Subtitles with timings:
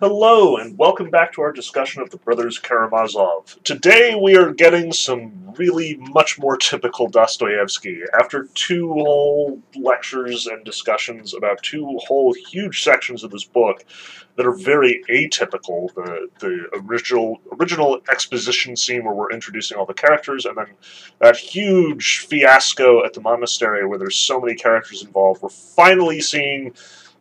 [0.00, 3.60] Hello, and welcome back to our discussion of the Brothers Karamazov.
[3.64, 8.02] Today we are getting some really much more typical Dostoevsky.
[8.16, 13.84] After two whole lectures and discussions about two whole huge sections of this book
[14.36, 19.94] that are very atypical, the, the original, original exposition scene where we're introducing all the
[19.94, 20.68] characters, and then
[21.18, 26.72] that huge fiasco at the monastery where there's so many characters involved, we're finally seeing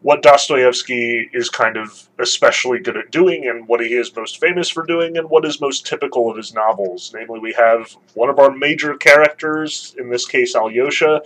[0.02, 4.70] what Dostoevsky is kind of especially good at doing and what he is most famous
[4.70, 7.12] for doing and what is most typical of his novels.
[7.16, 11.22] Namely, we have one of our major characters, in this case Alyosha,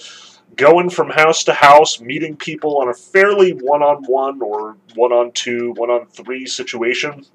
[0.55, 5.11] going from house to house, meeting people on a fairly one on one or one
[5.11, 7.25] on two, one on three situation,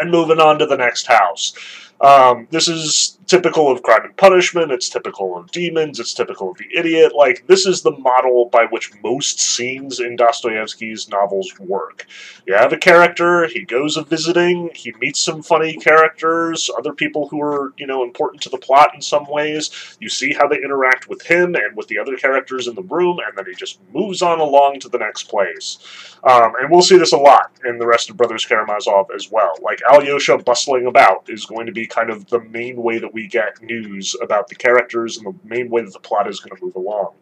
[0.00, 1.54] and moving on to the next house.
[2.00, 6.56] Um, this is typical of Crime and Punishment, it's typical of Demons, it's typical of
[6.56, 7.14] The Idiot.
[7.14, 12.06] Like, this is the model by which most scenes in Dostoevsky's novels work.
[12.46, 17.28] You have a character, he goes a visiting, he meets some funny characters, other people
[17.28, 19.96] who are, you know, important to the plot in some ways.
[20.00, 23.18] You see how they interact with him and with the other characters in the room,
[23.26, 25.78] and then he just moves on along to the next place.
[26.24, 29.54] Um, and we'll see this a lot in the rest of Brothers Karamazov as well.
[29.60, 33.17] Like, Alyosha bustling about is going to be kind of the main way that we
[33.26, 36.64] get news about the characters and the main way that the plot is going to
[36.64, 37.14] move along.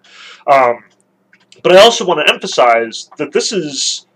[0.47, 0.84] Um,
[1.62, 4.06] but I also want to emphasize that this is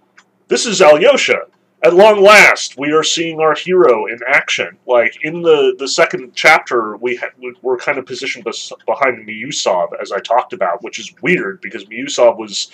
[0.49, 1.47] this is Alyosha.
[1.83, 4.77] At long last, we are seeing our hero in action.
[4.87, 7.31] Like in the, the second chapter, we ha-
[7.63, 11.87] we're kind of positioned bes- behind Miusov, as I talked about, which is weird because
[11.87, 12.71] Miusov was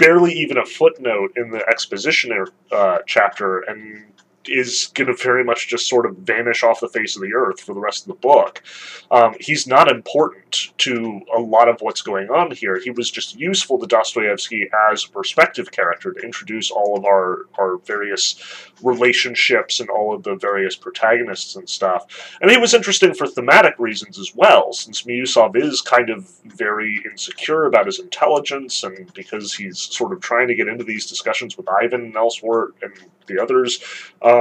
[0.00, 4.06] barely even a footnote in the exposition uh, chapter, and
[4.46, 7.60] is going to very much just sort of vanish off the face of the earth
[7.60, 8.62] for the rest of the book.
[9.10, 12.78] Um, he's not important to a lot of what's going on here.
[12.78, 17.46] He was just useful to Dostoevsky as a perspective character to introduce all of our,
[17.58, 18.40] our various
[18.82, 22.38] relationships and all of the various protagonists and stuff.
[22.40, 27.02] And he was interesting for thematic reasons as well, since Miusov is kind of very
[27.04, 31.56] insecure about his intelligence and because he's sort of trying to get into these discussions
[31.56, 32.92] with Ivan and elsewhere and
[33.26, 33.80] the others.
[34.22, 34.37] Um,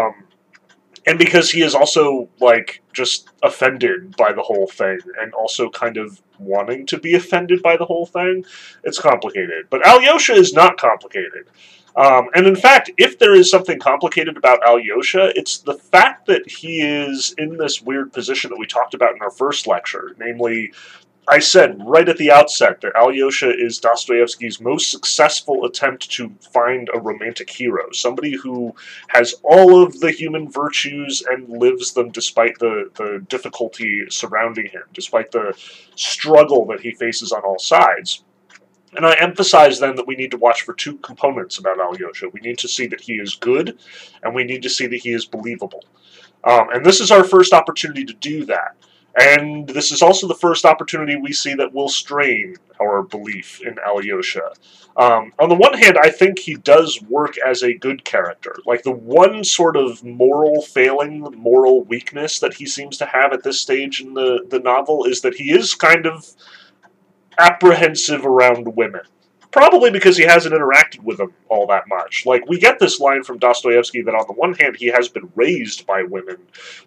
[1.07, 5.97] and because he is also like just offended by the whole thing and also kind
[5.97, 8.45] of wanting to be offended by the whole thing
[8.83, 9.67] it's complicated.
[9.69, 11.47] But alyosha is not complicated.
[11.95, 16.47] Um, and in fact if there is something complicated about alyosha it's the fact that
[16.47, 20.73] he is in this weird position that we talked about in our first lecture namely
[21.29, 26.89] I said right at the outset that Alyosha is Dostoevsky's most successful attempt to find
[26.93, 28.73] a romantic hero, somebody who
[29.09, 34.83] has all of the human virtues and lives them despite the, the difficulty surrounding him,
[34.93, 35.53] despite the
[35.95, 38.23] struggle that he faces on all sides.
[38.95, 42.29] And I emphasize then that we need to watch for two components about Alyosha.
[42.29, 43.77] We need to see that he is good,
[44.23, 45.83] and we need to see that he is believable.
[46.45, 48.77] Um, and this is our first opportunity to do that.
[49.19, 53.75] And this is also the first opportunity we see that will strain our belief in
[53.79, 54.51] Alyosha.
[54.95, 58.55] Um, on the one hand, I think he does work as a good character.
[58.65, 63.43] Like, the one sort of moral failing, moral weakness that he seems to have at
[63.43, 66.27] this stage in the, the novel is that he is kind of
[67.39, 69.01] apprehensive around women
[69.51, 72.25] probably because he hasn't interacted with them all that much.
[72.25, 75.31] Like, we get this line from Dostoevsky that on the one hand, he has been
[75.35, 76.37] raised by women,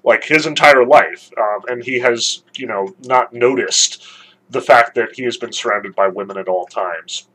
[0.04, 4.06] like, his entire life, um, and he has, you know, not noticed
[4.50, 7.28] the fact that he has been surrounded by women at all times.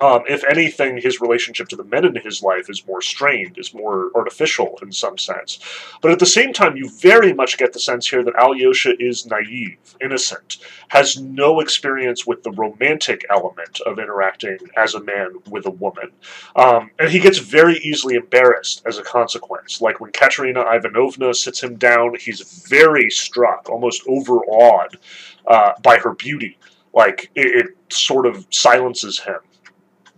[0.00, 3.74] Um, if anything, his relationship to the men in his life is more strained, is
[3.74, 5.58] more artificial in some sense.
[6.00, 9.26] But at the same time, you very much get the sense here that Alyosha is
[9.26, 10.58] naive, innocent,
[10.88, 16.10] has no experience with the romantic element of interacting as a man with a woman.
[16.54, 19.80] Um, and he gets very easily embarrassed as a consequence.
[19.80, 24.98] Like when Katerina Ivanovna sits him down, he's very struck, almost overawed
[25.46, 26.56] uh, by her beauty.
[26.94, 29.38] Like it, it sort of silences him.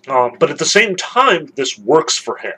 [0.08, 2.54] Um, but at the same time, this works for him.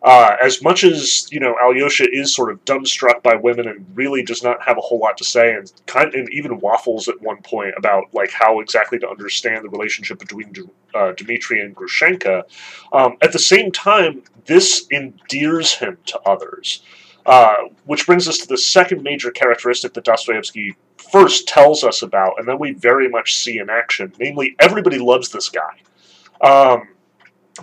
[0.00, 4.22] Uh, as much as you know, Alyosha is sort of dumbstruck by women and really
[4.22, 7.42] does not have a whole lot to say, and kind and even waffles at one
[7.42, 10.52] point about like how exactly to understand the relationship between
[10.94, 12.44] uh, Dmitri and Grushenka.
[12.92, 16.82] Um, at the same time, this endears him to others,
[17.26, 17.54] uh,
[17.86, 20.76] which brings us to the second major characteristic that Dostoevsky
[21.10, 24.12] first tells us about, and then we very much see in action.
[24.20, 25.80] Namely, everybody loves this guy.
[26.40, 26.88] Um,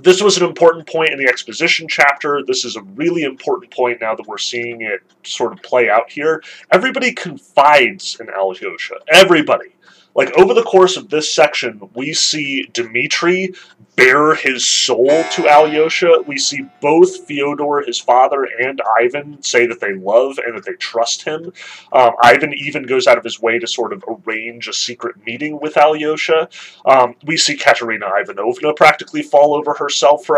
[0.01, 2.43] this was an important point in the exposition chapter.
[2.45, 6.11] This is a really important point now that we're seeing it sort of play out
[6.11, 6.43] here.
[6.71, 8.95] Everybody confides in Alyosha.
[9.07, 9.69] Everybody.
[10.13, 13.53] Like, over the course of this section, we see Dmitri
[13.95, 16.23] bare his soul to Alyosha.
[16.27, 20.73] We see both Fyodor, his father, and Ivan say that they love and that they
[20.73, 21.53] trust him.
[21.93, 25.59] Um, Ivan even goes out of his way to sort of arrange a secret meeting
[25.61, 26.49] with Alyosha.
[26.85, 30.37] Um, we see Katerina Ivanovna practically fall over herself for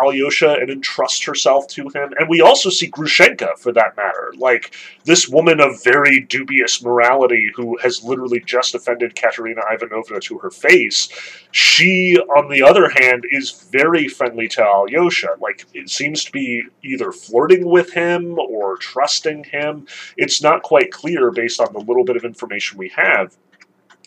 [0.00, 2.12] Alyosha and entrust herself to him.
[2.18, 4.32] And we also see Grushenka, for that matter.
[4.38, 4.74] Like,
[5.04, 10.50] this woman of very dubious morality who has literally just offended Katerina Ivanovna to her
[10.50, 11.08] face.
[11.50, 15.36] She, on the other hand, is very friendly to Alyosha.
[15.40, 19.86] Like, it seems to be either flirting with him or trusting him.
[20.16, 23.36] It's not quite clear based on the little bit of information we have.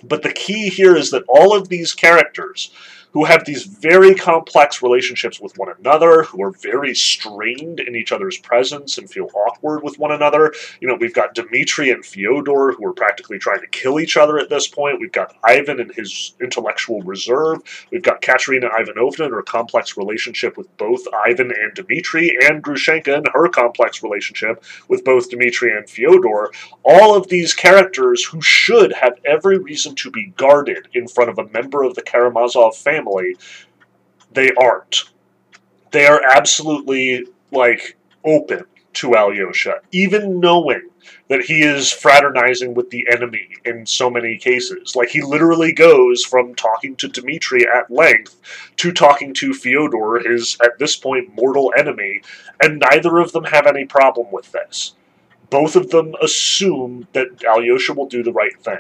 [0.04, 2.72] But the key here is that all of these characters
[3.18, 8.12] who have these very complex relationships with one another, who are very strained in each
[8.12, 10.54] other's presence and feel awkward with one another.
[10.82, 14.38] You know, we've got Dmitri and Fyodor who are practically trying to kill each other
[14.38, 15.00] at this point.
[15.00, 17.64] We've got Ivan and his intellectual reserve.
[17.92, 23.18] We've got Katerina Ivanovna and her complex relationship with both Ivan and Dmitri, and Grushenka
[23.18, 26.52] and her complex relationship with both Dmitri and Fyodor.
[26.84, 31.40] All of these characters who should have every reason to be guarded in front of
[31.40, 33.36] a member of the Karamazov family family,
[34.34, 35.04] they aren't.
[35.92, 40.90] They are absolutely like open to Alyosha, even knowing
[41.30, 44.96] that he is fraternizing with the enemy in so many cases.
[44.96, 48.36] Like he literally goes from talking to Dmitri at length
[48.78, 52.22] to talking to Fyodor, his at this point mortal enemy,
[52.62, 54.96] and neither of them have any problem with this.
[55.50, 58.80] Both of them assume that Alyosha will do the right thing.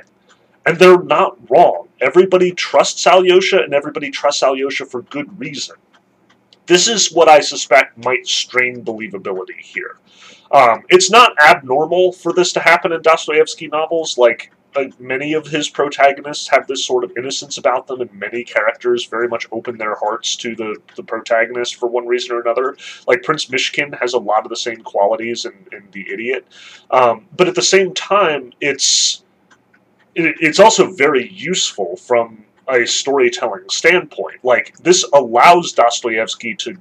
[0.68, 1.88] And they're not wrong.
[2.02, 5.78] Everybody trusts Alyosha, and everybody trusts Alyosha for good reason.
[6.66, 9.98] This is what I suspect might strain believability here.
[10.52, 14.18] Um, it's not abnormal for this to happen in Dostoevsky novels.
[14.18, 18.44] Like, uh, many of his protagonists have this sort of innocence about them, and many
[18.44, 22.76] characters very much open their hearts to the, the protagonist for one reason or another.
[23.08, 26.46] Like Prince Mishkin has a lot of the same qualities in, in The Idiot.
[26.92, 29.24] Um, but at the same time, it's
[30.18, 34.44] it's also very useful from a storytelling standpoint.
[34.44, 36.78] Like, this allows Dostoevsky to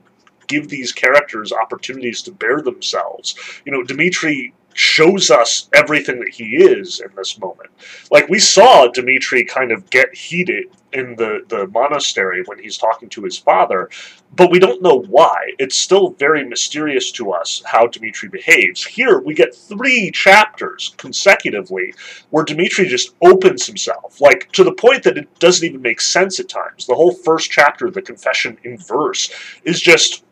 [0.49, 3.35] give these characters opportunities to bare themselves.
[3.65, 7.71] You know, Dmitri shows us everything that he is in this moment.
[8.11, 13.09] Like we saw Dmitri kind of get heated in the, the monastery when he's talking
[13.09, 13.89] to his father,
[14.35, 15.53] but we don't know why.
[15.59, 18.85] It's still very mysterious to us how Dmitri behaves.
[18.85, 21.95] Here we get three chapters consecutively
[22.29, 26.39] where Dmitri just opens himself, like to the point that it doesn't even make sense
[26.39, 26.87] at times.
[26.87, 29.31] The whole first chapter, the confession in verse,
[29.65, 30.23] is just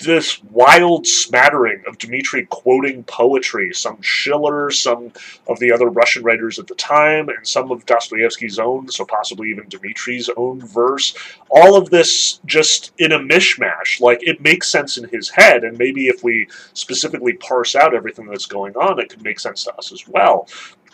[0.00, 5.12] this wild smattering of Dmitri quoting poetry, some Schiller, some
[5.46, 9.50] of the other Russian writers at the time, and some of Dostoevsky's own, so possibly
[9.50, 11.14] even Dmitri's own verse.
[11.50, 14.00] All of this just in a mishmash.
[14.00, 18.26] Like, it makes sense in his head, and maybe if we specifically parse out everything
[18.26, 20.48] that's going on, it could make sense to us as well.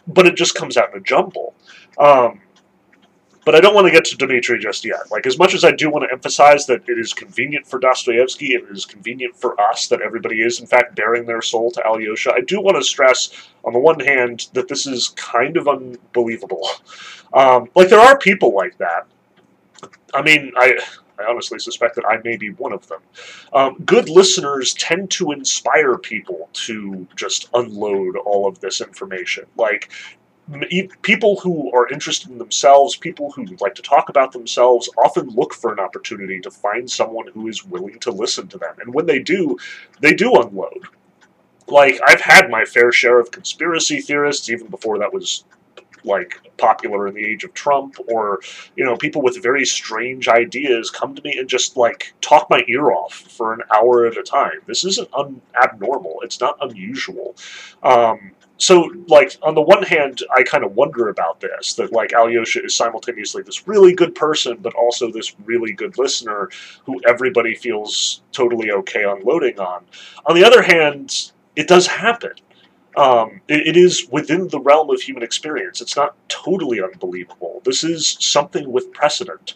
[0.06, 1.55] But it just comes out in a jumble.
[1.99, 2.41] Um,
[3.47, 5.09] but I don't want to get to Dmitri just yet.
[5.09, 8.55] Like, as much as I do want to emphasize that it is convenient for Dostoevsky
[8.55, 12.33] it is convenient for us that everybody is, in fact, baring their soul to Alyosha,
[12.35, 13.31] I do want to stress,
[13.65, 16.69] on the one hand, that this is kind of unbelievable.
[17.33, 19.07] Um, like, there are people like that.
[20.13, 20.79] I mean, I.
[21.19, 23.01] I honestly suspect that I may be one of them.
[23.55, 29.47] Um, good listeners tend to inspire people to just unload all of this information.
[29.57, 29.91] Like,
[31.03, 35.53] people who are interested in themselves, people who like to talk about themselves, often look
[35.53, 38.75] for an opportunity to find someone who is willing to listen to them.
[38.81, 39.57] And when they do,
[40.00, 40.87] they do unload.
[41.69, 45.45] Like, I've had my fair share of conspiracy theorists, even before that was
[46.05, 48.41] like popular in the age of Trump, or
[48.76, 52.62] you know, people with very strange ideas come to me and just like talk my
[52.69, 54.61] ear off for an hour at a time.
[54.67, 56.21] This isn't un- abnormal.
[56.23, 57.35] It's not unusual.
[57.83, 62.13] Um, so like on the one hand i kind of wonder about this that like
[62.15, 66.49] alyosha is simultaneously this really good person but also this really good listener
[66.85, 69.85] who everybody feels totally okay unloading on.
[70.27, 72.33] On the other hand it does happen.
[72.97, 75.81] Um, it, it is within the realm of human experience.
[75.81, 77.61] It's not totally unbelievable.
[77.65, 79.55] This is something with precedent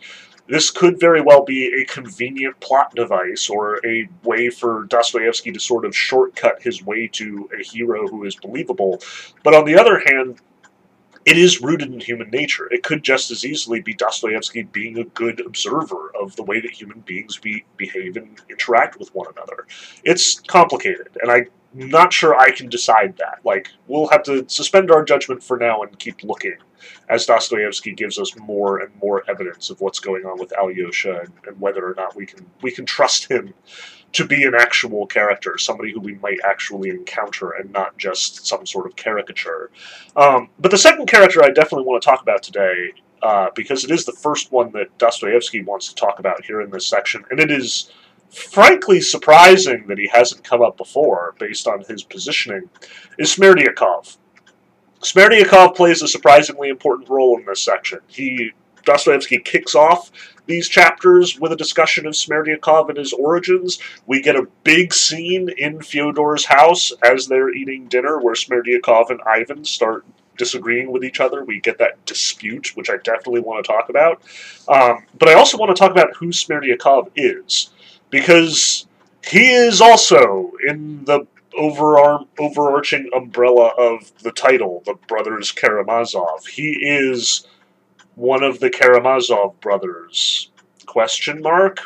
[0.50, 5.60] this could very well be a convenient plot device or a way for Dostoevsky to
[5.60, 9.00] sort of shortcut his way to a hero who is believable.
[9.44, 10.40] But on the other hand,
[11.24, 12.66] it is rooted in human nature.
[12.72, 16.72] It could just as easily be Dostoevsky being a good observer of the way that
[16.72, 19.66] human beings be, behave and interact with one another.
[20.02, 23.40] It's complicated, and I not sure I can decide that.
[23.44, 26.56] Like, we'll have to suspend our judgment for now and keep looking
[27.08, 31.32] as Dostoevsky gives us more and more evidence of what's going on with Alyosha and,
[31.46, 33.52] and whether or not we can we can trust him
[34.12, 38.66] to be an actual character, somebody who we might actually encounter and not just some
[38.66, 39.70] sort of caricature.
[40.16, 43.90] Um, but the second character I definitely want to talk about today, uh, because it
[43.90, 47.38] is the first one that Dostoevsky wants to talk about here in this section, and
[47.38, 47.92] it is
[48.30, 52.68] frankly surprising that he hasn't come up before based on his positioning,
[53.18, 54.16] is Smerdyakov.
[55.00, 58.00] Smerdyakov plays a surprisingly important role in this section.
[58.06, 58.52] He
[58.84, 60.10] Dostoevsky kicks off
[60.46, 63.78] these chapters with a discussion of Smerdyakov and his origins.
[64.06, 69.20] We get a big scene in Fyodor's house as they're eating dinner where Smerdyakov and
[69.22, 70.04] Ivan start
[70.36, 71.44] disagreeing with each other.
[71.44, 74.22] We get that dispute, which I definitely want to talk about.
[74.68, 77.70] Um, but I also want to talk about who Smerdyakov is,
[78.10, 78.86] because
[79.24, 81.26] he is also in the
[81.58, 86.46] overarm, overarching umbrella of the title, the Brothers Karamazov.
[86.46, 87.46] He is
[88.14, 90.50] one of the Karamazov brothers?
[90.86, 91.80] Question mark.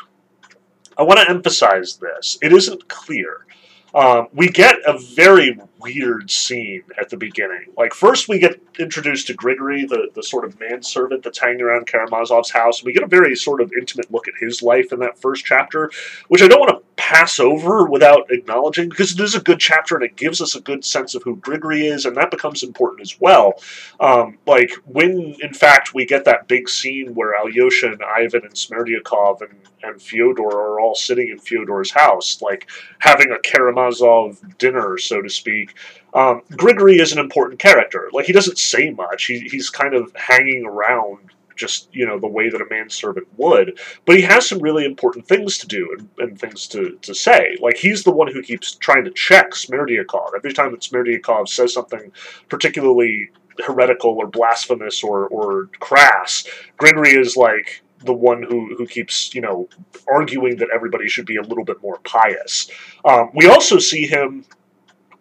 [0.98, 2.38] I want to emphasize this.
[2.42, 3.46] It isn't clear.
[3.94, 7.66] Um, we get a very weird scene at the beginning.
[7.76, 11.86] Like, first we get introduced to Grigory, the, the sort of manservant that's hanging around
[11.86, 12.82] Karamazov's house.
[12.82, 15.92] We get a very sort of intimate look at his life in that first chapter,
[16.26, 19.94] which I don't want to pass over without acknowledging, because it is a good chapter
[19.94, 23.02] and it gives us a good sense of who Grigory is, and that becomes important
[23.02, 23.54] as well.
[24.00, 28.54] Um, like, when, in fact, we get that big scene where Alyosha and Ivan and
[28.54, 34.96] Smerdyakov and, and Fyodor are all sitting in Fyodor's house, like, having a Karamazov dinner,
[34.96, 35.74] so to speak,
[36.14, 38.08] um, Grigory is an important character.
[38.12, 39.24] Like he doesn't say much.
[39.24, 41.18] He, he's kind of hanging around
[41.56, 45.26] just you know the way that a manservant would but he has some really important
[45.26, 48.74] things to do and, and, things to, to say like he's the one who keeps
[48.74, 52.12] trying to check Smerdyakov every time that Smerdyakov says something
[52.48, 53.30] particularly
[53.64, 56.46] heretical or blasphemous or, or crass
[56.76, 59.68] Grigory is like the one who, who keeps you know
[60.08, 62.70] arguing that everybody should be a little bit more pious
[63.04, 64.44] um, we also see him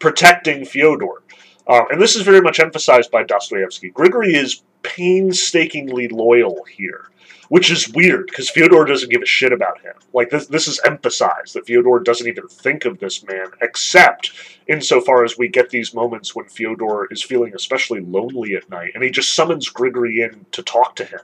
[0.03, 1.23] protecting Fyodor.
[1.65, 3.89] Uh, and this is very much emphasized by Dostoevsky.
[3.89, 7.09] Grigory is painstakingly loyal here,
[7.49, 9.93] which is weird because Fyodor doesn't give a shit about him.
[10.13, 14.33] Like this, this is emphasized that Fyodor doesn't even think of this man, except
[14.67, 19.03] insofar as we get these moments when Fyodor is feeling especially lonely at night, and
[19.03, 21.21] he just summons Grigory in to talk to him.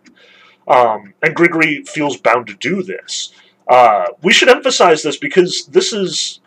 [0.68, 3.34] Um, and Grigory feels bound to do this.
[3.68, 6.39] Uh, we should emphasize this because this is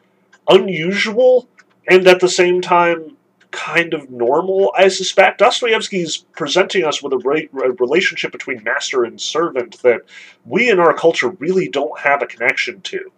[0.49, 1.49] unusual
[1.89, 3.17] and at the same time
[3.53, 5.39] kind of normal, I suspect.
[5.39, 10.01] Dostoevsky's presenting us with a, a, relationship between master and servant that
[10.45, 13.13] we in our culture really don't have a connection to.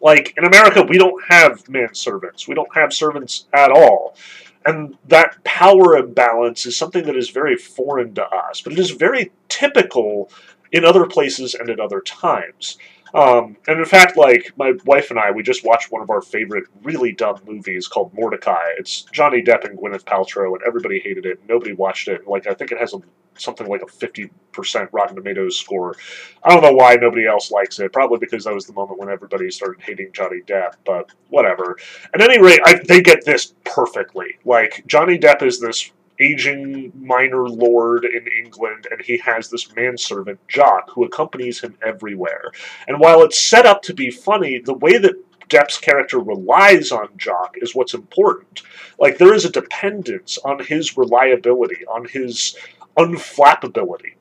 [0.00, 2.48] Like, in America, we don't have man servants.
[2.48, 4.16] We don't have servants at all.
[4.64, 8.90] And that power imbalance is something that is very foreign to us, but it is
[8.90, 10.30] very typical
[10.72, 12.78] in other places and at other times.
[13.14, 16.20] Um, and in fact, like my wife and I, we just watched one of our
[16.20, 18.74] favorite really dumb movies called Mortdecai.
[18.78, 21.40] It's Johnny Depp and Gwyneth Paltrow, and everybody hated it.
[21.48, 22.26] Nobody watched it.
[22.26, 22.98] Like I think it has a,
[23.36, 25.94] something like a fifty percent Rotten Tomatoes score.
[26.42, 27.92] I don't know why nobody else likes it.
[27.92, 30.74] Probably because that was the moment when everybody started hating Johnny Depp.
[30.84, 31.78] But whatever.
[32.14, 34.38] At any rate, I, they get this perfectly.
[34.44, 40.40] Like Johnny Depp is this aging minor lord in England, and he has this manservant,
[40.48, 42.50] Jock, who accompanies him everywhere.
[42.86, 45.16] And while it's set up to be funny, the way that
[45.48, 48.62] Depp's character relies on Jock is what's important.
[48.98, 52.56] Like, there is a dependence on his reliability, on his
[52.96, 54.14] unflappability.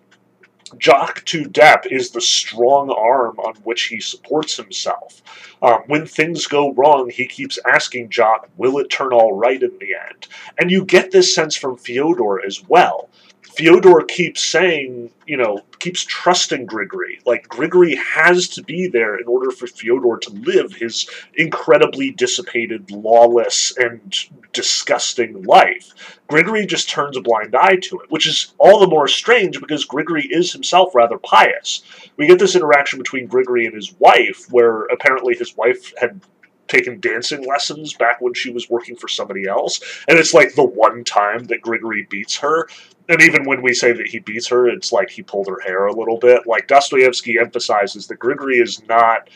[0.77, 5.21] Jock to Depp is the strong arm on which he supports himself.
[5.61, 9.77] Um, when things go wrong, he keeps asking Jock, will it turn all right in
[9.79, 10.27] the end?
[10.57, 13.09] And you get this sense from Fyodor as well.
[13.57, 17.19] Fyodor keeps saying, you know, keeps trusting Grigory.
[17.25, 22.91] Like, Grigory has to be there in order for Fyodor to live his incredibly dissipated,
[22.91, 24.15] lawless, and
[24.53, 26.19] disgusting life.
[26.27, 29.85] Grigory just turns a blind eye to it, which is all the more strange because
[29.85, 31.81] Grigory is himself rather pious.
[32.15, 36.21] We get this interaction between Grigory and his wife, where apparently his wife had
[36.67, 39.79] taken dancing lessons back when she was working for somebody else.
[40.07, 42.67] And it's like the one time that Grigory beats her
[43.09, 45.85] and even when we say that he beats her, it's like he pulled her hair
[45.85, 46.45] a little bit.
[46.45, 49.29] Like Dostoevsky emphasizes that Grigory is not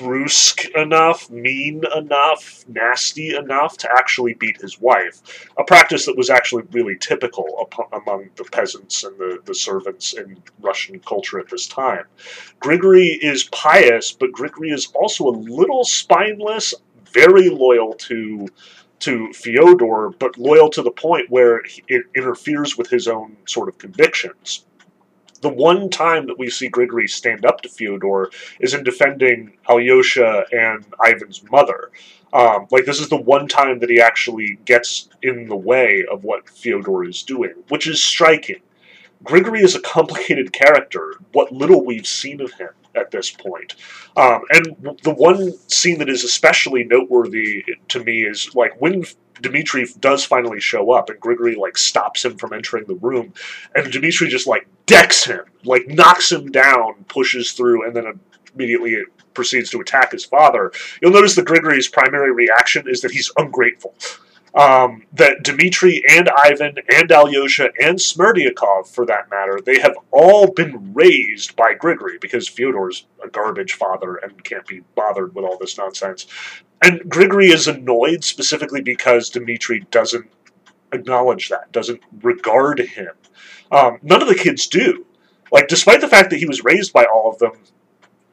[0.00, 5.46] brusque enough, mean enough, nasty enough to actually beat his wife.
[5.58, 10.42] A practice that was actually really typical among the peasants and the, the servants in
[10.60, 12.04] Russian culture at this time.
[12.60, 16.72] Grigory is pious, but Grigory is also a little spineless,
[17.12, 18.48] very loyal to
[19.00, 23.78] to Fyodor, but loyal to the point where it interferes with his own sort of
[23.78, 24.66] convictions.
[25.40, 28.30] The one time that we see Grigory stand up to Fyodor
[28.60, 31.90] is in defending Alyosha and Ivan's mother.
[32.32, 36.24] Um, like this is the one time that he actually gets in the way of
[36.24, 38.60] what Fyodor is doing, which is striking.
[39.24, 41.14] Grigory is a complicated character.
[41.32, 43.76] What little we've seen of him at this point.
[44.16, 49.04] Um, and the one scene that is especially noteworthy to me is like when
[49.40, 53.32] Dmitri does finally show up and Grigory like stops him from entering the room
[53.74, 58.20] and Dmitri just like decks him, like knocks him down, pushes through, and then
[58.54, 58.96] immediately
[59.34, 60.72] proceeds to attack his father.
[61.00, 63.94] You'll notice that Grigory's primary reaction is that he's ungrateful
[64.54, 70.48] um, that Dmitri and Ivan and Alyosha and Smerdyakov, for that matter, they have all
[70.48, 75.58] been raised by Grigory because Fyodor's a garbage father and can't be bothered with all
[75.58, 76.26] this nonsense.
[76.82, 80.30] And Grigory is annoyed specifically because Dmitri doesn't
[80.92, 83.10] acknowledge that, doesn't regard him.
[83.70, 85.06] Um, none of the kids do.
[85.52, 87.52] Like, despite the fact that he was raised by all of them,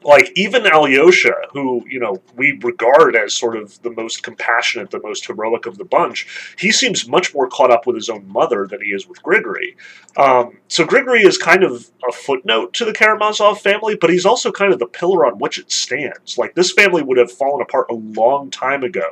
[0.08, 5.02] like even Alyosha, who you know we regard as sort of the most compassionate, the
[5.02, 8.66] most heroic of the bunch, he seems much more caught up with his own mother
[8.66, 9.76] than he is with Grigory.
[10.16, 14.50] Um, so Grigory is kind of a footnote to the Karamazov family, but he's also
[14.50, 16.38] kind of the pillar on which it stands.
[16.38, 19.08] Like this family would have fallen apart a long time ago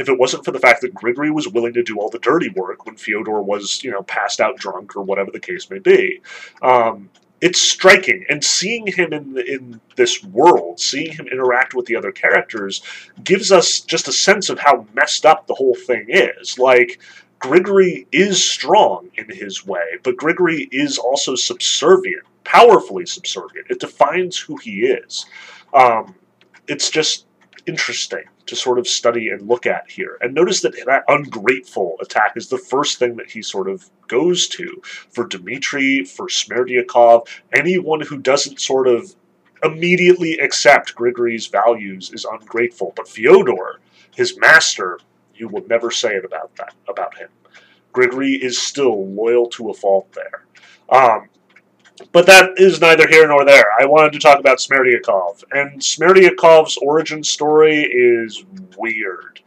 [0.00, 2.48] if it wasn't for the fact that Grigory was willing to do all the dirty
[2.50, 6.20] work when Fyodor was you know passed out drunk or whatever the case may be.
[6.60, 7.08] Um,
[7.40, 8.24] it's striking.
[8.28, 12.82] And seeing him in in this world seeing him interact with the other characters
[13.22, 16.58] gives us just a sense of how messed up the whole thing is.
[16.58, 17.00] Like
[17.38, 23.68] grigory is strong in his way but grigory is also subservient powerfully subservient.
[23.70, 25.26] It defines who he is.
[25.72, 26.14] Um,
[26.66, 27.26] it's just
[27.66, 30.18] interesting to sort of study and look at here.
[30.20, 34.48] And notice that that ungrateful attack is the first thing that he sort of goes
[34.48, 39.14] to for Dmitri, for Smerdyakov, anyone who doesn't sort of
[39.62, 42.92] immediately accept Grigory's values is ungrateful.
[42.96, 43.80] But Fyodor,
[44.14, 44.98] his master,
[45.34, 47.28] you will never say it about that about him.
[47.92, 50.44] Grigory is still loyal to a fault there.
[50.88, 51.28] Um,
[52.12, 53.66] but that is neither here nor there.
[53.80, 58.44] I wanted to talk about Smerdyakov, and Smerdyakov's origin story is
[58.76, 59.39] weird.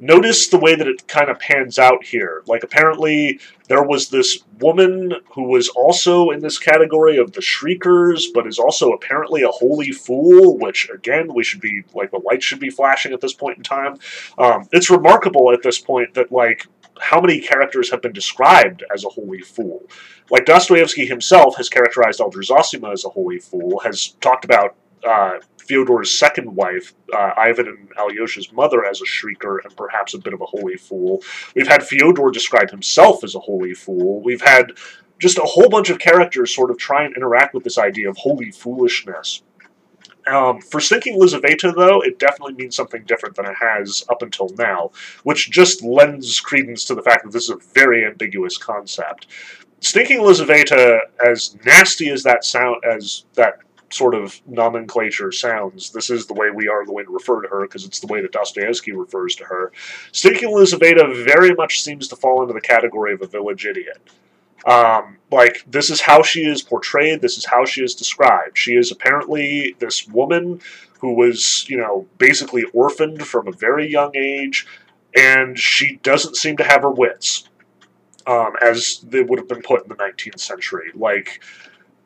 [0.00, 2.42] Notice the way that it kind of pans out here.
[2.46, 8.26] Like, apparently, there was this woman who was also in this category of the Shriekers,
[8.34, 12.44] but is also apparently a holy fool, which, again, we should be, like, the lights
[12.44, 13.96] should be flashing at this point in time.
[14.36, 16.66] Um, it's remarkable at this point that, like,
[17.00, 19.82] how many characters have been described as a holy fool.
[20.30, 24.76] Like Dostoevsky himself has characterized Elder Zosima as a holy fool, has talked about
[25.06, 30.18] uh, Fyodor's second wife, uh, Ivan and Alyosha's mother, as a shrieker and perhaps a
[30.18, 31.22] bit of a holy fool.
[31.54, 34.22] We've had Fyodor describe himself as a holy fool.
[34.22, 34.72] We've had
[35.18, 38.16] just a whole bunch of characters sort of try and interact with this idea of
[38.16, 39.42] holy foolishness.
[40.26, 44.48] Um, for Stinking Lizaveta, though, it definitely means something different than it has up until
[44.58, 44.90] now,
[45.22, 49.26] which just lends credence to the fact that this is a very ambiguous concept.
[49.80, 53.58] Stinking Lizaveta, as nasty as that sound, as that
[53.94, 57.62] sort of nomenclature sounds, this is the way we are going to refer to her
[57.62, 59.70] because it's the way that Dostoevsky refers to her.
[60.10, 64.02] Stinking Lizaveta very much seems to fall into the category of a village idiot.
[64.66, 68.58] Um, like, this is how she is portrayed, this is how she is described.
[68.58, 70.60] She is apparently this woman
[71.00, 74.66] who was, you know, basically orphaned from a very young age,
[75.14, 77.48] and she doesn't seem to have her wits,
[78.26, 80.90] um, as they would have been put in the 19th century.
[80.94, 81.42] Like,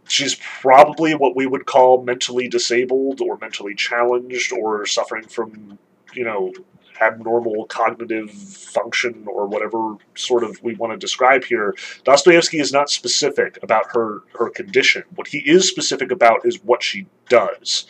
[0.09, 5.79] she's probably what we would call mentally disabled or mentally challenged or suffering from,
[6.15, 6.53] you know,
[7.01, 12.91] abnormal cognitive function or whatever sort of we want to describe here, Dostoevsky is not
[12.91, 15.05] specific about her, her condition.
[15.15, 17.87] What he is specific about is what she does.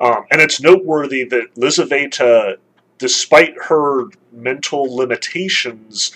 [0.00, 2.56] Um, and it's noteworthy that Lizaveta,
[2.98, 6.12] despite her mental limitations,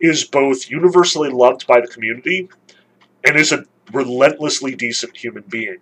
[0.00, 2.48] is both universally loved by the community
[3.24, 5.78] and is a relentlessly decent human being.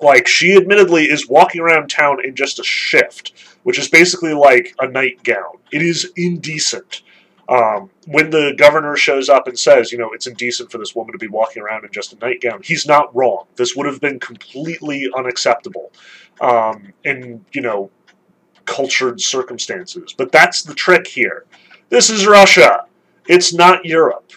[0.00, 4.74] Like, she admittedly is walking around town in just a shift, which is basically like
[4.78, 5.58] a nightgown.
[5.72, 7.02] It is indecent.
[7.48, 11.12] Um, when the governor shows up and says, you know, it's indecent for this woman
[11.12, 13.46] to be walking around in just a nightgown, he's not wrong.
[13.54, 15.92] This would have been completely unacceptable
[16.40, 17.90] um, in, you know,
[18.64, 20.12] cultured circumstances.
[20.12, 21.46] But that's the trick here.
[21.88, 22.86] This is Russia.
[23.28, 24.32] It's not Europe.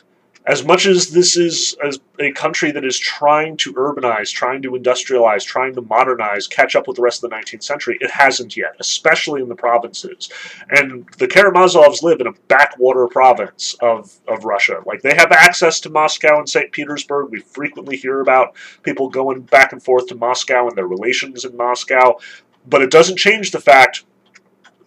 [0.50, 1.78] As much as this is
[2.20, 6.88] a country that is trying to urbanize, trying to industrialize, trying to modernize, catch up
[6.88, 10.28] with the rest of the 19th century, it hasn't yet, especially in the provinces.
[10.72, 14.82] And the Karamazovs live in a backwater province of, of Russia.
[14.88, 16.72] Like, they have access to Moscow and St.
[16.72, 17.30] Petersburg.
[17.30, 21.56] We frequently hear about people going back and forth to Moscow and their relations in
[21.56, 22.18] Moscow.
[22.68, 24.04] But it doesn't change the fact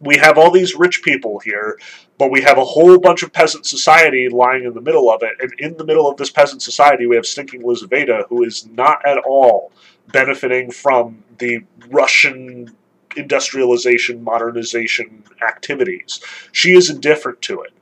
[0.02, 1.78] we have all these rich people here,
[2.18, 5.32] but we have a whole bunch of peasant society lying in the middle of it.
[5.40, 9.04] And in the middle of this peasant society, we have Stinking Lizaveta, who is not
[9.06, 9.72] at all
[10.08, 12.74] benefiting from the Russian
[13.16, 16.20] industrialization, modernization activities.
[16.50, 17.72] She is indifferent to it.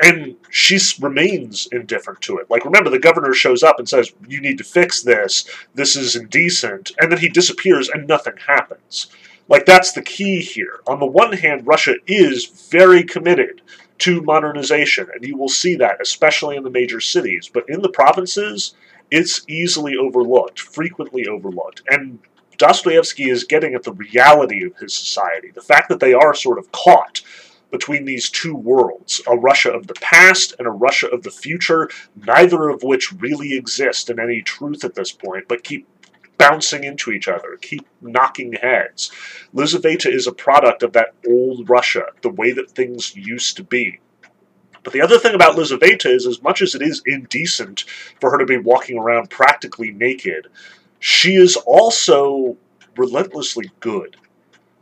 [0.00, 2.48] And she remains indifferent to it.
[2.48, 5.44] Like, remember, the governor shows up and says, You need to fix this.
[5.74, 6.92] This is indecent.
[7.00, 9.08] And then he disappears and nothing happens.
[9.48, 10.80] Like, that's the key here.
[10.86, 13.62] On the one hand, Russia is very committed
[13.98, 17.50] to modernization, and you will see that, especially in the major cities.
[17.52, 18.74] But in the provinces,
[19.10, 21.82] it's easily overlooked, frequently overlooked.
[21.88, 22.18] And
[22.58, 26.58] Dostoevsky is getting at the reality of his society, the fact that they are sort
[26.58, 27.22] of caught
[27.70, 31.88] between these two worlds a Russia of the past and a Russia of the future,
[32.16, 35.86] neither of which really exist in any truth at this point, but keep
[36.38, 39.10] bouncing into each other, keep knocking heads.
[39.54, 44.00] Lizaveta is a product of that old Russia, the way that things used to be.
[44.84, 47.84] But the other thing about Lizaveta is, as much as it is indecent
[48.20, 50.46] for her to be walking around practically naked,
[51.00, 52.56] she is also
[52.96, 54.16] relentlessly good.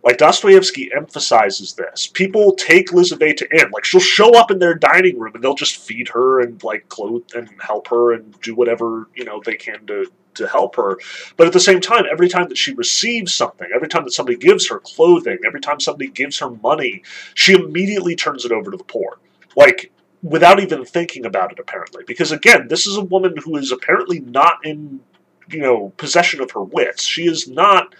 [0.04, 2.06] Like Dostoevsky emphasizes this.
[2.06, 3.70] People take Lizaveta in.
[3.72, 6.88] Like she'll show up in their dining room and they'll just feed her and like
[6.88, 10.98] clothe and help her and do whatever, you know, they can to to help her.
[11.36, 14.38] But at the same time, every time that she receives something, every time that somebody
[14.38, 17.02] gives her clothing, every time somebody gives her money,
[17.34, 19.18] she immediately turns it over to the poor.
[19.56, 22.04] Like without even thinking about it apparently.
[22.06, 25.00] Because again, this is a woman who is apparently not in
[25.48, 27.04] you know possession of her wits.
[27.04, 27.94] She is not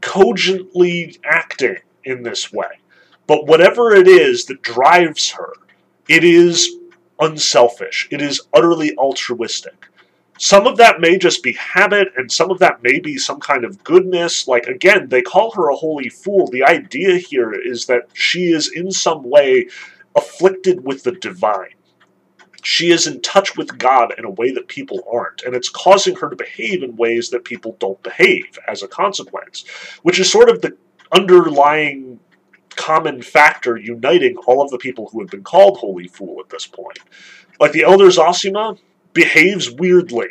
[0.00, 2.68] cogently acting in this way.
[3.26, 5.52] But whatever it is that drives her,
[6.08, 6.76] it is
[7.20, 8.08] unselfish.
[8.10, 9.87] It is utterly altruistic.
[10.38, 13.64] Some of that may just be habit, and some of that may be some kind
[13.64, 14.46] of goodness.
[14.46, 16.48] Like, again, they call her a holy fool.
[16.48, 19.68] The idea here is that she is in some way
[20.16, 21.74] afflicted with the divine
[22.62, 26.16] she is in touch with God in a way that people aren't, and it's causing
[26.16, 29.64] her to behave in ways that people don't behave as a consequence,
[30.02, 30.76] which is sort of the
[31.12, 32.20] underlying
[32.70, 36.66] common factor uniting all of the people who have been called Holy Fool at this
[36.66, 36.98] point.
[37.58, 38.78] Like the elders Zosima
[39.18, 40.28] behaves weirdly.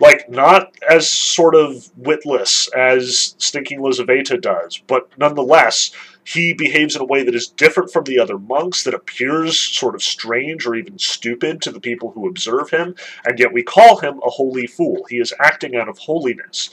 [0.00, 5.92] Like, not as sort of witless as Stinking Lizaveta does, but nonetheless,
[6.24, 9.94] he behaves in a way that is different from the other monks, that appears sort
[9.94, 13.98] of strange or even stupid to the people who observe him, and yet we call
[13.98, 15.06] him a holy fool.
[15.10, 16.70] He is acting out of holiness.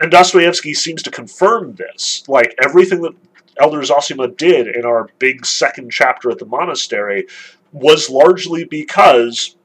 [0.00, 2.22] And Dostoevsky seems to confirm this.
[2.28, 3.14] Like everything that
[3.58, 7.26] Elder Zosima did in our big second chapter at the monastery
[7.72, 9.56] was largely because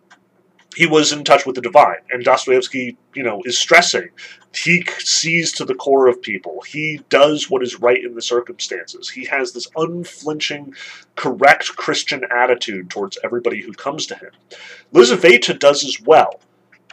[0.77, 1.97] he was in touch with the divine.
[2.11, 4.09] And Dostoevsky, you know, is stressing.
[4.53, 6.61] He sees to the core of people.
[6.67, 9.09] He does what is right in the circumstances.
[9.09, 10.75] He has this unflinching,
[11.15, 14.29] correct Christian attitude towards everybody who comes to him.
[14.93, 16.41] Lizaveta does as well.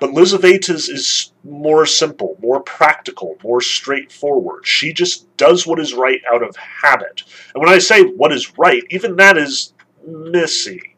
[0.00, 4.66] But Lizaveta's is more simple, more practical, more straightforward.
[4.66, 7.22] She just does what is right out of habit.
[7.54, 9.74] And when I say what is right, even that is
[10.06, 10.93] messy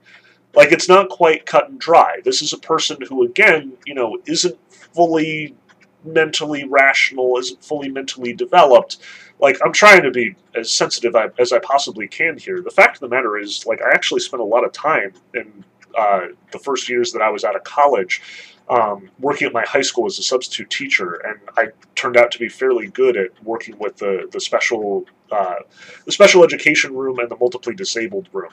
[0.57, 2.21] like it's not quite cut and dry.
[2.25, 5.55] This is a person who, again, you know, isn't fully
[6.03, 8.99] mentally rational, isn't fully mentally developed.
[9.39, 12.63] Like I'm trying to be as sensitive as I possibly can here.
[12.63, 15.63] The fact of the matter is, like I actually spent a lot of time in
[15.97, 18.23] uh, the first years that I was out of college.
[18.69, 22.39] Um, working at my high school as a substitute teacher, and I turned out to
[22.41, 25.61] be fairly good at working with the the special uh,
[26.05, 28.51] the special education room and the multiply disabled room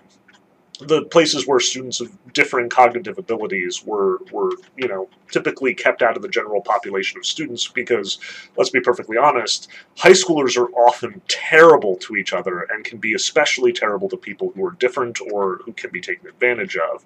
[0.80, 6.16] the places where students of differing cognitive abilities were were you know typically kept out
[6.16, 8.20] of the general population of students because
[8.58, 13.14] let's be perfectly honest high schoolers are often terrible to each other and can be
[13.14, 17.04] especially terrible to people who are different or who can be taken advantage of.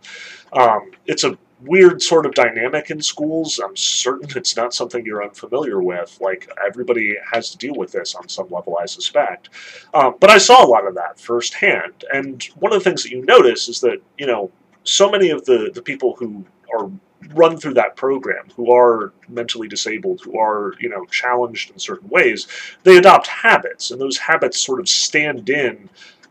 [0.54, 3.60] Um, it's a weird sort of dynamic in schools.
[3.60, 6.18] I'm certain it's not something you're unfamiliar with.
[6.22, 9.50] Like, everybody has to deal with this on some level, I suspect.
[9.94, 12.04] Um, but I saw a lot of that firsthand.
[12.14, 14.52] And one of the things that you notice is that, you know,
[14.84, 16.90] so many of the, the people who are
[17.34, 22.08] run through that program who are mentally disabled who are you know challenged in certain
[22.10, 22.48] ways
[22.84, 25.90] they adopt habits and those habits sort of stand in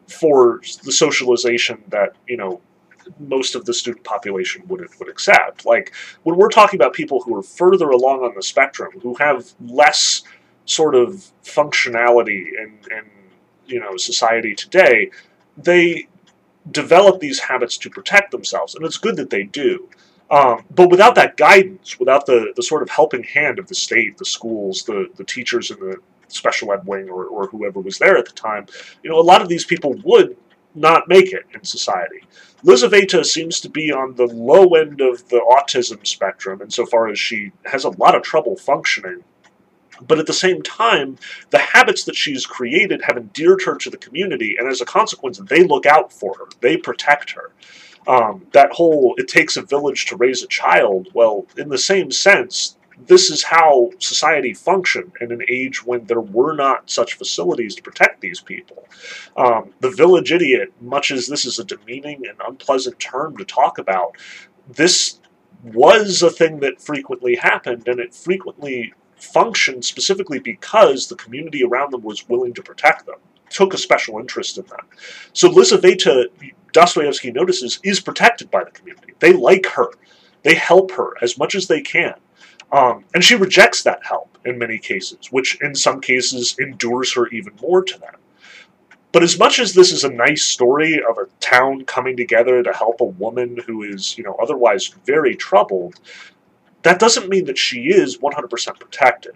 [0.09, 2.61] for the socialization that you know
[3.19, 5.65] most of the student population would would accept.
[5.65, 9.53] Like when we're talking about people who are further along on the spectrum, who have
[9.61, 10.23] less
[10.65, 13.05] sort of functionality in, in
[13.67, 15.11] you know society today,
[15.57, 16.09] they
[16.71, 19.89] develop these habits to protect themselves, and it's good that they do.
[20.31, 24.19] Um, but without that guidance, without the, the sort of helping hand of the state,
[24.19, 28.17] the schools, the, the teachers in the special ed wing, or, or whoever was there
[28.17, 28.67] at the time,
[29.05, 30.37] you know, a lot of these people would
[30.77, 32.23] not make it in society.
[32.65, 37.53] Lizaveta seems to be on the low end of the autism spectrum insofar as she
[37.65, 39.23] has a lot of trouble functioning.
[40.07, 41.17] But at the same time,
[41.51, 45.39] the habits that she's created have endeared her to the community, and as a consequence,
[45.39, 46.45] they look out for her.
[46.61, 47.53] They protect her.
[48.07, 52.11] Um, that whole it takes a village to raise a child, well, in the same
[52.11, 52.76] sense,
[53.07, 57.83] this is how society functioned in an age when there were not such facilities to
[57.83, 58.89] protect these people.
[59.37, 63.79] Um, the village idiot, much as this is a demeaning and unpleasant term to talk
[63.79, 64.17] about,
[64.69, 65.21] this
[65.63, 71.93] was a thing that frequently happened, and it frequently functioned specifically because the community around
[71.93, 73.17] them was willing to protect them,
[73.51, 74.87] took a special interest in them.
[75.33, 76.27] So Lizaveta,
[76.73, 79.15] Dostoevsky notices, is protected by the community.
[79.19, 79.89] They like her.
[80.43, 82.15] They help her as much as they can.
[82.73, 87.29] Um, and she rejects that help in many cases, which in some cases endures her
[87.29, 88.15] even more to them.
[89.13, 92.73] But as much as this is a nice story of a town coming together to
[92.73, 96.01] help a woman who is, you know, otherwise very troubled,
[96.83, 99.35] that doesn't mean that she is 100% protected.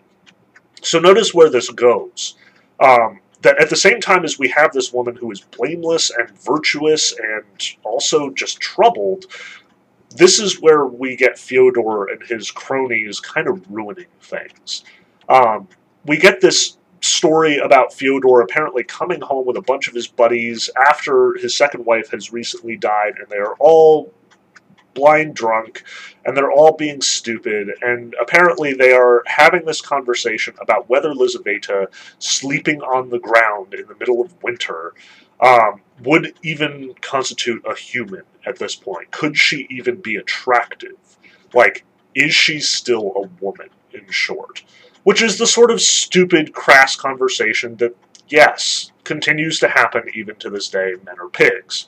[0.82, 2.36] So notice where this goes.
[2.78, 6.30] Um, that at the same time as we have this woman who is blameless and
[6.40, 7.44] virtuous and
[7.82, 9.26] also just troubled,
[10.16, 14.84] this is where we get Fyodor and his cronies kind of ruining things.
[15.28, 15.68] Um,
[16.04, 20.68] we get this story about Fyodor apparently coming home with a bunch of his buddies
[20.88, 24.12] after his second wife has recently died, and they are all
[24.94, 25.84] blind drunk,
[26.24, 31.86] and they're all being stupid, and apparently they are having this conversation about whether Lizaveta
[32.18, 34.94] sleeping on the ground in the middle of winter
[35.40, 39.11] um, would even constitute a human at this point.
[39.11, 40.96] Could she even be attractive?
[41.53, 44.62] Like, is she still a woman, in short?
[45.03, 47.96] Which is the sort of stupid, crass conversation that,
[48.29, 50.94] yes, continues to happen even to this day.
[51.05, 51.87] Men are pigs.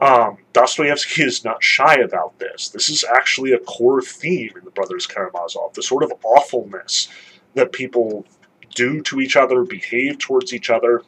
[0.00, 2.68] Um, Dostoevsky is not shy about this.
[2.68, 7.08] This is actually a core theme in the Brothers Karamazov, the sort of awfulness
[7.54, 8.26] that people
[8.74, 11.02] do to each other, behave towards each other,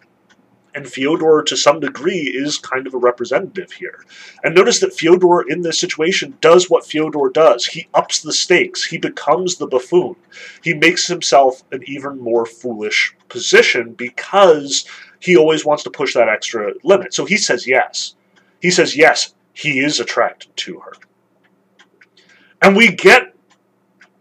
[0.76, 4.04] and Fyodor, to some degree, is kind of a representative here.
[4.44, 7.64] And notice that Fyodor, in this situation, does what Fyodor does.
[7.64, 8.84] He ups the stakes.
[8.84, 10.14] He becomes the buffoon.
[10.62, 14.84] He makes himself an even more foolish position because
[15.18, 17.14] he always wants to push that extra limit.
[17.14, 18.14] So he says yes.
[18.60, 20.92] He says yes, he is attracted to her.
[22.60, 23.34] And we get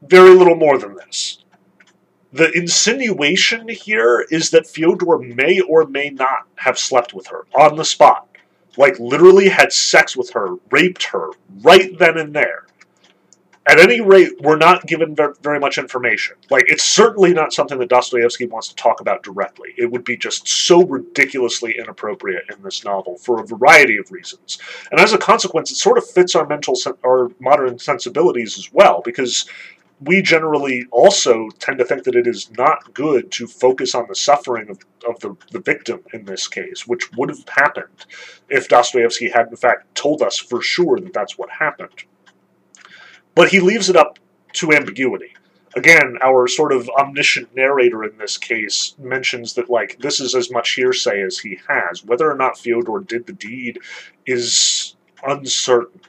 [0.04, 1.40] very little more than this.
[2.36, 7.78] The insinuation here is that Fyodor may or may not have slept with her on
[7.78, 8.28] the spot.
[8.76, 11.30] Like, literally had sex with her, raped her,
[11.62, 12.66] right then and there.
[13.68, 16.36] At any rate, we're not given very much information.
[16.50, 19.74] Like, it's certainly not something that Dostoevsky wants to talk about directly.
[19.78, 24.60] It would be just so ridiculously inappropriate in this novel for a variety of reasons.
[24.92, 29.02] And as a consequence, it sort of fits our mental, our modern sensibilities as well,
[29.06, 29.50] because
[30.02, 34.16] we generally also tend to think that it is not good to focus on the
[34.16, 38.06] suffering of, of the, the victim in this case, which would have happened
[38.50, 42.04] if Dostoevsky had in fact told us for sure that that's what happened.
[43.36, 44.20] But he leaves it up
[44.54, 45.34] to ambiguity.
[45.76, 50.50] Again, our sort of omniscient narrator in this case mentions that, like, this is as
[50.50, 52.04] much hearsay as he has.
[52.06, 53.80] Whether or not Fyodor did the deed
[54.26, 56.00] is uncertain.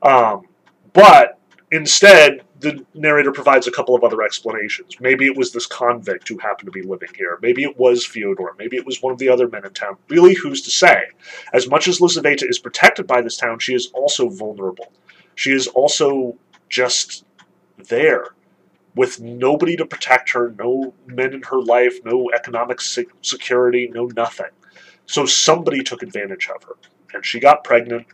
[0.00, 0.46] Um,
[0.94, 1.38] but
[1.70, 4.96] instead, the narrator provides a couple of other explanations.
[5.00, 7.38] Maybe it was this convict who happened to be living here.
[7.42, 8.54] Maybe it was Fyodor.
[8.58, 9.96] Maybe it was one of the other men in town.
[10.08, 11.02] Really, who's to say?
[11.52, 14.92] As much as Lizaveta is protected by this town, she is also vulnerable.
[15.34, 16.36] She is also
[16.68, 17.24] just
[17.76, 18.28] there
[18.94, 24.50] with nobody to protect her, no men in her life, no economic security, no nothing.
[25.06, 26.76] So somebody took advantage of her.
[27.12, 28.06] And she got pregnant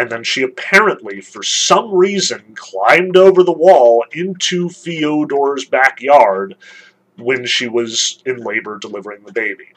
[0.00, 6.56] and then she apparently, for some reason, climbed over the wall into Fyodor's backyard
[7.18, 9.68] when she was in labor delivering the baby.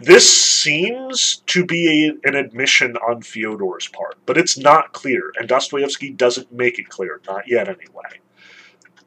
[0.00, 5.48] This seems to be a, an admission on Fyodor's part, but it's not clear, and
[5.48, 8.18] Dostoevsky doesn't make it clear, not yet anyway.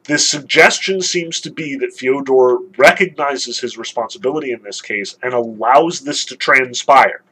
[0.04, 6.00] The suggestion seems to be that Fyodor recognizes his responsibility in this case and allows
[6.00, 7.22] this to transpire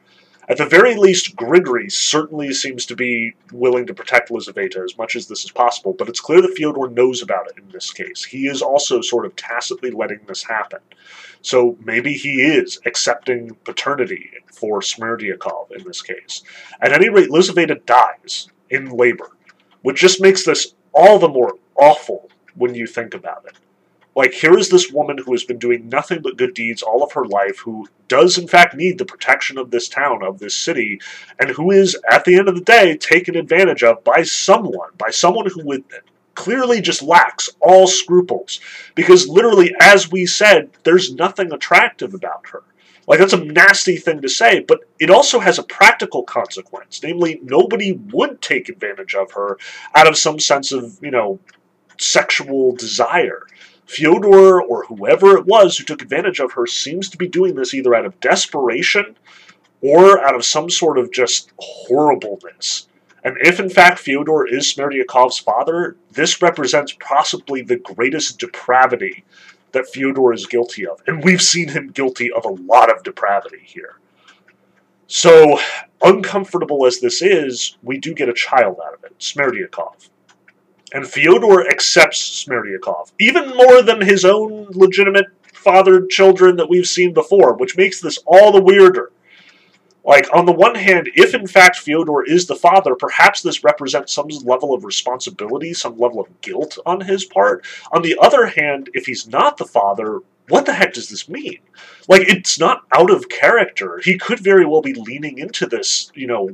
[0.49, 5.15] At the very least, Grigory certainly seems to be willing to protect Lizaveta as much
[5.15, 8.25] as this is possible, but it's clear that Fyodor knows about it in this case.
[8.25, 10.79] He is also sort of tacitly letting this happen.
[11.41, 16.43] So maybe he is accepting paternity for Smerdyakov in this case.
[16.81, 19.29] At any rate, Lizaveta dies in labor,
[19.81, 23.55] which just makes this all the more awful when you think about it.
[24.15, 27.13] Like, here is this woman who has been doing nothing but good deeds all of
[27.13, 31.01] her life, who does, in fact, need the protection of this town, of this city,
[31.39, 35.09] and who is, at the end of the day, taken advantage of by someone, by
[35.09, 35.83] someone who would
[36.35, 38.59] clearly just lacks all scruples.
[38.93, 42.63] Because, literally, as we said, there's nothing attractive about her.
[43.07, 47.01] Like, that's a nasty thing to say, but it also has a practical consequence.
[47.03, 49.57] Namely, nobody would take advantage of her
[49.95, 51.39] out of some sense of, you know,
[51.99, 53.43] sexual desire.
[53.85, 57.73] Fyodor or whoever it was who took advantage of her seems to be doing this
[57.73, 59.15] either out of desperation
[59.81, 62.87] or out of some sort of just horribleness.
[63.23, 69.23] And if in fact Fyodor is Smerdyakov's father, this represents possibly the greatest depravity
[69.71, 71.01] that Fyodor is guilty of.
[71.07, 73.97] And we've seen him guilty of a lot of depravity here.
[75.07, 75.59] So,
[76.01, 80.09] uncomfortable as this is, we do get a child out of it, Smerdyakov.
[80.93, 87.13] And Fyodor accepts Smerdyakov, even more than his own legitimate fathered children that we've seen
[87.13, 89.11] before, which makes this all the weirder.
[90.05, 94.13] Like, on the one hand, if in fact Fyodor is the father, perhaps this represents
[94.13, 97.65] some level of responsibility, some level of guilt on his part.
[97.91, 101.59] On the other hand, if he's not the father, what the heck does this mean?
[102.09, 104.01] Like, it's not out of character.
[104.03, 106.49] He could very well be leaning into this, you know,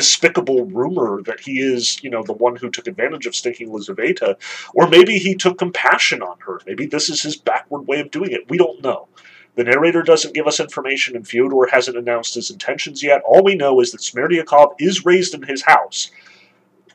[0.00, 4.34] despicable rumor that he is, you know, the one who took advantage of stinking Lizaveta,
[4.74, 6.58] or maybe he took compassion on her.
[6.66, 8.48] Maybe this is his backward way of doing it.
[8.48, 9.08] We don't know.
[9.56, 13.20] The narrator doesn't give us information, and Fyodor hasn't announced his intentions yet.
[13.26, 16.10] All we know is that Smerdyakov is raised in his house,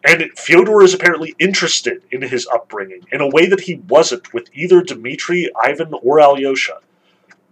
[0.04, 4.50] and Fyodor is apparently interested in his upbringing in a way that he wasn't with
[4.52, 6.80] either Dmitri, Ivan, or Alyosha.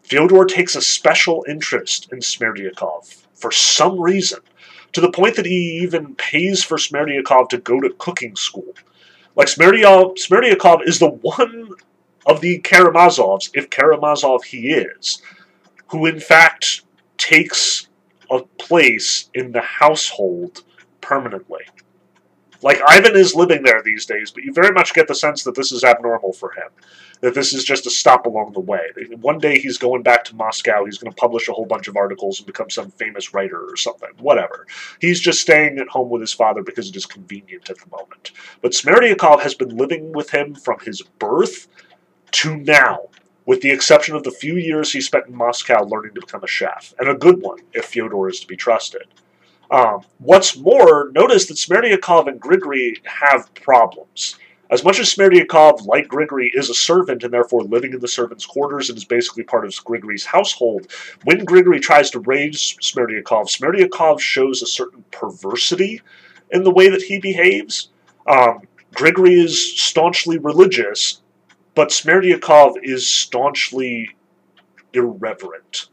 [0.02, 4.40] Fyodor takes a special interest in Smerdyakov for some reason
[4.94, 8.74] to the point that he even pays for Smerdyakov to go to cooking school.
[9.36, 11.70] Like Smerdyakov is the one
[12.26, 15.22] of the Karamazovs, if Karamazov he is,
[15.88, 16.84] who in fact
[17.18, 17.90] takes
[18.32, 20.64] a place in the household
[21.02, 21.64] permanently.
[22.64, 25.56] Like, Ivan is living there these days, but you very much get the sense that
[25.56, 26.70] this is abnormal for him
[27.24, 28.82] that this is just a stop along the way.
[29.22, 31.96] One day he's going back to Moscow, he's going to publish a whole bunch of
[31.96, 34.68] articles and become some famous writer or something, whatever.
[35.00, 38.32] He's just staying at home with his father because it is convenient at the moment.
[38.62, 41.70] But Smerdyakov has been living with him from his birth
[42.32, 43.04] to now,
[43.46, 46.48] with the exception of the few years he spent in Moscow learning to become a
[46.48, 49.04] chef, and a good one, if Fyodor is to be trusted.
[49.74, 54.36] Um, what's more, notice that Smerdyakov and Grigory have problems.
[54.70, 58.46] As much as Smerdyakov, like Grigory, is a servant and therefore living in the servant's
[58.46, 60.92] quarters and is basically part of Grigory's household,
[61.24, 66.02] when Grigory tries to raise Smerdyakov, Smerdyakov shows a certain perversity
[66.52, 67.90] in the way that he behaves.
[68.28, 71.24] Um, Grigory is staunchly religious,
[71.74, 74.12] but Smerdyakov is staunchly
[74.94, 75.88] irreverent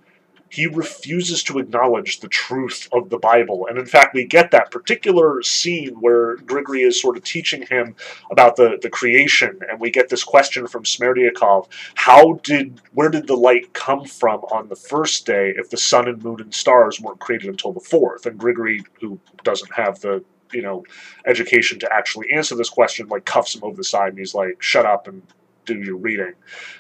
[0.51, 3.67] he refuses to acknowledge the truth of the Bible.
[3.69, 7.95] And in fact, we get that particular scene where Grigory is sort of teaching him
[8.31, 13.27] about the, the creation, and we get this question from Smerdyakov how did where did
[13.27, 17.01] the light come from on the first day if the sun and moon and stars
[17.01, 18.27] weren't created until the fourth?
[18.27, 20.85] And Grigory, who doesn't have the you know
[21.27, 24.63] education to actually answer this question, like cuffs him over the side and he's like,
[24.63, 25.23] shut up and
[25.67, 26.33] do your reading.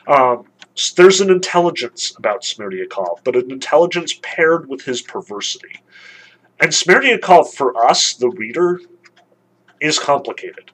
[0.06, 0.46] Um,
[0.96, 5.82] there's an intelligence about Smerdyakov, but an intelligence paired with his perversity.
[6.60, 8.80] And Smerdyakov, for us, the reader,
[9.80, 10.70] is complicated.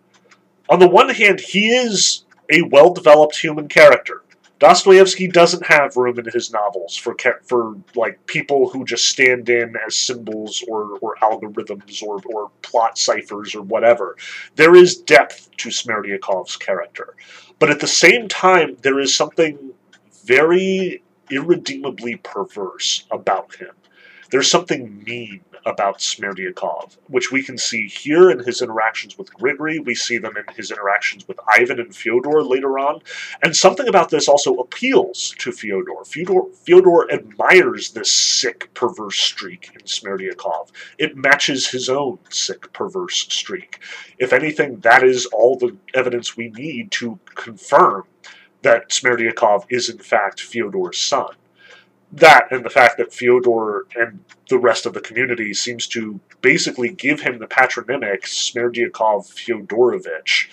[0.69, 4.23] On the one hand, he is a well developed human character.
[4.59, 7.14] Dostoevsky doesn't have room in his novels for
[7.45, 12.97] for like people who just stand in as symbols or, or algorithms or, or plot
[12.97, 14.16] ciphers or whatever.
[14.55, 17.16] There is depth to Smerdyakov's character.
[17.59, 19.73] But at the same time, there is something
[20.27, 23.71] very irredeemably perverse about him.
[24.31, 29.79] There's something mean about Smerdyakov, which we can see here in his interactions with Grigory.
[29.79, 33.03] We see them in his interactions with Ivan and Fyodor later on.
[33.43, 36.05] And something about this also appeals to Fyodor.
[36.05, 40.70] Fyodor, Fyodor admires this sick, perverse streak in Smerdyakov.
[40.99, 43.81] It matches his own sick, perverse streak.
[44.18, 48.05] If anything, that is all the evidence we need to confirm
[48.63, 51.29] that Smerdyakov is in fact Fyodor's son.
[52.13, 56.91] that and the fact that Fyodor and the rest of the community seems to basically
[56.91, 60.49] give him the patronymic Smerdyakov Fyodorovich,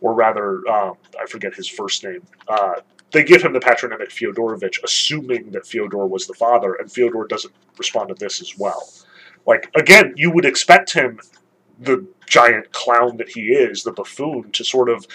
[0.00, 2.22] or rather, um, I forget his first name.
[2.46, 2.80] Uh,
[3.10, 7.54] they give him the patronymic Fyodorovich, assuming that Fyodor was the father, and Fyodor doesn't
[7.78, 8.88] respond to this as well.
[9.46, 11.20] Like, again, you would expect him,
[11.80, 15.06] the giant clown that he is, the buffoon, to sort of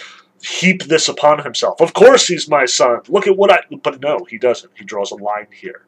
[0.44, 1.82] heap this upon himself.
[1.82, 3.02] Of course he's my son.
[3.08, 3.60] Look at what I.
[3.82, 4.72] But no, he doesn't.
[4.76, 5.86] He draws a line here.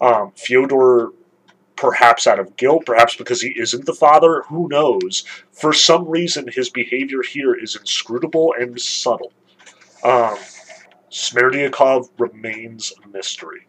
[0.00, 1.10] Um, Fyodor,
[1.74, 5.24] perhaps out of guilt, perhaps because he isn't the father, who knows?
[5.52, 9.32] For some reason, his behavior here is inscrutable and subtle.
[10.04, 10.36] Um,
[11.10, 13.66] Smerdyakov remains a mystery.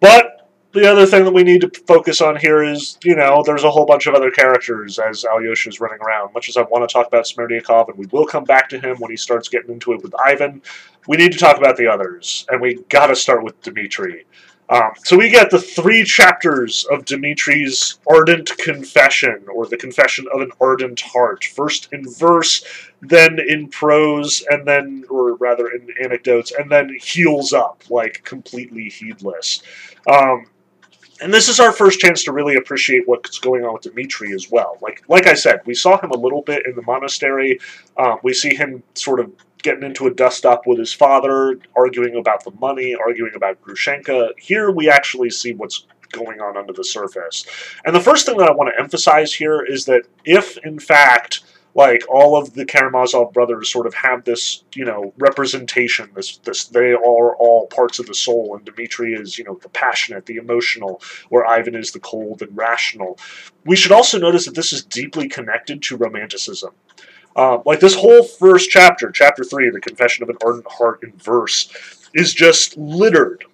[0.00, 0.43] But
[0.74, 3.70] the other thing that we need to focus on here is, you know, there's a
[3.70, 6.34] whole bunch of other characters as Alyosha is running around.
[6.34, 8.96] Much as I want to talk about Smerdyakov, and we will come back to him
[8.98, 10.60] when he starts getting into it with Ivan,
[11.06, 14.26] we need to talk about the others, and we got to start with Dmitri.
[14.68, 20.40] Um, so we get the three chapters of Dmitri's ardent confession, or the confession of
[20.40, 21.44] an ardent heart.
[21.44, 22.64] First in verse,
[23.00, 28.88] then in prose, and then, or rather in anecdotes, and then heels up, like completely
[28.88, 29.62] heedless.
[30.10, 30.46] Um,
[31.20, 34.50] and this is our first chance to really appreciate what's going on with Dmitri as
[34.50, 34.78] well.
[34.80, 37.60] Like like I said, we saw him a little bit in the monastery.
[37.96, 39.30] Um, we see him sort of
[39.62, 44.30] getting into a dust up with his father, arguing about the money, arguing about Grushenka.
[44.38, 47.46] Here we actually see what's going on under the surface.
[47.84, 51.40] And the first thing that I want to emphasize here is that if, in fact,
[51.74, 56.08] like all of the Karamazov brothers sort of have this, you know, representation.
[56.14, 59.68] This, this, they are all parts of the soul, and Dmitri is, you know, the
[59.68, 63.18] passionate, the emotional, where Ivan is the cold and rational.
[63.64, 66.70] We should also notice that this is deeply connected to romanticism.
[67.36, 71.12] Uh, like this whole first chapter, chapter three, the Confession of an Ardent Heart in
[71.12, 71.68] verse,
[72.14, 73.44] is just littered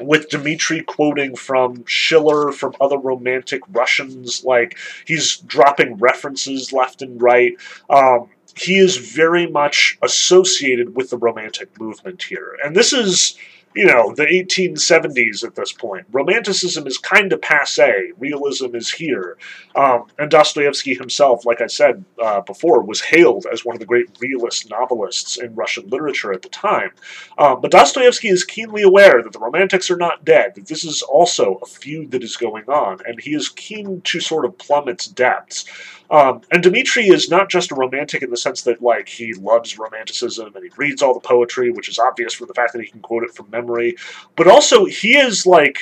[0.00, 7.20] with Dmitri quoting from Schiller, from other romantic Russians, like he's dropping references left and
[7.20, 7.54] right.
[7.88, 12.56] Um, he is very much associated with the romantic movement here.
[12.64, 13.36] And this is
[13.76, 16.06] you know, the 1870s at this point.
[16.10, 18.12] Romanticism is kind of passe.
[18.18, 19.36] Realism is here.
[19.74, 23.86] Um, and Dostoevsky himself, like I said uh, before, was hailed as one of the
[23.86, 26.90] great realist novelists in Russian literature at the time.
[27.36, 31.02] Um, but Dostoevsky is keenly aware that the Romantics are not dead, that this is
[31.02, 34.88] also a feud that is going on, and he is keen to sort of plumb
[34.88, 35.66] its depths.
[36.10, 39.78] Um, and Dmitri is not just a romantic in the sense that like he loves
[39.78, 42.88] romanticism and he reads all the poetry, which is obvious from the fact that he
[42.88, 43.96] can quote it from memory,
[44.36, 45.78] but also he is like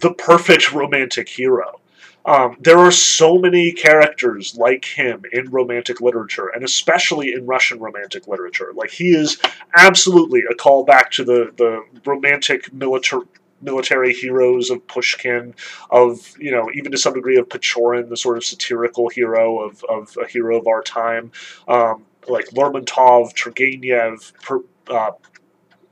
[0.00, 1.80] the perfect romantic hero.
[2.26, 7.78] Um, there are so many characters like him in romantic literature, and especially in Russian
[7.78, 8.72] romantic literature.
[8.74, 9.38] Like he is
[9.76, 13.26] absolutely a callback to the the romantic military
[13.60, 15.54] military heroes of Pushkin,
[15.90, 19.84] of you know even to some degree of Pechorin, the sort of satirical hero of,
[19.84, 21.32] of a hero of our time,
[21.68, 25.12] um, like Lermontov, Turgenev, per, uh,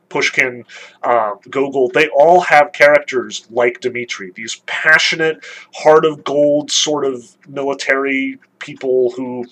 [0.09, 0.65] Pushkin,
[1.03, 5.45] uh, Gogol, they all have characters like Dmitri, these passionate,
[5.75, 9.45] heart of gold sort of military people who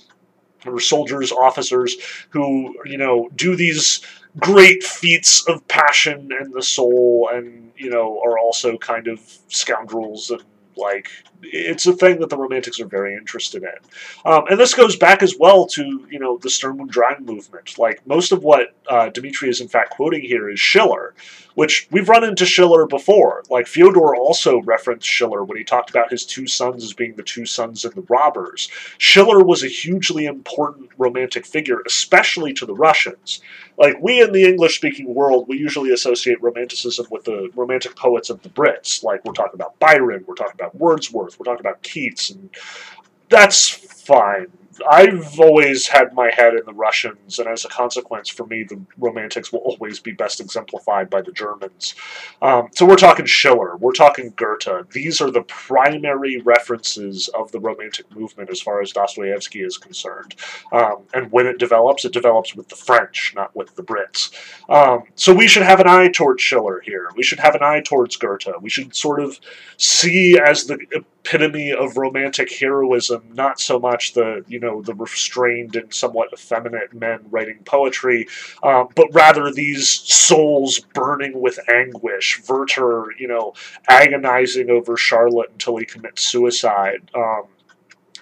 [0.64, 1.96] or soldiers, officers
[2.30, 4.00] who, you know, do these
[4.39, 10.30] great feats of passion and the soul and, you know, are also kind of scoundrels
[10.30, 10.43] and
[10.76, 11.11] like
[11.43, 15.22] it's a thing that the Romantics are very interested in, um, and this goes back
[15.22, 17.78] as well to you know the Sturm und Drang movement.
[17.78, 21.14] Like most of what uh, Dmitri is in fact quoting here is Schiller,
[21.55, 23.42] which we've run into Schiller before.
[23.50, 27.22] Like Fyodor also referenced Schiller when he talked about his two sons as being the
[27.22, 28.68] two sons of the robbers.
[28.98, 33.40] Schiller was a hugely important romantic figure, especially to the Russians.
[33.78, 38.42] Like we in the English-speaking world, we usually associate romanticism with the romantic poets of
[38.42, 39.03] the Brits.
[39.03, 42.50] Like we're talking about Byron, we're talking about Wordsworth, we're talking about Keats, and
[43.28, 44.46] that's fine.
[44.91, 48.81] I've always had my head in the Russians, and as a consequence, for me, the
[48.99, 51.95] Romantics will always be best exemplified by the Germans.
[52.41, 54.91] Um, so we're talking Schiller, we're talking Goethe.
[54.93, 60.35] These are the primary references of the Romantic movement as far as Dostoevsky is concerned.
[60.73, 64.33] Um, and when it develops, it develops with the French, not with the Brits.
[64.68, 67.09] Um, so we should have an eye towards Schiller here.
[67.16, 68.49] We should have an eye towards Goethe.
[68.61, 69.39] We should sort of
[69.77, 75.76] see as the epitome of romantic heroism, not so much the you know the restrained
[75.76, 78.28] and somewhat effeminate men writing poetry,
[78.62, 82.42] um, but rather these souls burning with anguish.
[82.48, 83.54] Werther, you know,
[83.88, 87.10] agonizing over Charlotte until he commits suicide.
[87.14, 87.44] Um,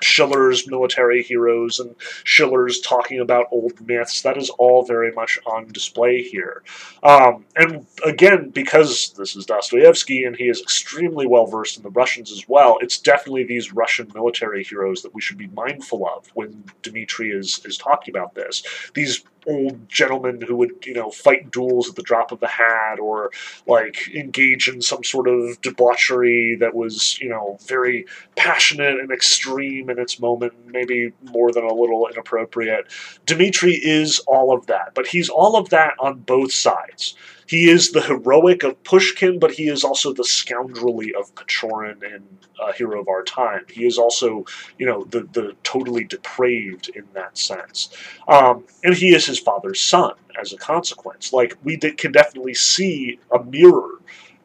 [0.02, 1.94] Schiller's military heroes and
[2.24, 4.22] Schiller's talking about old myths.
[4.22, 6.62] That is all very much on display here.
[7.02, 11.90] Um, and again, because this is Dostoevsky and he is extremely well versed in the
[11.90, 16.28] Russians as well, it's definitely these Russian military heroes that we should be mindful of
[16.34, 18.62] when Dmitri is, is talking about this.
[18.94, 22.98] These old gentlemen who would, you know, fight duels at the drop of a hat
[22.98, 23.30] or
[23.66, 29.89] like engage in some sort of debauchery that was, you know, very passionate and extreme
[29.90, 32.86] in its moment, maybe more than a little inappropriate.
[33.26, 37.16] Dmitri is all of that, but he's all of that on both sides.
[37.46, 42.24] He is the heroic of Pushkin, but he is also the scoundrelly of Pechorin and
[42.62, 43.64] uh, Hero of Our Time.
[43.68, 44.44] He is also,
[44.78, 47.88] you know, the, the totally depraved in that sense.
[48.28, 51.32] Um, and he is his father's son as a consequence.
[51.32, 53.98] Like, we can definitely see a mirror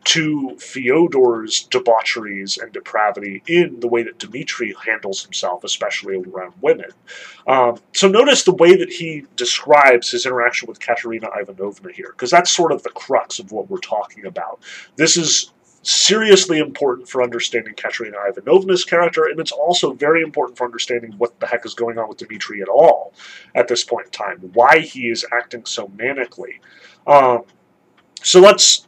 [0.05, 6.91] to Fyodor's debaucheries and depravity in the way that Dmitri handles himself, especially around women.
[7.47, 12.31] Um, so notice the way that he describes his interaction with Katerina Ivanovna here, because
[12.31, 14.61] that's sort of the crux of what we're talking about.
[14.95, 15.51] This is
[15.81, 21.39] seriously important for understanding Katerina Ivanovna's character, and it's also very important for understanding what
[21.39, 23.13] the heck is going on with Dmitri at all
[23.53, 26.59] at this point in time, why he is acting so manically.
[27.05, 27.43] Um,
[28.23, 28.84] so let's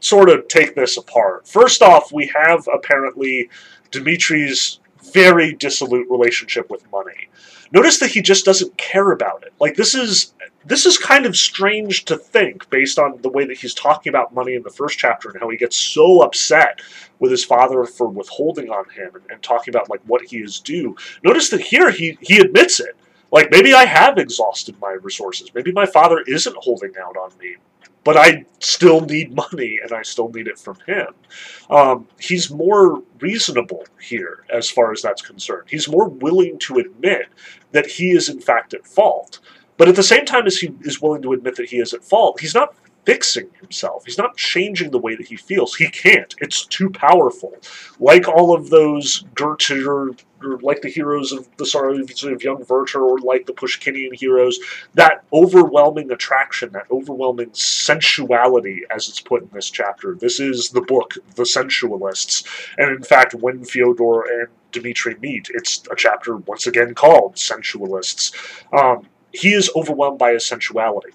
[0.00, 1.46] sort of take this apart.
[1.48, 3.48] First off, we have apparently
[3.90, 4.80] Dimitri's
[5.12, 7.28] very dissolute relationship with money.
[7.72, 9.52] Notice that he just doesn't care about it.
[9.58, 10.34] Like this is
[10.64, 14.34] this is kind of strange to think based on the way that he's talking about
[14.34, 16.80] money in the first chapter and how he gets so upset
[17.20, 20.58] with his father for withholding on him and, and talking about like what he is
[20.60, 20.96] due.
[21.22, 22.96] Notice that here he he admits it.
[23.32, 25.52] Like maybe I have exhausted my resources.
[25.54, 27.56] Maybe my father isn't holding out on me
[28.06, 31.08] but I still need money and I still need it from him.
[31.68, 35.66] Um, he's more reasonable here as far as that's concerned.
[35.68, 37.26] He's more willing to admit
[37.72, 39.40] that he is in fact at fault.
[39.76, 42.04] But at the same time as he is willing to admit that he is at
[42.04, 42.76] fault, he's not
[43.06, 44.04] fixing himself.
[44.04, 45.76] He's not changing the way that he feels.
[45.76, 46.34] He can't.
[46.40, 47.54] It's too powerful.
[48.00, 50.10] Like all of those Goethe or,
[50.42, 54.58] or like the heroes of the Sorrows of Young Werther or like the Pushkinian heroes,
[54.94, 60.16] that overwhelming attraction, that overwhelming sensuality, as it's put in this chapter.
[60.16, 62.44] This is the book, The Sensualists.
[62.76, 68.32] And in fact, when Fyodor and Dmitri meet, it's a chapter once again called Sensualists.
[68.76, 71.12] Um, he is overwhelmed by his sensuality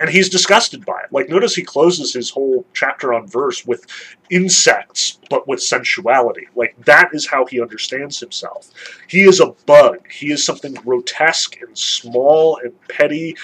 [0.00, 1.12] and he's disgusted by it.
[1.12, 3.86] Like, notice he closes his whole chapter on verse with
[4.30, 6.48] insects, but with sensuality.
[6.54, 8.70] Like, that is how he understands himself.
[9.08, 10.10] He is a bug.
[10.10, 13.36] He is something grotesque and small and petty,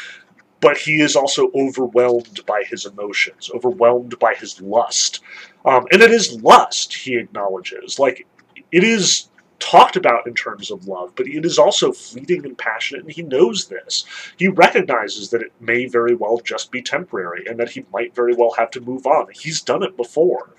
[0.61, 5.21] but he is also overwhelmed by his emotions, overwhelmed by his lust.
[5.65, 7.99] Um, and it is lust, he acknowledges.
[7.99, 8.27] Like,
[8.73, 9.30] it is
[9.61, 13.23] talked about in terms of love, but it is also fleeting and passionate, and he
[13.23, 14.05] knows this.
[14.37, 18.35] He recognizes that it may very well just be temporary, and that he might very
[18.35, 19.27] well have to move on.
[19.33, 20.51] He's done it before.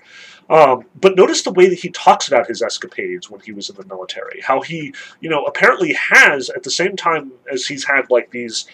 [0.48, 3.76] Um, but notice the way that he talks about his escapades when he was in
[3.76, 4.40] the military.
[4.40, 8.66] How he, you know, apparently has, at the same time as he's had like these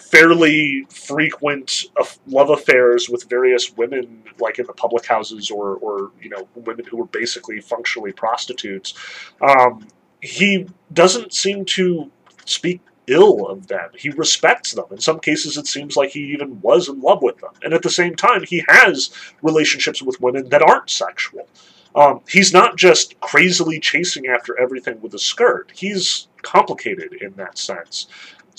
[0.00, 1.84] fairly frequent
[2.26, 6.84] love affairs with various women, like in the public houses, or, or you know, women
[6.84, 8.94] who were basically functionally prostitutes.
[9.40, 9.86] Um,
[10.20, 12.10] he doesn't seem to
[12.44, 13.90] speak ill of them.
[13.96, 14.84] He respects them.
[14.90, 17.50] In some cases, it seems like he even was in love with them.
[17.62, 19.10] And at the same time, he has
[19.42, 21.48] relationships with women that aren't sexual.
[21.94, 25.72] Um, he's not just crazily chasing after everything with a skirt.
[25.74, 28.06] He's complicated in that sense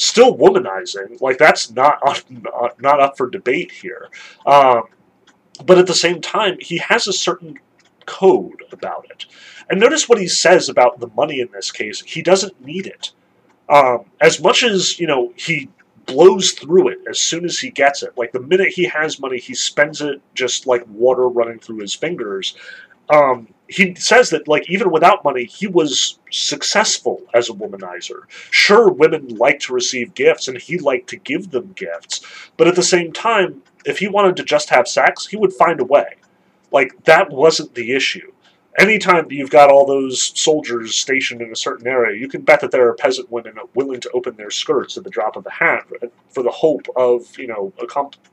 [0.01, 1.21] still womanizing.
[1.21, 2.01] Like that's not
[2.79, 4.09] not up for debate here.
[4.45, 4.83] Um,
[5.65, 7.59] but at the same time, he has a certain
[8.05, 9.25] code about it.
[9.69, 12.01] And notice what he says about the money in this case.
[12.01, 13.11] He doesn't need it.
[13.69, 15.69] Um, as much as you know, he
[16.07, 18.17] blows through it as soon as he gets it.
[18.17, 21.93] Like the minute he has money, he spends it just like water running through his
[21.93, 22.55] fingers.
[23.09, 28.23] Um, he says that like even without money he was successful as a womanizer.
[28.51, 32.21] Sure women like to receive gifts and he liked to give them gifts
[32.57, 35.79] but at the same time if he wanted to just have sex he would find
[35.79, 36.15] a way.
[36.71, 38.31] Like that wasn't the issue
[38.77, 42.71] anytime you've got all those soldiers stationed in a certain area, you can bet that
[42.71, 45.85] there are peasant women willing to open their skirts at the drop of a hat
[46.29, 47.73] for the hope of, you know,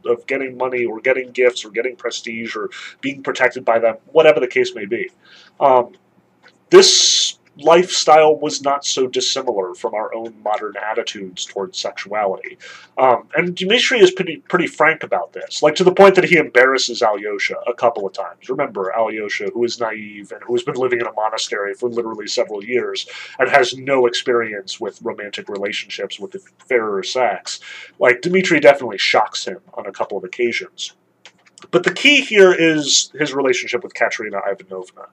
[0.07, 2.70] of getting money or getting gifts or getting prestige or
[3.01, 5.11] being protected by them, whatever the case may be.
[5.61, 5.95] Um,
[6.70, 12.59] this lifestyle was not so dissimilar from our own modern attitudes towards sexuality.
[12.96, 16.36] Um, and Dmitri is pretty pretty frank about this, like to the point that he
[16.36, 18.48] embarrasses Alyosha a couple of times.
[18.48, 22.26] Remember Alyosha, who is naive and who has been living in a monastery for literally
[22.26, 23.06] several years
[23.38, 27.61] and has no experience with romantic relationships with the fairer sex.
[27.98, 30.94] Like Dmitri definitely shocks him on a couple of occasions.
[31.70, 35.06] But the key here is his relationship with Katerina Ivanovna.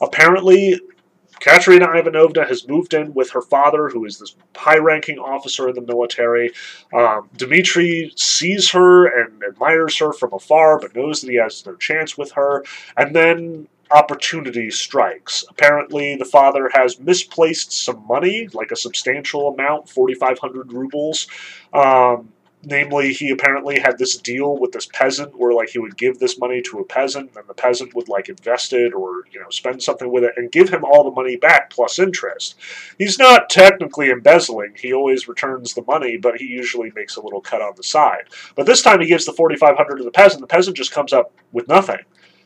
[0.00, 0.80] Apparently,
[1.42, 5.74] Katerina Ivanovna has moved in with her father, who is this high ranking officer in
[5.74, 6.52] the military.
[6.94, 11.74] Um, Dmitri sees her and admires her from afar, but knows that he has no
[11.74, 12.64] chance with her.
[12.96, 15.44] And then opportunity strikes.
[15.50, 21.26] Apparently, the father has misplaced some money, like a substantial amount, 4,500 rubles.
[21.72, 22.32] Um,
[22.64, 26.38] namely he apparently had this deal with this peasant where like he would give this
[26.38, 29.82] money to a peasant and the peasant would like invest it or you know spend
[29.82, 32.56] something with it and give him all the money back plus interest.
[32.98, 34.74] He's not technically embezzling.
[34.76, 38.24] He always returns the money but he usually makes a little cut on the side.
[38.54, 40.40] But this time he gives the 4500 to the peasant.
[40.40, 42.00] The peasant just comes up with nothing.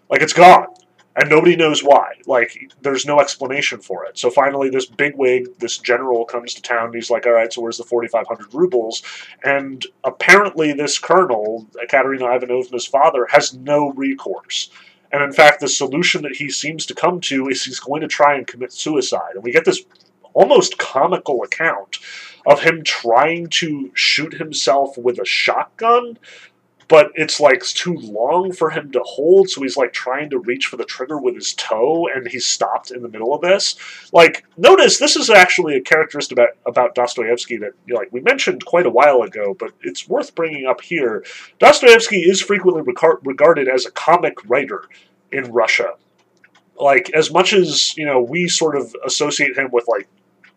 [0.09, 0.69] Like it's gone
[1.17, 2.13] and nobody knows why.
[2.27, 4.19] Like, there's no explanation for it.
[4.19, 6.87] So finally, this bigwig, this general, comes to town.
[6.87, 9.03] And he's like, "All right, so where's the 4,500 rubles?"
[9.43, 14.71] And apparently, this colonel, Katerina Ivanovna's father, has no recourse.
[15.13, 18.09] And in fact, the solution that he seems to come to is he's going to
[18.09, 19.35] try and commit suicide.
[19.35, 19.83] And we get this
[20.35, 21.99] almost comical account
[22.45, 26.19] of him trying to shoot himself with a shotgun
[26.89, 30.67] but it's like too long for him to hold, so he's like trying to reach
[30.67, 33.77] for the trigger with his toe, and he's stopped in the middle of this.
[34.13, 38.21] Like, notice this is actually a characteristic about, about Dostoevsky that you know, like we
[38.21, 41.25] mentioned quite a while ago, but it's worth bringing up here.
[41.59, 42.83] Dostoevsky is frequently
[43.25, 44.85] regarded as a comic writer
[45.33, 45.95] in Russia.
[46.79, 50.09] Like, as much as you know, we sort of associate him with like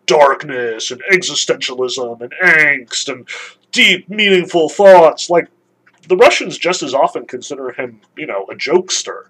[0.05, 3.27] darkness and existentialism and angst and
[3.71, 5.29] deep, meaningful thoughts.
[5.29, 5.47] Like
[6.09, 9.25] the Russians just as often consider him, you know, a jokester.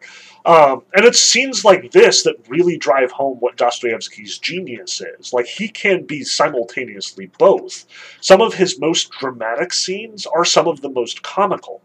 [0.45, 5.33] Um, and it's scenes like this that really drive home what Dostoevsky's genius is.
[5.33, 7.85] Like, he can be simultaneously both.
[8.21, 11.81] Some of his most dramatic scenes are some of the most comical.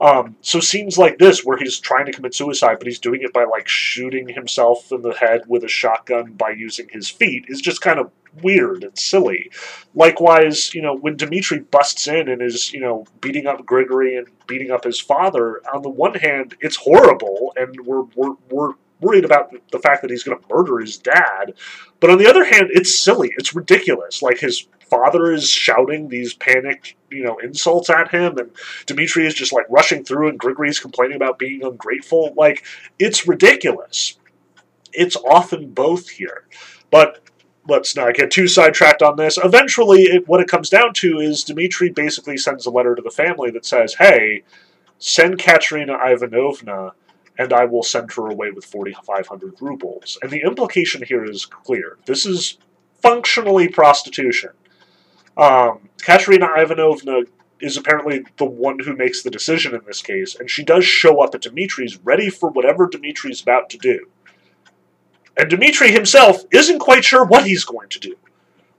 [0.00, 3.32] Um, so scenes like this, where he's trying to commit suicide, but he's doing it
[3.32, 7.60] by like shooting himself in the head with a shotgun by using his feet, is
[7.60, 8.10] just kind of
[8.42, 9.50] weird and silly.
[9.94, 14.28] Likewise, you know, when Dmitri busts in and is, you know, beating up Grigory and
[14.46, 19.24] beating up his father, on the one hand, it's horrible, and we're we're we're worried
[19.24, 21.54] about the fact that he's going to murder his dad.
[22.00, 23.32] But on the other hand, it's silly.
[23.36, 24.22] It's ridiculous.
[24.22, 28.50] Like his father is shouting these panicked, you know, insults at him, and
[28.86, 32.34] Dmitri is just like rushing through, and Grigory's complaining about being ungrateful.
[32.36, 32.64] Like
[32.98, 34.18] it's ridiculous.
[34.92, 36.46] It's often both here,
[36.90, 37.20] but
[37.68, 39.38] let's not get too sidetracked on this.
[39.42, 43.10] Eventually, it, what it comes down to is Dmitri basically sends a letter to the
[43.10, 44.42] family that says, "Hey,
[44.98, 46.92] send Katerina Ivanovna."
[47.40, 50.18] And I will send her away with 4,500 rubles.
[50.22, 51.96] And the implication here is clear.
[52.04, 52.58] This is
[53.00, 54.50] functionally prostitution.
[55.38, 57.22] Um, Katerina Ivanovna
[57.60, 61.22] is apparently the one who makes the decision in this case, and she does show
[61.22, 64.08] up at Dimitri's ready for whatever Dimitri's about to do.
[65.36, 68.16] And Dmitri himself isn't quite sure what he's going to do.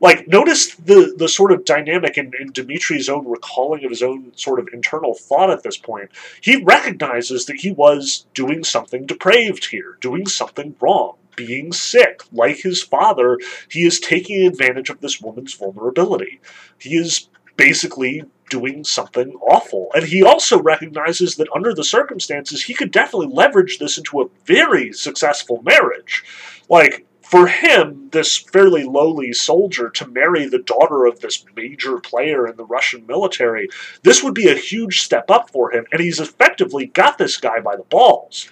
[0.01, 4.31] Like, notice the, the sort of dynamic in, in Dimitri's own recalling of his own
[4.35, 6.09] sort of internal thought at this point.
[6.41, 12.21] He recognizes that he was doing something depraved here, doing something wrong, being sick.
[12.31, 13.37] Like his father,
[13.69, 16.39] he is taking advantage of this woman's vulnerability.
[16.77, 19.89] He is basically doing something awful.
[19.93, 24.29] And he also recognizes that under the circumstances, he could definitely leverage this into a
[24.45, 26.23] very successful marriage.
[26.67, 32.47] Like, for him, this fairly lowly soldier, to marry the daughter of this major player
[32.47, 33.69] in the Russian military,
[34.01, 37.59] this would be a huge step up for him, and he's effectively got this guy
[37.59, 38.49] by the balls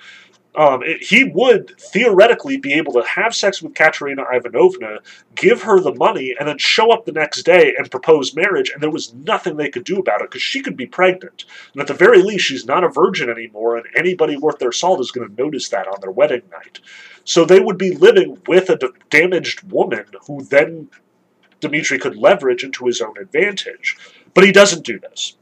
[0.58, 4.97] um, it, he would theoretically be able to have sex with Katerina Ivanovna,
[5.36, 8.82] give her the money, and then show up the next day and propose marriage, and
[8.82, 11.45] there was nothing they could do about it because she could be pregnant.
[11.74, 14.99] And at the very least, she's not a virgin anymore, and anybody worth their salt
[14.99, 16.80] is going to notice that on their wedding night.
[17.24, 18.80] So they would be living with a
[19.12, 20.89] damaged woman who then
[21.60, 23.95] Dmitri could leverage into his own advantage.
[24.34, 25.36] But he doesn't do this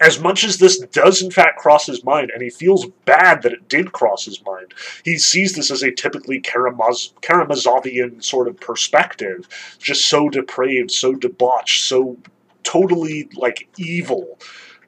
[0.00, 3.52] as much as this does in fact cross his mind, and he feels bad that
[3.52, 4.74] it did cross his mind,
[5.04, 11.14] he sees this as a typically Karamaz- Karamazovian sort of perspective, just so depraved, so
[11.14, 12.16] debauched, so
[12.62, 14.38] totally like evil.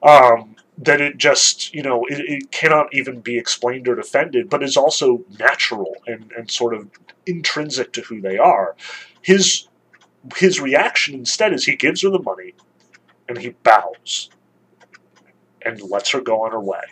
[0.02, 4.62] Um, that it just, you know, it, it cannot even be explained or defended, but
[4.62, 6.90] is also natural and, and sort of
[7.24, 8.76] intrinsic to who they are.
[9.22, 9.68] His
[10.36, 12.52] his reaction instead is he gives her the money
[13.28, 14.28] and he bows
[15.66, 16.82] and lets her go on her way.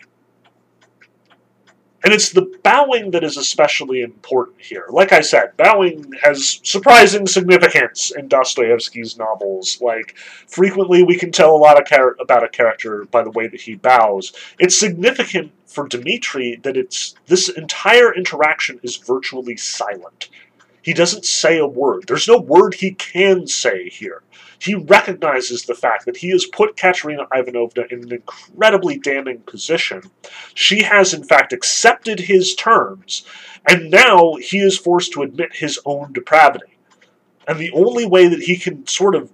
[2.05, 4.85] And it's the bowing that is especially important here.
[4.91, 9.81] Like I said, bowing has surprising significance in Dostoevsky's novels.
[9.81, 10.15] Like,
[10.47, 13.77] frequently we can tell a lot char- about a character by the way that he
[13.77, 14.35] bows.
[14.59, 20.29] It's significant for Dmitri that it's this entire interaction is virtually silent.
[20.83, 22.05] He doesn't say a word.
[22.07, 24.23] There's no word he can say here.
[24.59, 30.11] He recognizes the fact that he has put Katerina Ivanovna in an incredibly damning position.
[30.55, 33.25] She has, in fact, accepted his terms,
[33.69, 36.77] and now he is forced to admit his own depravity.
[37.47, 39.31] And the only way that he can sort of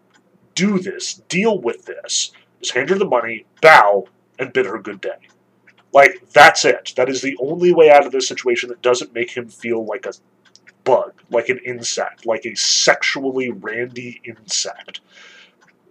[0.55, 4.07] do this, deal with this, is hand her the money, bow,
[4.39, 5.29] and bid her good day.
[5.93, 6.93] Like, that's it.
[6.97, 10.07] That is the only way out of this situation that doesn't make him feel like
[10.07, 10.13] a
[10.85, 15.01] bug, like an insect, like a sexually randy insect.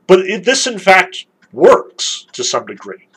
[0.07, 3.07] But it, this, in fact, works to some degree.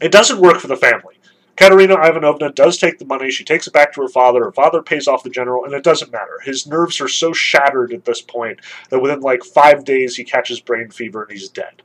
[0.00, 1.18] It doesn't work for the family.
[1.56, 4.82] Katerina Ivanovna does take the money, she takes it back to her father, her father
[4.82, 6.40] pays off the general, and it doesn't matter.
[6.42, 10.60] His nerves are so shattered at this point that within like five days he catches
[10.60, 11.82] brain fever and he's dead.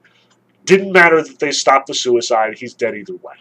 [0.64, 3.36] Didn't matter that they stopped the suicide, he's dead either way.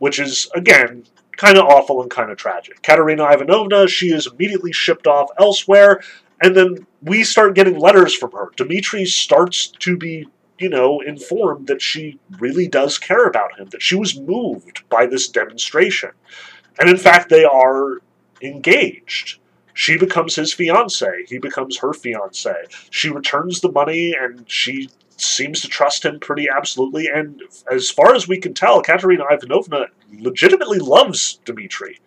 [0.00, 1.04] Which is, again,
[1.38, 2.82] kind of awful and kind of tragic.
[2.82, 6.02] Katerina Ivanovna, she is immediately shipped off elsewhere,
[6.42, 8.50] and then we start getting letters from her.
[8.56, 10.28] Dmitri starts to be,
[10.58, 15.06] you know, informed that she really does care about him, that she was moved by
[15.06, 16.10] this demonstration.
[16.78, 17.98] And in fact, they are
[18.42, 19.38] engaged.
[19.74, 21.06] She becomes his fiance.
[21.28, 22.52] He becomes her fiance.
[22.90, 24.90] She returns the money and she
[25.20, 27.08] seems to trust him pretty absolutely.
[27.08, 31.98] And as far as we can tell, Katerina Ivanovna legitimately loves Dmitri.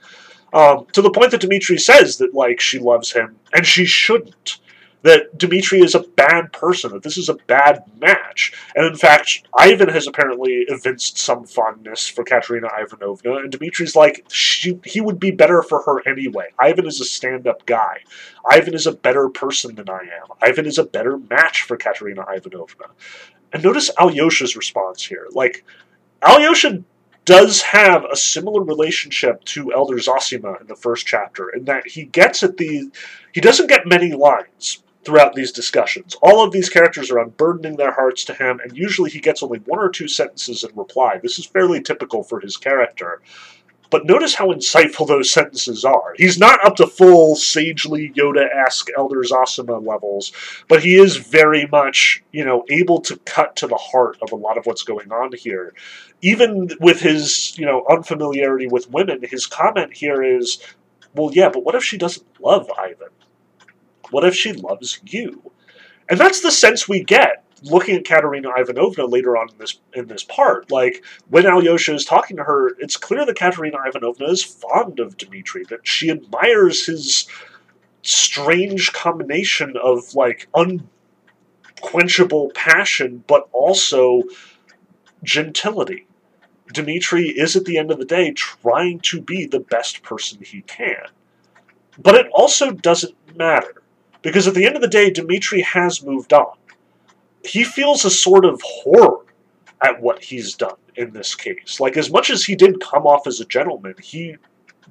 [0.54, 4.58] Um, to the point that Dmitri says that like she loves him, and she shouldn't.
[5.04, 8.54] That Dmitri is a bad person, that this is a bad match.
[8.76, 14.26] And in fact, Ivan has apparently evinced some fondness for Katerina Ivanovna, and Dmitri's like,
[14.30, 16.50] she, he would be better for her anyway.
[16.60, 17.98] Ivan is a stand up guy.
[18.50, 20.28] Ivan is a better person than I am.
[20.42, 22.86] Ivan is a better match for Katerina Ivanovna.
[23.54, 25.28] And notice Alyosha's response here.
[25.32, 25.66] Like,
[26.22, 26.84] Alyosha
[27.26, 32.06] does have a similar relationship to Elder Zosima in the first chapter, in that he
[32.06, 32.92] gets at the
[33.32, 36.16] he doesn't get many lines throughout these discussions.
[36.22, 39.60] All of these characters are unburdening their hearts to him, and usually he gets only
[39.60, 41.20] one or two sentences in reply.
[41.22, 43.22] This is fairly typical for his character.
[43.90, 46.14] But notice how insightful those sentences are.
[46.16, 50.32] He's not up to full sagely Yoda-esque Elder Zosima levels,
[50.70, 54.38] but he is very much, you know, able to cut to the heart of a
[54.38, 55.74] lot of what's going on here.
[56.22, 60.60] Even with his, you know, unfamiliarity with women, his comment here is,
[61.14, 63.10] well, yeah, but what if she doesn't love Ivan?
[64.12, 65.52] What if she loves you?
[66.10, 70.08] And that's the sense we get looking at Katerina Ivanovna later on in this in
[70.08, 74.44] this part, like when Alyosha is talking to her, it's clear that Katerina Ivanovna is
[74.44, 77.28] fond of Dmitri, that she admires his
[78.04, 84.24] strange combination of like unquenchable passion, but also
[85.24, 86.08] gentility.
[86.74, 90.62] Dmitri is at the end of the day trying to be the best person he
[90.62, 91.06] can.
[92.00, 93.84] But it also doesn't matter.
[94.22, 96.56] Because at the end of the day, Dmitri has moved on
[97.44, 99.26] he feels a sort of horror
[99.82, 101.80] at what he's done in this case.
[101.80, 104.38] Like, as much as he did come off as a gentleman, he.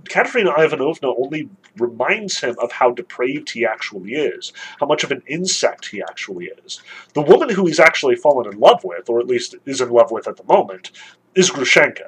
[0.09, 5.23] Katerina Ivanovna only reminds him of how depraved he actually is, how much of an
[5.27, 6.81] insect he actually is.
[7.13, 10.11] The woman who he's actually fallen in love with, or at least is in love
[10.11, 10.93] with at the moment,
[11.35, 12.07] is Grushenka.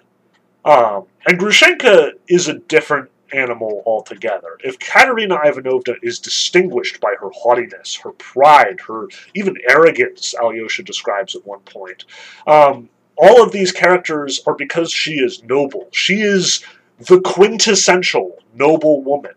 [0.64, 4.58] Um, and Grushenka is a different animal altogether.
[4.64, 11.34] If Katerina Ivanovna is distinguished by her haughtiness, her pride, her even arrogance, Alyosha describes
[11.34, 12.04] at one point,
[12.46, 15.88] um, all of these characters are because she is noble.
[15.92, 16.64] She is
[16.98, 19.32] the quintessential noble woman.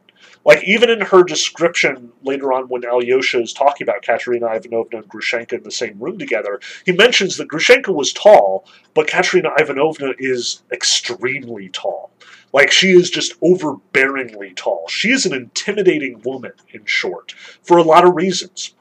[0.45, 5.09] Like, even in her description later on when Alyosha is talking about Katerina Ivanovna and
[5.09, 10.13] Grushenka in the same room together, he mentions that Grushenka was tall, but Katerina Ivanovna
[10.19, 12.11] is extremely tall.
[12.55, 14.85] Like, she is just overbearingly tall.
[14.87, 18.73] She is an intimidating woman, in short, for a lot of reasons.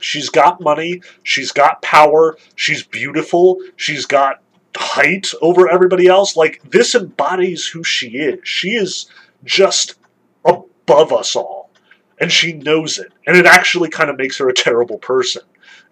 [0.00, 4.42] She's got money, she's got power, she's beautiful, she's got
[4.76, 6.36] height over everybody else.
[6.36, 8.40] Like, this embodies who she is.
[8.42, 9.06] She is
[9.44, 9.94] just
[10.44, 11.70] above us all.
[12.20, 13.12] And she knows it.
[13.28, 15.42] And it actually kind of makes her a terrible person.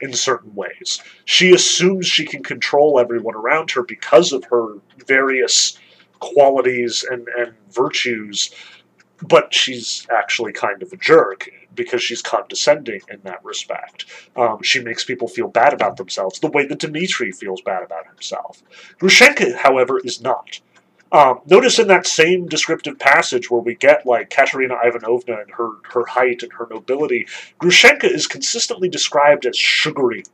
[0.03, 1.01] in certain ways.
[1.25, 4.75] She assumes she can control everyone around her because of her
[5.07, 5.79] various
[6.23, 8.55] qualities and, and virtues,
[9.23, 14.07] but she's actually kind of a jerk because she's condescending in that respect.
[14.37, 18.07] Um, she makes people feel bad about themselves the way that Dmitri feels bad about
[18.07, 18.63] himself.
[18.99, 20.61] Grushenka, however, is not.
[21.13, 25.69] Um, notice in that same descriptive passage where we get like Katerina Ivanovna and her,
[25.93, 27.27] her height and her nobility,
[27.61, 30.25] Grushenka is consistently described as sugary,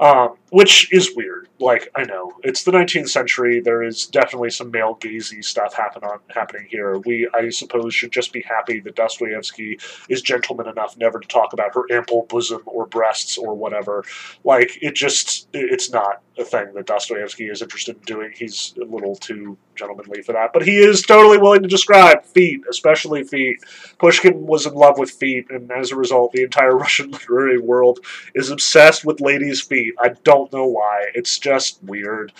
[0.00, 1.35] um, which is weird.
[1.58, 3.60] Like I know it's the 19th century.
[3.60, 6.98] There is definitely some male gazy stuff happen on, happening here.
[6.98, 9.78] We, I suppose, should just be happy that Dostoevsky
[10.08, 14.04] is gentleman enough never to talk about her ample bosom or breasts or whatever.
[14.44, 18.32] Like it just, it's not a thing that Dostoevsky is interested in doing.
[18.34, 22.62] He's a little too gentlemanly for that, but he is totally willing to describe feet,
[22.68, 23.58] especially feet.
[23.98, 28.00] Pushkin was in love with feet, and as a result, the entire Russian literary world
[28.34, 29.94] is obsessed with ladies' feet.
[29.98, 31.06] I don't know why.
[31.14, 32.32] It's just weird.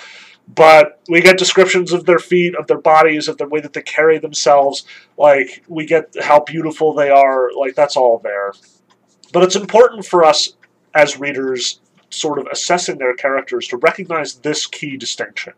[0.48, 3.82] But we get descriptions of their feet, of their bodies, of the way that they
[3.82, 4.84] carry themselves.
[5.16, 7.50] Like, we get how beautiful they are.
[7.52, 8.52] Like, that's all there.
[9.32, 10.54] But it's important for us
[10.94, 11.80] as readers
[12.10, 15.52] sort of assessing their characters to recognize this key distinction.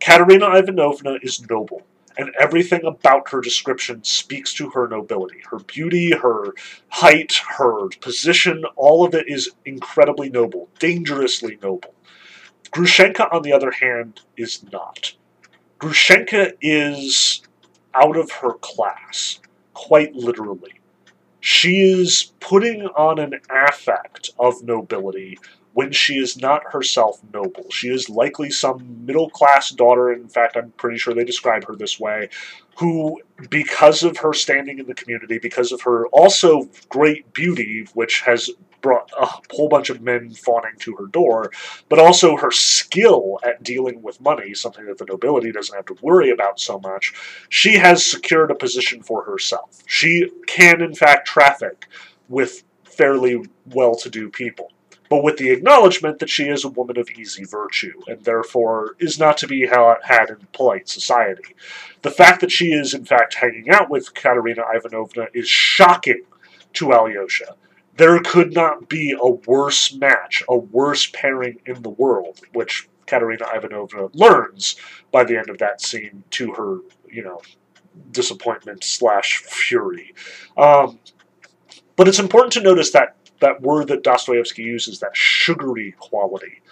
[0.00, 1.82] Katerina Ivanovna is noble,
[2.18, 5.42] and everything about her description speaks to her nobility.
[5.50, 6.54] Her beauty, her
[6.88, 11.94] height, her position, all of it is incredibly noble, dangerously noble.
[12.70, 15.14] Grushenka, on the other hand, is not.
[15.78, 17.42] Grushenka is
[17.94, 19.40] out of her class,
[19.72, 20.80] quite literally.
[21.40, 25.38] She is putting on an affect of nobility
[25.76, 27.66] when she is not herself noble.
[27.70, 31.76] She is likely some middle class daughter, in fact, I'm pretty sure they describe her
[31.76, 32.30] this way,
[32.78, 33.20] who,
[33.50, 38.48] because of her standing in the community, because of her also great beauty, which has
[38.80, 41.50] brought a whole bunch of men fawning to her door,
[41.90, 45.96] but also her skill at dealing with money, something that the nobility doesn't have to
[46.00, 47.12] worry about so much,
[47.50, 49.82] she has secured a position for herself.
[49.84, 51.86] She can, in fact, traffic
[52.30, 54.72] with fairly well to do people
[55.08, 59.18] but with the acknowledgement that she is a woman of easy virtue, and therefore is
[59.18, 61.54] not to be had in polite society.
[62.02, 66.22] The fact that she is, in fact, hanging out with Katerina Ivanovna is shocking
[66.74, 67.56] to Alyosha.
[67.96, 73.46] There could not be a worse match, a worse pairing in the world, which Katerina
[73.54, 74.76] Ivanovna learns
[75.10, 76.78] by the end of that scene to her,
[77.08, 77.40] you know,
[78.10, 80.14] disappointment slash fury.
[80.56, 80.98] Um,
[81.94, 86.62] but it's important to notice that that word that Dostoevsky uses, that sugary quality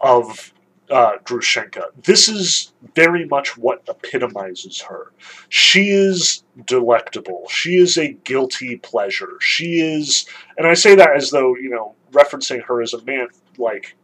[0.00, 0.52] of
[0.90, 1.84] uh, Grushenka.
[2.02, 5.12] This is very much what epitomizes her.
[5.48, 7.46] She is delectable.
[7.48, 9.38] She is a guilty pleasure.
[9.40, 10.26] She is,
[10.58, 13.96] and I say that as though, you know, referencing her as a man, like,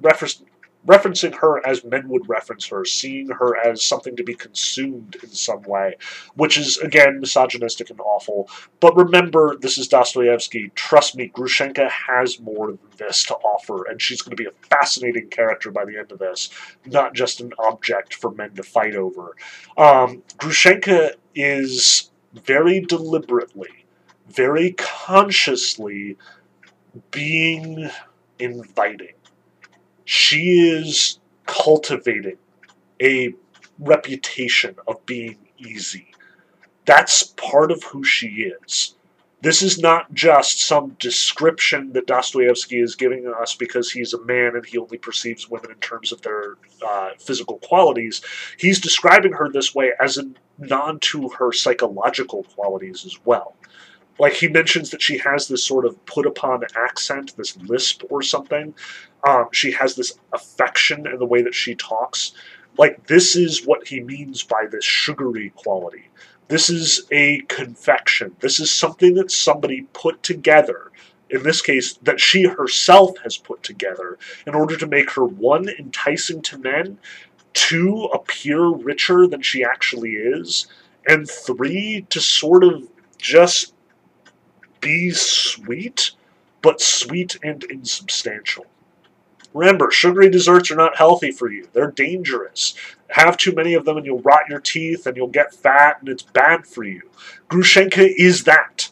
[0.00, 0.42] reference,
[0.86, 5.30] referencing her as men would reference her, seeing her as something to be consumed in
[5.30, 5.96] some way,
[6.34, 8.48] which is, again, misogynistic and awful.
[8.80, 10.70] But remember, this is Dostoevsky.
[10.74, 14.68] Trust me, Grushenka has more than this to offer, and she's going to be a
[14.68, 16.50] fascinating character by the end of this,
[16.86, 19.36] not just an object for men to fight over.
[19.76, 23.86] Um, Grushenka is very deliberately,
[24.28, 26.16] very consciously
[27.10, 27.90] being
[28.38, 29.15] inviting
[30.06, 32.38] she is cultivating
[33.02, 33.34] a
[33.78, 36.12] reputation of being easy.
[36.86, 38.94] That's part of who she is.
[39.42, 44.56] This is not just some description that Dostoevsky is giving us because he's a man
[44.56, 46.54] and he only perceives women in terms of their
[46.86, 48.22] uh, physical qualities.
[48.58, 53.56] He's describing her this way as a nod to her psychological qualities as well
[54.18, 58.22] like he mentions that she has this sort of put upon accent, this lisp or
[58.22, 58.74] something.
[59.26, 62.32] Um, she has this affection in the way that she talks.
[62.78, 66.08] Like this is what he means by this sugary quality.
[66.48, 68.36] This is a confection.
[68.40, 70.92] This is something that somebody put together.
[71.28, 75.68] In this case, that she herself has put together in order to make her one
[75.68, 76.98] enticing to men,
[77.52, 80.68] two appear richer than she actually is,
[81.08, 82.88] and three to sort of
[83.18, 83.74] just
[84.86, 86.12] be sweet,
[86.62, 88.66] but sweet and insubstantial.
[89.52, 91.66] Remember, sugary desserts are not healthy for you.
[91.72, 92.74] They're dangerous.
[93.08, 96.08] Have too many of them and you'll rot your teeth and you'll get fat and
[96.08, 97.02] it's bad for you.
[97.50, 98.88] Grushenka is that.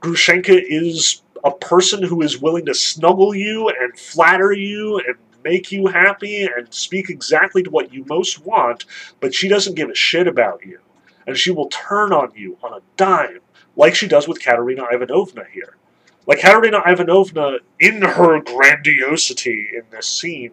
[0.00, 5.14] Grushenka is a person who is willing to snuggle you and flatter you and
[5.44, 8.84] make you happy and speak exactly to what you most want,
[9.20, 10.80] but she doesn't give a shit about you.
[11.28, 13.38] And she will turn on you on a dime
[13.76, 15.76] like she does with Katerina Ivanovna here.
[16.26, 20.52] Like Katerina Ivanovna, in her grandiosity in this scene,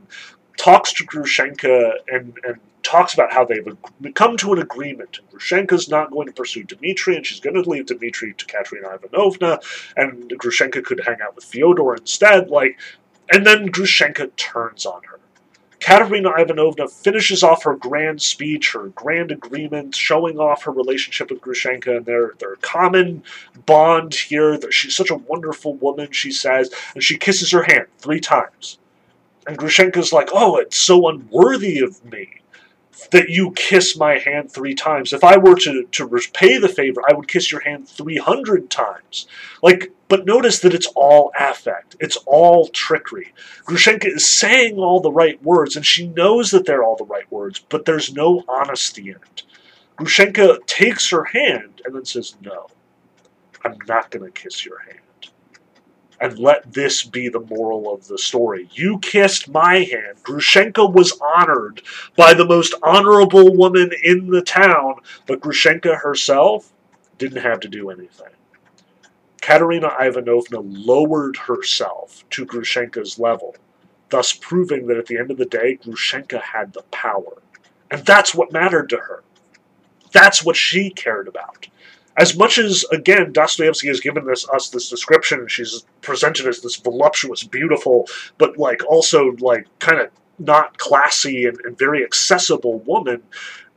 [0.58, 3.78] talks to Grushenka and, and talks about how they've
[4.14, 5.20] come to an agreement.
[5.20, 8.96] And Grushenka's not going to pursue Dmitri, and she's going to leave Dmitri to Katerina
[8.96, 9.60] Ivanovna,
[9.96, 12.50] and Grushenka could hang out with Fyodor instead.
[12.50, 12.80] Like,
[13.32, 15.20] and then Grushenka turns on her.
[15.80, 21.42] Katerina Ivanovna finishes off her grand speech, her grand agreement, showing off her relationship with
[21.42, 23.24] Grushenka and their, their common
[23.66, 24.60] bond here.
[24.72, 28.80] She's such a wonderful woman, she says, and she kisses her hand three times.
[29.46, 32.42] And Grushenka's like, oh, it's so unworthy of me
[33.12, 35.14] that you kiss my hand three times.
[35.14, 39.28] If I were to, to repay the favor, I would kiss your hand 300 times.
[39.62, 41.96] Like, but notice that it's all affect.
[42.00, 43.34] It's all trickery.
[43.66, 47.30] Grushenka is saying all the right words, and she knows that they're all the right
[47.32, 49.44] words, but there's no honesty in it.
[49.98, 52.68] Grushenka takes her hand and then says, no,
[53.66, 55.00] I'm not going to kiss your hand
[56.20, 58.68] and let this be the moral of the story.
[58.72, 60.24] You kissed my hand.
[60.24, 61.82] Grushenka was honored
[62.16, 64.96] by the most honorable woman in the town,
[65.28, 66.72] but Grushenka herself
[67.18, 68.30] didn't have to do anything.
[69.42, 73.56] Katerina Ivanovna lowered herself to Grushenka's level,
[74.10, 77.42] thus proving that at the end of the day, Grushenka had the power.
[77.92, 79.24] And that's what mattered to her.
[80.12, 81.68] That's what she cared about
[82.18, 86.76] as much as again Dostoevsky has given this us this description, she's presented as this
[86.76, 88.08] voluptuous, beautiful,
[88.38, 90.10] but like also like kind of
[90.40, 93.22] not classy and, and very accessible woman.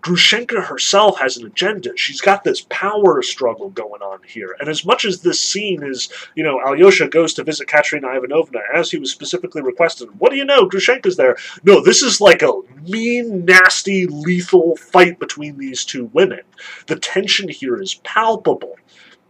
[0.02, 1.96] Grushenka herself has an agenda.
[1.96, 4.56] She's got this power struggle going on here.
[4.58, 8.60] And as much as this scene is, you know, Alyosha goes to visit Katerina Ivanovna
[8.74, 10.68] as he was specifically requested, what do you know?
[10.68, 11.36] Grushenka's there.
[11.64, 12.52] No, this is like a
[12.88, 16.40] mean, nasty, lethal fight between these two women.
[16.86, 18.76] The tension here is palpable.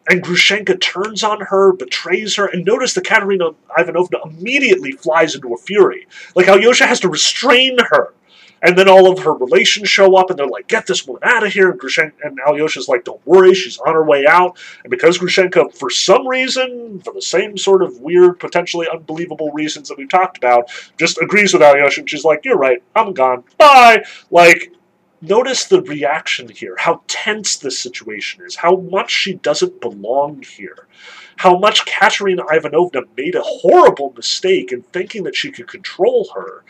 [0.08, 5.52] And Grushenka turns on her, betrays her, and notice that Katerina Ivanovna immediately flies into
[5.52, 6.08] a fury.
[6.34, 8.14] Like Alyosha has to restrain her
[8.62, 11.46] and then all of her relations show up and they're like, get this woman out
[11.46, 11.70] of here.
[11.70, 14.58] And, Grushenka, and Alyosha's like, don't worry, she's on her way out.
[14.84, 19.88] And because Grushenka, for some reason, for the same sort of weird, potentially unbelievable reasons
[19.88, 23.44] that we've talked about, just agrees with Alyosha and she's like, you're right, I'm gone.
[23.56, 24.04] Bye.
[24.30, 24.72] Like,
[25.22, 30.86] notice the reaction here, how tense this situation is, how much she doesn't belong here
[31.40, 36.64] how much Katerina Ivanovna made a horrible mistake in thinking that she could control her,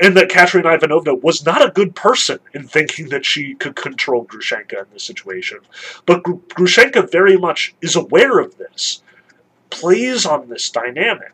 [0.00, 4.24] and that Katerina Ivanovna was not a good person in thinking that she could control
[4.24, 5.58] Grushenka in this situation.
[6.06, 9.02] But Gr- Grushenka very much is aware of this,
[9.70, 11.32] plays on this dynamic.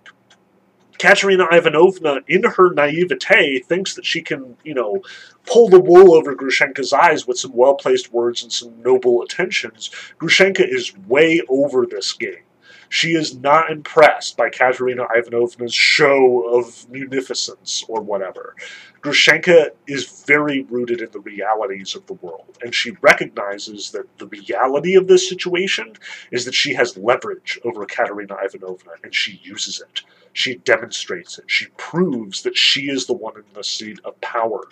[0.99, 5.01] Katerina Ivanovna, in her naivete, thinks that she can, you know,
[5.47, 9.91] pull the wool over Grushenka's eyes with some well placed words and some noble attentions.
[10.19, 12.43] Grushenka is way over this game.
[12.89, 18.57] She is not impressed by Katerina Ivanovna's show of munificence or whatever.
[19.03, 24.27] Grushenka is very rooted in the realities of the world, and she recognizes that the
[24.27, 25.95] reality of this situation
[26.33, 30.03] is that she has leverage over Katerina Ivanovna, and she uses it.
[30.33, 31.45] She demonstrates it.
[31.49, 34.65] She proves that she is the one in the seat of power,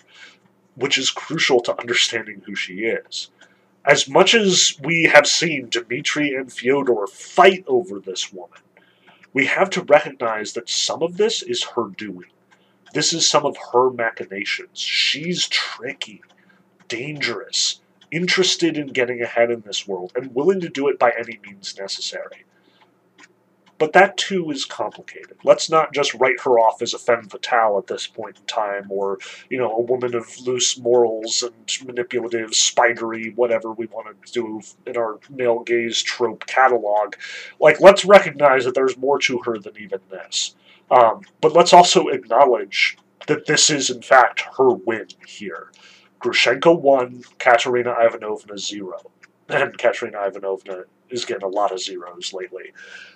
[0.75, 3.31] which is crucial to understanding who she is
[3.87, 8.59] as much as we have seen Dmitri and Fyodor fight over this woman,
[9.33, 12.31] we have to recognize that some of this is her doing.
[12.95, 14.81] This is some of her machinations.
[14.81, 16.23] She's tricky,
[16.89, 17.81] dangerous,
[18.11, 21.79] interested in getting ahead in this world, and willing to do it by any means
[21.79, 22.45] necessary.
[23.79, 25.37] But that too is complicated.
[25.45, 28.87] Let's not just write her off as a femme fatale at this point in time,
[28.91, 29.19] or,
[29.51, 34.63] you know, a woman of loose morals and manipulative, spidery, whatever we want to do
[34.87, 37.17] in our male gaze trope catalog.
[37.61, 40.55] Like, let's recognize that there's more to her than even this.
[40.91, 42.97] Um, but let's also acknowledge
[43.27, 45.71] that this is, in fact, her win here.
[46.21, 48.99] Grushenka won, Katerina Ivanovna zero.
[49.49, 52.73] And Katerina Ivanovna is getting a lot of zeros lately.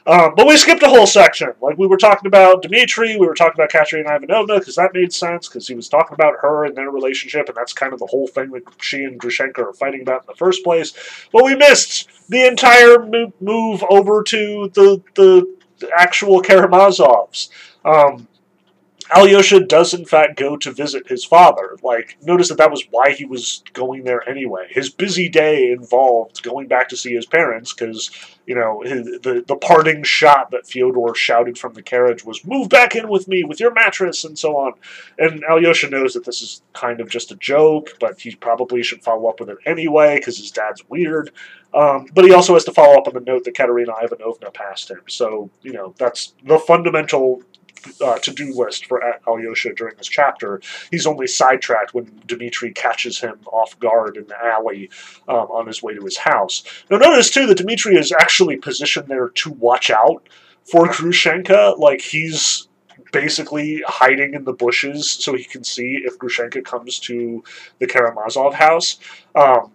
[0.06, 1.52] Um, but we skipped a whole section.
[1.60, 5.12] Like we were talking about Dmitri, we were talking about Katerina Ivanovna because that made
[5.12, 8.06] sense because he was talking about her and their relationship, and that's kind of the
[8.06, 10.92] whole thing that she and Grushenka are fighting about in the first place.
[11.32, 12.98] But we missed the entire
[13.40, 15.56] move over to the the
[15.96, 17.48] actual Karamazovs.
[17.84, 18.28] Um,
[19.14, 21.76] Alyosha does in fact go to visit his father.
[21.82, 24.66] Like, notice that that was why he was going there anyway.
[24.70, 28.10] His busy day involved going back to see his parents because,
[28.46, 32.68] you know, his, the the parting shot that Fyodor shouted from the carriage was "Move
[32.68, 34.72] back in with me with your mattress" and so on.
[35.18, 39.02] And Alyosha knows that this is kind of just a joke, but he probably should
[39.02, 41.30] follow up with it anyway because his dad's weird.
[41.72, 44.90] Um, but he also has to follow up on the note that Katerina Ivanovna passed
[44.90, 45.02] him.
[45.08, 47.42] So, you know, that's the fundamental
[48.00, 50.60] uh, to-do list for Alyosha during this chapter.
[50.90, 54.90] He's only sidetracked when Dmitri catches him off guard in the alley
[55.28, 56.62] um, on his way to his house.
[56.90, 60.28] Now notice too that Dmitri is actually positioned there to watch out
[60.64, 61.78] for Grushenka.
[61.78, 62.68] Like he's
[63.12, 67.42] basically hiding in the bushes so he can see if Grushenka comes to
[67.78, 68.98] the Karamazov house.
[69.34, 69.72] Um,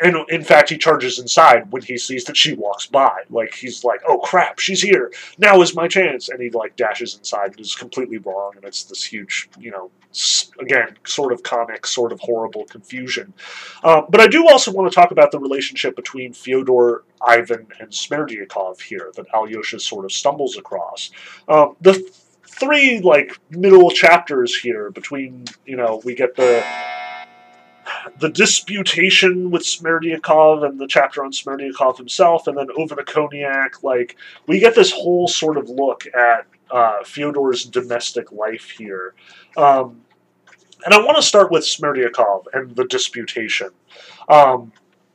[0.00, 3.22] and in fact, he charges inside when he sees that she walks by.
[3.30, 5.12] Like he's like, "Oh crap, she's here!
[5.38, 8.84] Now is my chance!" And he like dashes inside and is completely wrong, and it's
[8.84, 9.90] this huge, you know,
[10.60, 13.32] again, sort of comic, sort of horrible confusion.
[13.84, 17.90] Um, but I do also want to talk about the relationship between Fyodor, Ivan, and
[17.90, 21.10] Smerdyakov here that Alyosha sort of stumbles across.
[21.48, 21.94] Um, the
[22.44, 26.64] three like middle chapters here between, you know, we get the
[28.18, 33.82] the disputation with Smerdyakov and the chapter on Smerdyakov himself, and then over the cognac,
[33.82, 39.14] like we get this whole sort of look at uh, Fyodor's domestic life here.
[39.56, 40.02] Um,
[40.84, 43.70] and I want to start with Smerdyakov and the disputation.
[44.28, 44.72] Um,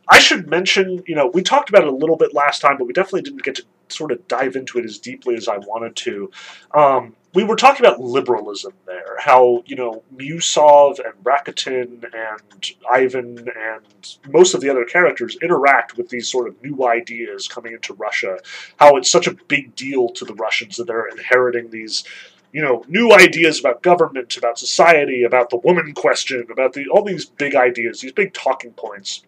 [0.10, 2.86] I should mention, you know, we talked about it a little bit last time, but
[2.86, 5.96] we definitely didn't get to sort of dive into it as deeply as I wanted
[5.98, 6.32] to.
[6.74, 13.38] Um, we were talking about liberalism there, how, you know, Miusov and Rakitin and Ivan
[13.38, 17.94] and most of the other characters interact with these sort of new ideas coming into
[17.94, 18.38] Russia,
[18.78, 22.04] how it's such a big deal to the Russians that they're inheriting these
[22.52, 27.02] you know, new ideas about government, about society, about the woman question, about the all
[27.02, 29.24] these big ideas, these big talking points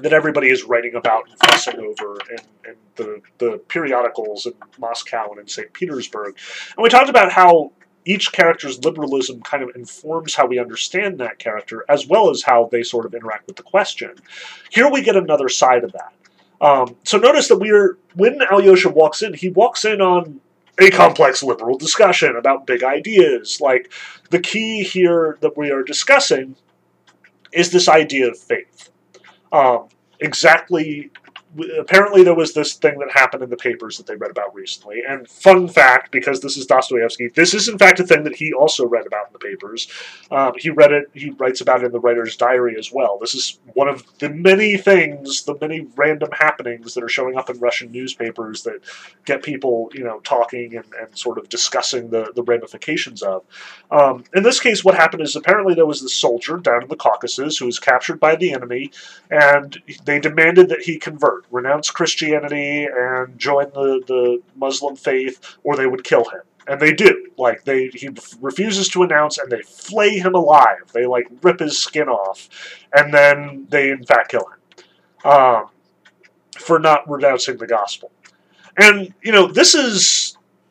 [0.00, 5.30] that everybody is writing about and fussing over in, in the, the periodicals in Moscow
[5.30, 5.72] and in St.
[5.72, 6.36] Petersburg.
[6.76, 7.72] And we talked about how
[8.04, 12.68] each character's liberalism kind of informs how we understand that character, as well as how
[12.72, 14.14] they sort of interact with the question.
[14.70, 16.12] Here we get another side of that.
[16.60, 20.40] Um, so notice that we're when Alyosha walks in, he walks in on
[20.78, 23.60] a complex liberal discussion about big ideas.
[23.60, 23.92] Like
[24.30, 26.56] the key here that we are discussing
[27.52, 28.90] is this idea of faith.
[29.52, 29.88] Um,
[30.20, 31.10] exactly
[31.78, 35.02] apparently there was this thing that happened in the papers that they read about recently.
[35.06, 38.52] And fun fact, because this is Dostoevsky, this is in fact a thing that he
[38.52, 39.88] also read about in the papers.
[40.30, 41.10] Um, he read it.
[41.14, 43.18] He writes about it in the writer's diary as well.
[43.18, 47.50] This is one of the many things, the many random happenings that are showing up
[47.50, 48.80] in Russian newspapers that
[49.24, 53.44] get people, you know, talking and, and sort of discussing the the ramifications of.
[53.90, 56.96] Um, in this case, what happened is apparently there was this soldier down in the
[56.96, 58.90] Caucasus who was captured by the enemy,
[59.30, 65.76] and they demanded that he convert renounce Christianity and join the, the Muslim faith, or
[65.76, 66.40] they would kill him.
[66.66, 67.30] And they do.
[67.38, 68.10] Like they, he
[68.40, 70.92] refuses to announce, and they flay him alive.
[70.92, 72.48] They like rip his skin off,
[72.92, 75.66] and then they in fact kill him um,
[76.58, 78.10] for not renouncing the gospel.
[78.76, 80.27] And you know, this is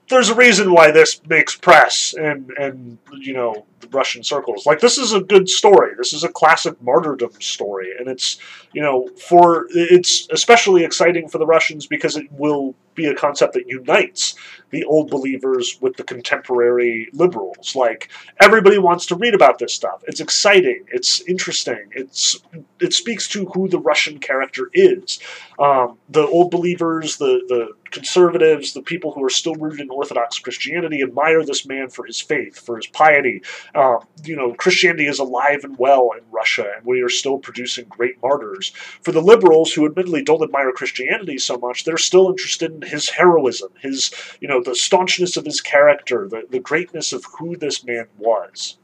[0.10, 4.66] there's a reason why this makes press and and you know Russian circles.
[4.66, 5.93] Like this is a good story.
[5.97, 8.38] This is a classic martyrdom story, and it's
[8.74, 13.54] you know for it's especially exciting for the Russians because it will be a concept
[13.54, 14.36] that unites
[14.72, 17.76] the old believers with the contemporary liberals.
[17.76, 18.10] Like
[18.41, 20.04] everybody wants to read about this stuff.
[20.08, 20.84] It's exciting.
[20.91, 21.89] It's interesting.
[21.91, 22.41] It's
[22.82, 25.20] it speaks to who the Russian character is.
[25.60, 30.39] Um, the old believers, the the conservatives, the people who are still rooted in Orthodox
[30.39, 33.41] Christianity admire this man for his faith, for his piety.
[33.76, 37.86] Um, you know, Christianity is alive and well in Russia, and we are still producing
[37.86, 38.72] great martyrs.
[39.02, 43.10] For the liberals, who admittedly don't admire Christianity so much, they're still interested in his
[43.10, 47.84] heroism, his, you know, the staunchness of his character, the, the greatness of who this
[47.84, 48.78] man was.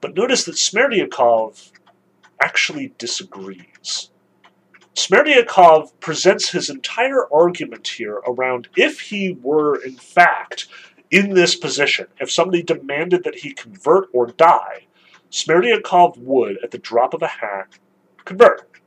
[0.00, 1.72] But notice that Smerdyakov
[2.40, 4.10] actually disagrees.
[4.94, 10.66] Smerdyakov presents his entire argument here around if he were, in fact,
[11.10, 14.86] in this position, if somebody demanded that he convert or die,
[15.30, 17.78] Smerdyakov would, at the drop of a hat,
[18.24, 18.77] convert.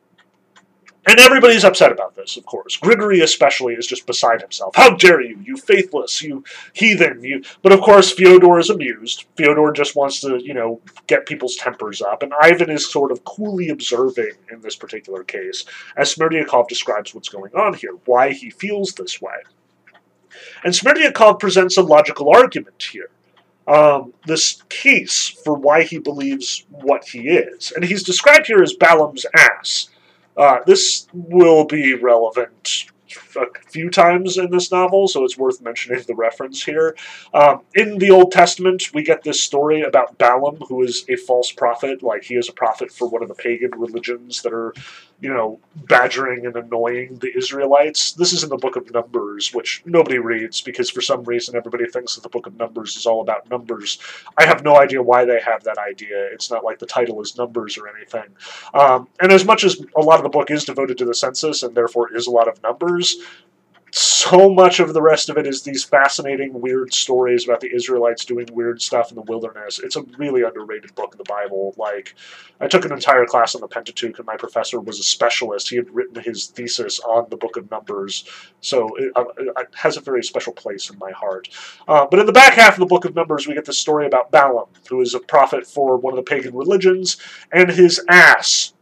[1.07, 2.77] And everybody's upset about this, of course.
[2.77, 4.75] Grigory especially is just beside himself.
[4.75, 6.43] How dare you, you faithless, you
[6.73, 9.25] heathen, you But of course Fyodor is amused.
[9.35, 13.23] Fyodor just wants to, you know, get people's tempers up, and Ivan is sort of
[13.23, 15.65] coolly observing in this particular case,
[15.97, 19.37] as Smerdyakov describes what's going on here, why he feels this way.
[20.63, 23.09] And Smerdyakov presents a logical argument here.
[23.67, 27.71] um, this case for why he believes what he is.
[27.71, 29.89] And he's described here as Balaam's ass.
[30.41, 32.85] Uh, this will be relevant
[33.35, 36.95] a few times in this novel, so it's worth mentioning the reference here.
[37.33, 41.51] Um, in the Old Testament, we get this story about Balaam, who is a false
[41.51, 42.03] prophet.
[42.03, 44.73] Like, he is a prophet for one of the pagan religions that are
[45.21, 48.13] you know, badgering and annoying the Israelites.
[48.13, 51.85] This is in the book of Numbers, which nobody reads because for some reason everybody
[51.85, 53.99] thinks that the book of Numbers is all about numbers.
[54.37, 56.25] I have no idea why they have that idea.
[56.33, 58.25] It's not like the title is Numbers or anything.
[58.73, 61.61] Um, and as much as a lot of the book is devoted to the census
[61.61, 63.17] and therefore is a lot of numbers,
[63.93, 68.23] so much of the rest of it is these fascinating, weird stories about the Israelites
[68.23, 69.79] doing weird stuff in the wilderness.
[69.79, 71.73] It's a really underrated book in the Bible.
[71.77, 72.15] Like,
[72.61, 75.69] I took an entire class on the Pentateuch, and my professor was a specialist.
[75.69, 78.23] He had written his thesis on the book of Numbers,
[78.61, 81.49] so it, uh, it has a very special place in my heart.
[81.87, 84.05] Uh, but in the back half of the book of Numbers, we get the story
[84.05, 87.17] about Balaam, who is a prophet for one of the pagan religions,
[87.51, 88.73] and his ass,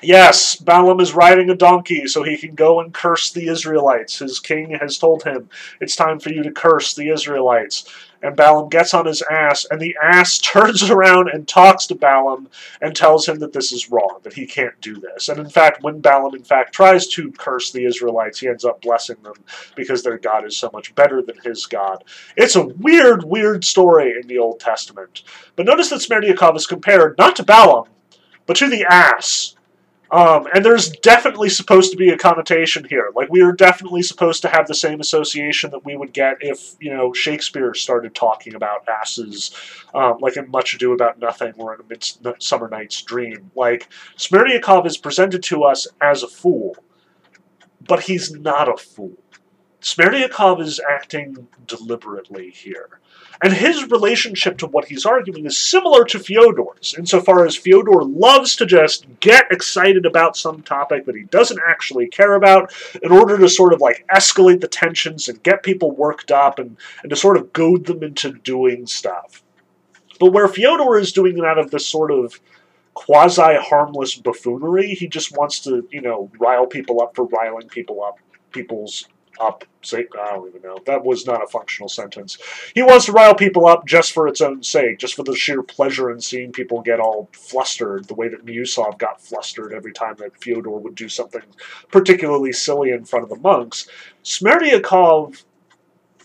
[0.00, 4.20] Yes, Balaam is riding a donkey so he can go and curse the Israelites.
[4.20, 5.50] His king has told him,
[5.80, 7.84] it's time for you to curse the Israelites.
[8.22, 12.48] And Balaam gets on his ass, and the ass turns around and talks to Balaam
[12.80, 15.28] and tells him that this is wrong, that he can't do this.
[15.28, 18.80] And in fact, when Balaam in fact tries to curse the Israelites, he ends up
[18.80, 19.34] blessing them
[19.74, 22.04] because their God is so much better than his God.
[22.36, 25.24] It's a weird, weird story in the Old Testament.
[25.56, 27.86] But notice that Smerdyakov is compared not to Balaam,
[28.46, 29.56] but to the ass
[30.10, 33.10] um, and there's definitely supposed to be a connotation here.
[33.14, 36.76] Like we are definitely supposed to have the same association that we would get if
[36.80, 39.54] you know Shakespeare started talking about asses,
[39.94, 43.50] um, like in Much Ado About Nothing or in Midsummer Night's Dream.
[43.54, 46.76] Like Smerdyakov is presented to us as a fool,
[47.86, 49.18] but he's not a fool.
[49.80, 52.98] Smerdyakov is acting deliberately here.
[53.40, 58.56] And his relationship to what he's arguing is similar to Fyodor's, insofar as Fyodor loves
[58.56, 63.38] to just get excited about some topic that he doesn't actually care about in order
[63.38, 67.16] to sort of like escalate the tensions and get people worked up and, and to
[67.16, 69.44] sort of goad them into doing stuff.
[70.18, 72.40] But where Fyodor is doing it out of this sort of
[72.94, 78.02] quasi harmless buffoonery, he just wants to, you know, rile people up for riling people
[78.02, 78.18] up,
[78.50, 79.06] people's
[79.40, 79.64] up.
[79.82, 80.78] Say, I don't even know.
[80.86, 82.38] That was not a functional sentence.
[82.74, 85.62] He wants to rile people up just for its own sake, just for the sheer
[85.62, 90.16] pleasure in seeing people get all flustered, the way that Miusov got flustered every time
[90.18, 91.42] that Fyodor would do something
[91.90, 93.88] particularly silly in front of the monks.
[94.24, 95.44] Smerdyakov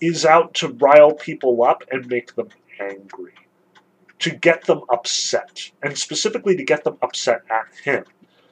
[0.02, 2.49] is out to rile people up and make them
[2.80, 3.34] angry,
[4.19, 8.03] to get them upset, and specifically to get them upset at him.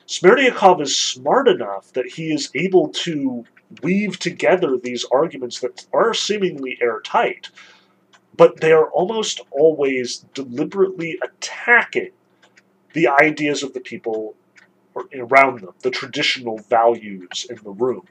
[0.07, 3.45] Smerdyakov is smart enough that he is able to
[3.81, 7.49] weave together these arguments that are seemingly airtight,
[8.35, 12.11] but they are almost always deliberately attacking
[12.93, 14.35] the ideas of the people
[15.15, 18.03] around them, the traditional values in the room.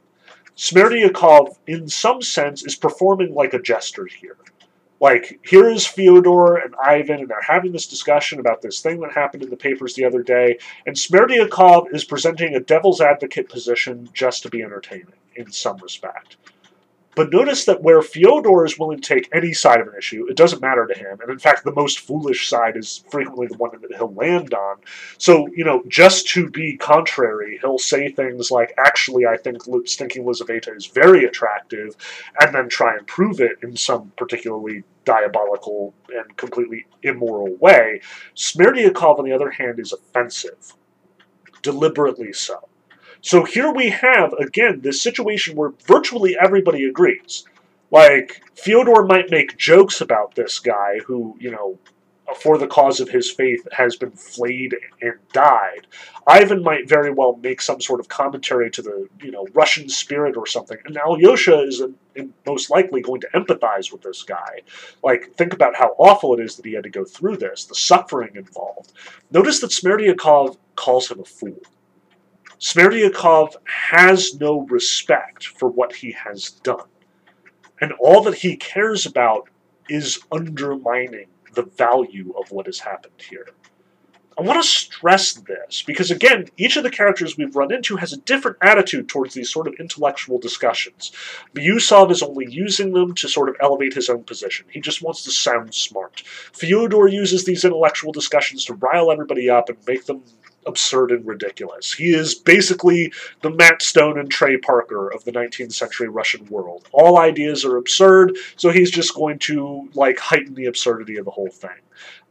[0.56, 4.36] Smerdyakov, in some sense, is performing like a jester here.
[5.00, 9.12] Like, here is Fyodor and Ivan, and they're having this discussion about this thing that
[9.12, 14.10] happened in the papers the other day, and Smerdyakov is presenting a devil's advocate position
[14.12, 16.36] just to be entertaining in some respect.
[17.16, 20.36] But notice that where Fyodor is willing to take any side of an issue, it
[20.36, 21.18] doesn't matter to him.
[21.20, 24.76] And in fact, the most foolish side is frequently the one that he'll land on.
[25.18, 30.24] So, you know, just to be contrary, he'll say things like, actually, I think Stinking
[30.24, 31.96] Lizaveta is very attractive,
[32.38, 38.00] and then try and prove it in some particularly diabolical and completely immoral way.
[38.36, 40.74] Smerdyakov, on the other hand, is offensive.
[41.62, 42.68] Deliberately so.
[43.22, 47.44] So here we have, again, this situation where virtually everybody agrees.
[47.90, 51.78] Like, Fyodor might make jokes about this guy who, you know,
[52.34, 55.86] for the cause of his faith has been flayed and died.
[56.26, 60.36] Ivan might very well make some sort of commentary to the, you know, Russian spirit
[60.36, 60.78] or something.
[60.84, 61.90] And Alyosha is a,
[62.46, 64.60] most likely going to empathize with this guy.
[65.02, 67.74] Like, think about how awful it is that he had to go through this, the
[67.74, 68.92] suffering involved.
[69.30, 71.60] Notice that Smerdyakov calls him a fool.
[72.58, 76.86] Smerdyakov has no respect for what he has done.
[77.80, 79.48] And all that he cares about
[79.88, 83.46] is undermining the value of what has happened here.
[84.40, 88.14] I want to stress this because, again, each of the characters we've run into has
[88.14, 91.12] a different attitude towards these sort of intellectual discussions.
[91.54, 94.64] Miusov is only using them to sort of elevate his own position.
[94.70, 96.22] He just wants to sound smart.
[96.54, 100.22] Fyodor uses these intellectual discussions to rile everybody up and make them
[100.66, 101.92] absurd and ridiculous.
[101.92, 103.12] He is basically
[103.42, 106.88] the Matt Stone and Trey Parker of the 19th century Russian world.
[106.92, 111.30] All ideas are absurd, so he's just going to like heighten the absurdity of the
[111.30, 111.70] whole thing.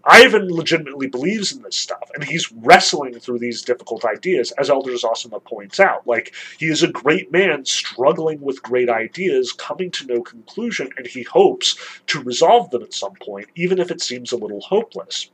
[0.06, 4.94] Ivan legitimately believes in this stuff, and he's wrestling through these difficult ideas, as Elder
[4.94, 6.08] Zosima points out.
[6.08, 11.06] Like, he is a great man struggling with great ideas, coming to no conclusion, and
[11.06, 11.78] he hopes
[12.08, 15.32] to resolve them at some point, even if it seems a little hopeless.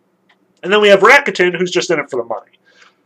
[0.64, 2.52] And then we have Rakitin, who's just in it for the money.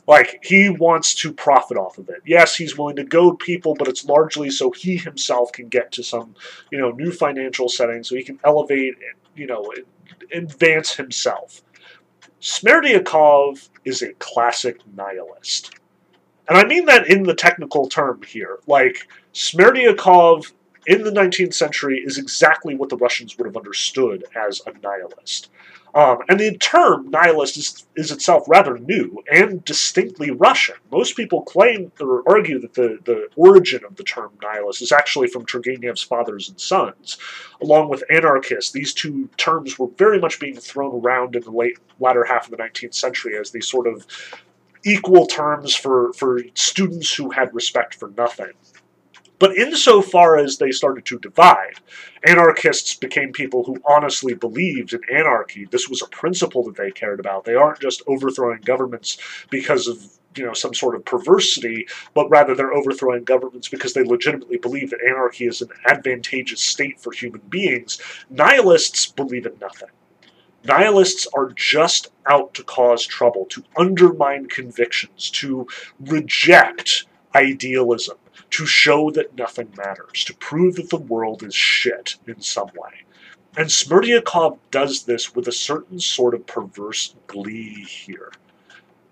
[0.07, 2.21] Like, he wants to profit off of it.
[2.25, 6.03] Yes, he's willing to goad people, but it's largely so he himself can get to
[6.03, 6.35] some,
[6.71, 8.95] you know, new financial setting, so he can elevate,
[9.39, 9.71] you know,
[10.33, 11.61] advance himself.
[12.41, 15.71] Smerdyakov is a classic nihilist.
[16.47, 18.59] And I mean that in the technical term here.
[18.67, 20.51] Like, Smerdyakov
[20.89, 25.51] in the 19th century is exactly what the Russians would have understood as a nihilist.
[25.93, 30.75] Um, and the term nihilist is, is itself rather new and distinctly Russian.
[30.91, 35.27] Most people claim or argue that the, the origin of the term nihilist is actually
[35.27, 37.19] from Turgenev's Fathers and Sons.
[37.61, 41.77] Along with anarchist, these two terms were very much being thrown around in the late
[41.99, 44.07] latter half of the 19th century as these sort of
[44.83, 48.53] equal terms for, for students who had respect for nothing.
[49.39, 51.75] But insofar as they started to divide,
[52.25, 55.65] anarchists became people who honestly believed in anarchy.
[55.65, 57.45] This was a principle that they cared about.
[57.45, 59.17] They aren't just overthrowing governments
[59.49, 60.03] because of
[60.35, 64.89] you know some sort of perversity, but rather they're overthrowing governments because they legitimately believe
[64.89, 67.99] that anarchy is an advantageous state for human beings.
[68.29, 69.89] Nihilists believe in nothing.
[70.65, 75.65] Nihilists are just out to cause trouble, to undermine convictions, to
[76.01, 78.17] reject idealism
[78.51, 83.05] to show that nothing matters, to prove that the world is shit in some way.
[83.57, 88.31] And Smerdyakov does this with a certain sort of perverse glee here.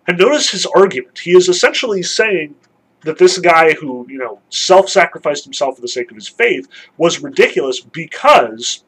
[0.07, 1.19] And notice his argument.
[1.19, 2.55] He is essentially saying
[3.01, 6.67] that this guy who, you know, self-sacrificed himself for the sake of his faith
[6.97, 8.83] was ridiculous because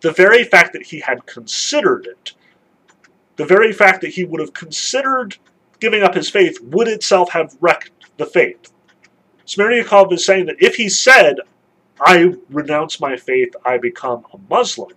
[0.00, 2.32] the very fact that he had considered it,
[3.36, 5.36] the very fact that he would have considered
[5.80, 8.72] giving up his faith would itself have wrecked the faith.
[9.48, 11.36] Smerdyakov is saying that if he said,
[11.98, 14.90] I renounce my faith, I become a Muslim,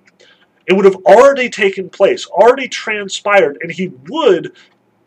[0.67, 4.53] it would have already taken place, already transpired, and he would,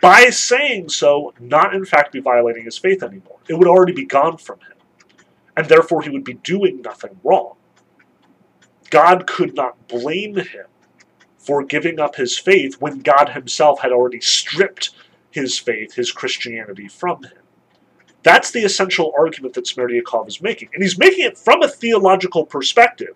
[0.00, 3.38] by saying so, not in fact be violating his faith anymore.
[3.46, 4.78] It would already be gone from him,
[5.58, 7.54] and therefore he would be doing nothing wrong.
[8.88, 10.66] God could not blame him
[11.36, 14.90] for giving up his faith when God himself had already stripped
[15.30, 17.43] his faith, his Christianity from him.
[18.24, 20.70] That's the essential argument that Smerdyakov is making.
[20.74, 23.14] And he's making it from a theological perspective.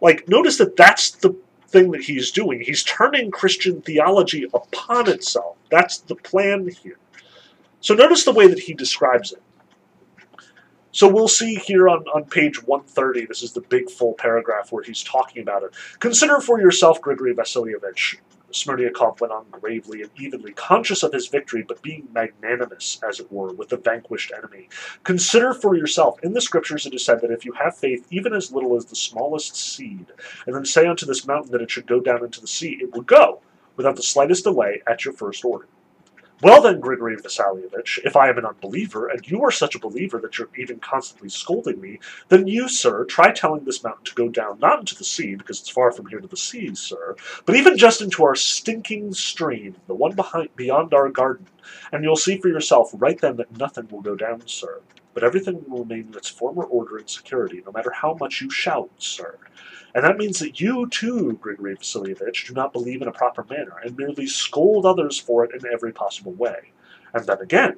[0.00, 1.34] Like, notice that that's the
[1.68, 2.60] thing that he's doing.
[2.60, 5.56] He's turning Christian theology upon itself.
[5.70, 6.98] That's the plan here.
[7.80, 9.42] So notice the way that he describes it.
[10.90, 14.84] So we'll see here on, on page 130, this is the big full paragraph where
[14.84, 15.70] he's talking about it.
[16.00, 18.16] Consider for yourself, Grigory Vasilievich,
[18.52, 23.30] Smerdyakov went on gravely and evenly, conscious of his victory, but being magnanimous, as it
[23.32, 24.68] were, with the vanquished enemy.
[25.04, 28.32] Consider for yourself, in the scriptures it is said that if you have faith even
[28.32, 30.06] as little as the smallest seed,
[30.46, 32.92] and then say unto this mountain that it should go down into the sea, it
[32.92, 33.40] will go,
[33.76, 35.66] without the slightest delay, at your first order.
[36.42, 40.18] Well then, Grigory Vasilievich, if I am an unbeliever, and you are such a believer
[40.18, 42.00] that you're even constantly scolding me,
[42.30, 45.60] then you, sir, try telling this mountain to go down, not into the sea, because
[45.60, 47.14] it's far from here to the sea, sir,
[47.46, 51.46] but even just into our stinking stream, the one behind beyond our garden,
[51.92, 54.80] and you'll see for yourself right then that nothing will go down, sir,
[55.14, 58.50] but everything will remain in its former order and security, no matter how much you
[58.50, 59.38] shout, sir.
[59.94, 63.76] And that means that you, too, Grigory Vasilievich, do not believe in a proper manner,
[63.84, 66.72] and merely scold others for it in every possible way.
[67.12, 67.76] And then again,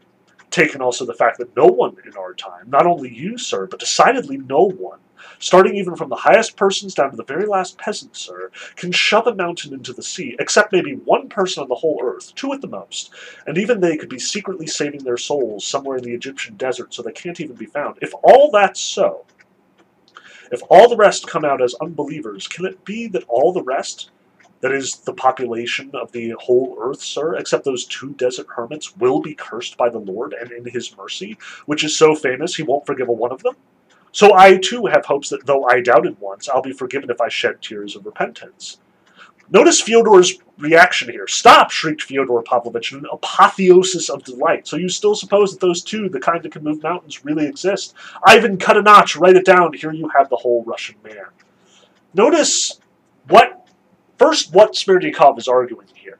[0.50, 3.80] taken also the fact that no one in our time, not only you, sir, but
[3.80, 5.00] decidedly no one,
[5.40, 9.26] starting even from the highest persons down to the very last peasant, sir, can shove
[9.26, 12.60] a mountain into the sea, except maybe one person on the whole earth, two at
[12.60, 13.12] the most,
[13.48, 17.02] and even they could be secretly saving their souls somewhere in the Egyptian desert so
[17.02, 17.98] they can't even be found.
[18.00, 19.24] If all that's so,
[20.52, 24.10] if all the rest come out as unbelievers, can it be that all the rest,
[24.60, 29.20] that is the population of the whole earth, sir, except those two desert hermits, will
[29.20, 32.86] be cursed by the Lord and in his mercy, which is so famous he won't
[32.86, 33.54] forgive a one of them?
[34.12, 37.28] So I too have hopes that though I doubted once, I'll be forgiven if I
[37.28, 38.78] shed tears of repentance.
[39.50, 41.26] Notice Fyodor's reaction here.
[41.26, 44.66] Stop, shrieked Fyodor Pavlovitch in an apotheosis of delight.
[44.66, 47.94] So you still suppose that those two, the kind that can move mountains, really exist?
[48.24, 49.72] Ivan, cut a notch, write it down.
[49.72, 51.26] Here you have the whole Russian man.
[52.14, 52.80] Notice
[53.28, 53.68] what,
[54.18, 56.18] first, what Smerdyakov is arguing here.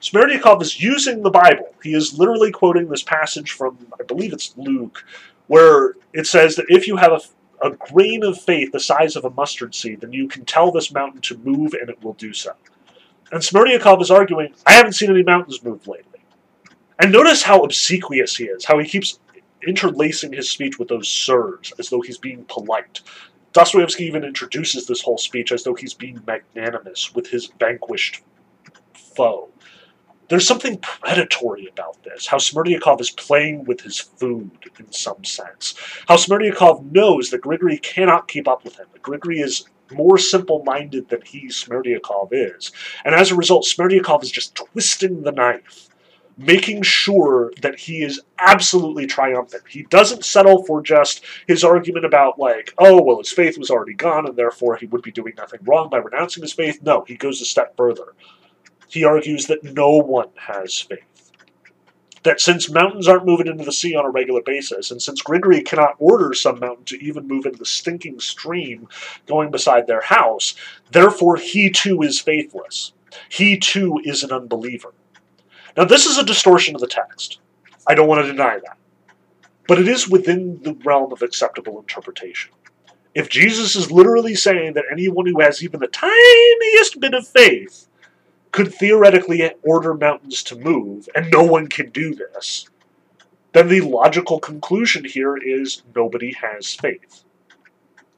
[0.00, 1.74] Smerdyakov is using the Bible.
[1.82, 5.04] He is literally quoting this passage from, I believe it's Luke,
[5.46, 9.24] where it says that if you have a, a grain of faith the size of
[9.24, 12.32] a mustard seed, then you can tell this mountain to move and it will do
[12.32, 12.52] so.
[13.32, 16.20] And Smerdyakov is arguing, I haven't seen any mountains move lately.
[16.98, 19.20] And notice how obsequious he is, how he keeps
[19.66, 23.00] interlacing his speech with those sirs, as though he's being polite.
[23.52, 28.22] Dostoevsky even introduces this whole speech as though he's being magnanimous with his vanquished
[28.94, 29.48] foe.
[30.30, 35.74] There's something predatory about this, how Smerdyakov is playing with his food in some sense.
[36.06, 41.08] How Smerdyakov knows that Grigory cannot keep up with him, that Grigory is more simple-minded
[41.08, 42.70] than he, Smerdyakov, is.
[43.04, 45.88] And as a result, Smerdyakov is just twisting the knife
[46.36, 49.62] making sure that he is absolutely triumphant.
[49.68, 53.92] He doesn't settle for just his argument about, like, oh, well, his faith was already
[53.92, 56.80] gone, and therefore he would be doing nothing wrong by renouncing his faith.
[56.82, 58.14] No, he goes a step further.
[58.90, 61.32] He argues that no one has faith.
[62.24, 65.62] That since mountains aren't moving into the sea on a regular basis, and since Grigory
[65.62, 68.88] cannot order some mountain to even move into the stinking stream
[69.26, 70.54] going beside their house,
[70.90, 72.92] therefore he too is faithless.
[73.28, 74.92] He too is an unbeliever.
[75.76, 77.38] Now, this is a distortion of the text.
[77.86, 78.76] I don't want to deny that.
[79.66, 82.50] But it is within the realm of acceptable interpretation.
[83.14, 87.86] If Jesus is literally saying that anyone who has even the tiniest bit of faith
[88.52, 92.68] could theoretically order mountains to move, and no one can do this,
[93.52, 97.24] then the logical conclusion here is nobody has faith.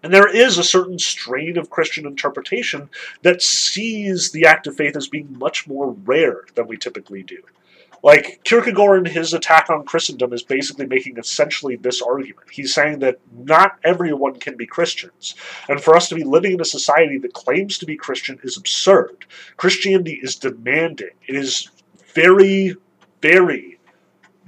[0.03, 2.91] And there is a certain strain of Christian interpretation
[3.23, 7.39] that sees the act of faith as being much more rare than we typically do.
[8.03, 12.51] Like, Kierkegaard in his attack on Christendom is basically making essentially this argument.
[12.51, 15.37] He's saying that not everyone can be Christians.
[15.69, 18.57] And for us to be living in a society that claims to be Christian is
[18.57, 19.24] absurd.
[19.57, 21.11] Christianity is demanding.
[21.29, 21.70] It is
[22.12, 22.74] very,
[23.20, 23.79] very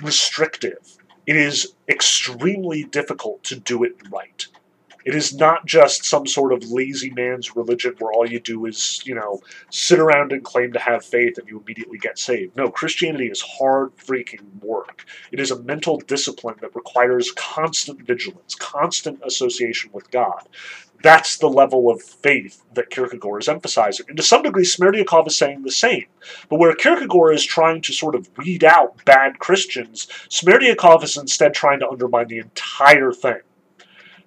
[0.02, 0.98] restrictive.
[1.26, 4.46] It is extremely difficult to do it right.
[5.04, 9.02] It is not just some sort of lazy man's religion where all you do is,
[9.04, 9.40] you know,
[9.70, 12.56] sit around and claim to have faith and you immediately get saved.
[12.56, 15.04] No, Christianity is hard freaking work.
[15.30, 20.48] It is a mental discipline that requires constant vigilance, constant association with God.
[21.02, 24.06] That's the level of faith that Kierkegaard is emphasizing.
[24.08, 26.06] And to some degree, Smerdyakov is saying the same.
[26.48, 31.52] But where Kierkegaard is trying to sort of weed out bad Christians, Smerdyakov is instead
[31.52, 33.40] trying to undermine the entire thing.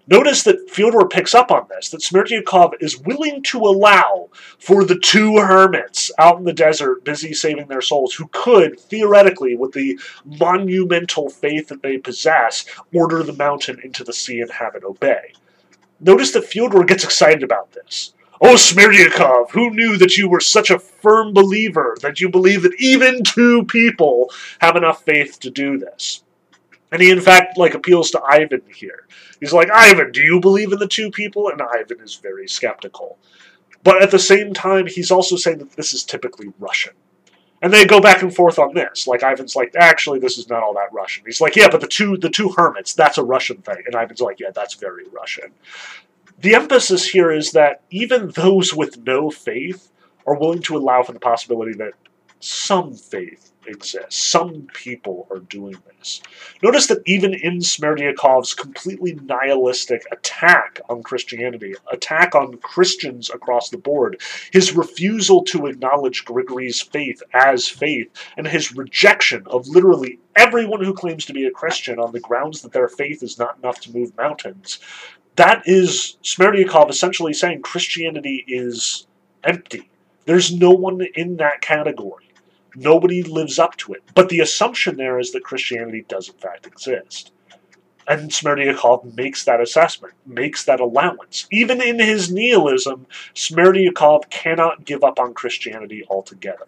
[0.09, 4.97] Notice that Fyodor picks up on this, that Smerdyakov is willing to allow for the
[4.97, 9.99] two hermits out in the desert busy saving their souls who could, theoretically, with the
[10.23, 15.33] monumental faith that they possess, order the mountain into the sea and have it obey.
[15.99, 18.13] Notice that Fyodor gets excited about this.
[18.39, 22.79] Oh, Smerdyakov, who knew that you were such a firm believer, that you believe that
[22.79, 26.23] even two people have enough faith to do this?
[26.91, 29.07] And he, in fact, like appeals to Ivan here.
[29.39, 31.49] He's like, Ivan, do you believe in the two people?
[31.49, 33.17] And Ivan is very skeptical.
[33.83, 36.93] But at the same time, he's also saying that this is typically Russian.
[37.61, 39.07] And they go back and forth on this.
[39.07, 41.23] Like Ivan's like, actually, this is not all that Russian.
[41.25, 43.81] He's like, yeah, but the two the two hermits, that's a Russian thing.
[43.85, 45.51] And Ivan's like, yeah, that's very Russian.
[46.39, 49.91] The emphasis here is that even those with no faith
[50.27, 51.93] are willing to allow for the possibility that
[52.39, 54.17] some faith exists.
[54.17, 56.21] Some people are doing this.
[56.63, 63.77] Notice that even in Smerdyakov's completely nihilistic attack on Christianity, attack on Christians across the
[63.77, 64.21] board,
[64.51, 70.93] his refusal to acknowledge Grigory's faith as faith, and his rejection of literally everyone who
[70.93, 73.91] claims to be a Christian on the grounds that their faith is not enough to
[73.91, 74.79] move mountains,
[75.35, 79.07] that is Smerdyakov essentially saying Christianity is
[79.43, 79.89] empty.
[80.25, 82.26] There's no one in that category.
[82.79, 84.03] Nobody lives up to it.
[84.13, 87.31] But the assumption there is that Christianity does in fact exist.
[88.07, 91.47] And Smerdyakov makes that assessment, makes that allowance.
[91.51, 96.67] Even in his nihilism, Smerdyakov cannot give up on Christianity altogether.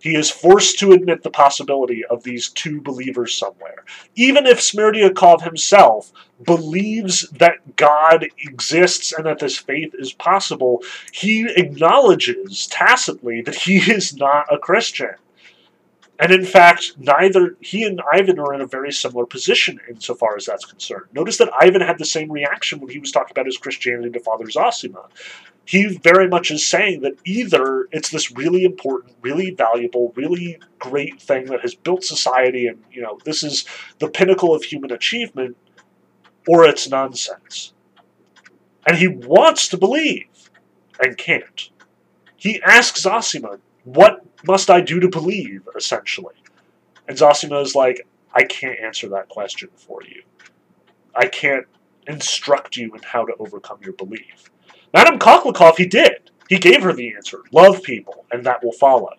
[0.00, 3.84] He is forced to admit the possibility of these two believers somewhere.
[4.14, 6.12] Even if Smerdyakov himself
[6.42, 10.82] believes that God exists and that this faith is possible,
[11.12, 15.16] he acknowledges tacitly that he is not a Christian.
[16.20, 20.44] And in fact, neither he and Ivan are in a very similar position insofar as
[20.44, 21.06] that's concerned.
[21.14, 24.20] Notice that Ivan had the same reaction when he was talking about his Christianity to
[24.20, 25.08] Father Zosima.
[25.64, 31.22] He very much is saying that either it's this really important, really valuable, really great
[31.22, 33.64] thing that has built society and, you know, this is
[33.98, 35.56] the pinnacle of human achievement,
[36.46, 37.72] or it's nonsense.
[38.86, 40.50] And he wants to believe
[41.02, 41.70] and can't.
[42.36, 46.34] He asks Zosima, What must I do to believe, essentially?
[47.08, 50.22] And Zosima is like, I can't answer that question for you.
[51.14, 51.66] I can't
[52.06, 54.50] instruct you in how to overcome your belief.
[54.92, 56.30] Madame Koklikov, he did.
[56.48, 59.14] He gave her the answer love people, and that will follow.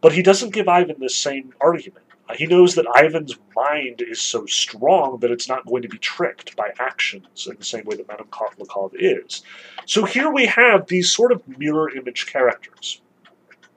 [0.00, 2.04] But he doesn't give Ivan this same argument.
[2.34, 6.56] He knows that Ivan's mind is so strong that it's not going to be tricked
[6.56, 9.42] by actions in the same way that Madame Koklikov is.
[9.86, 13.00] So here we have these sort of mirror image characters.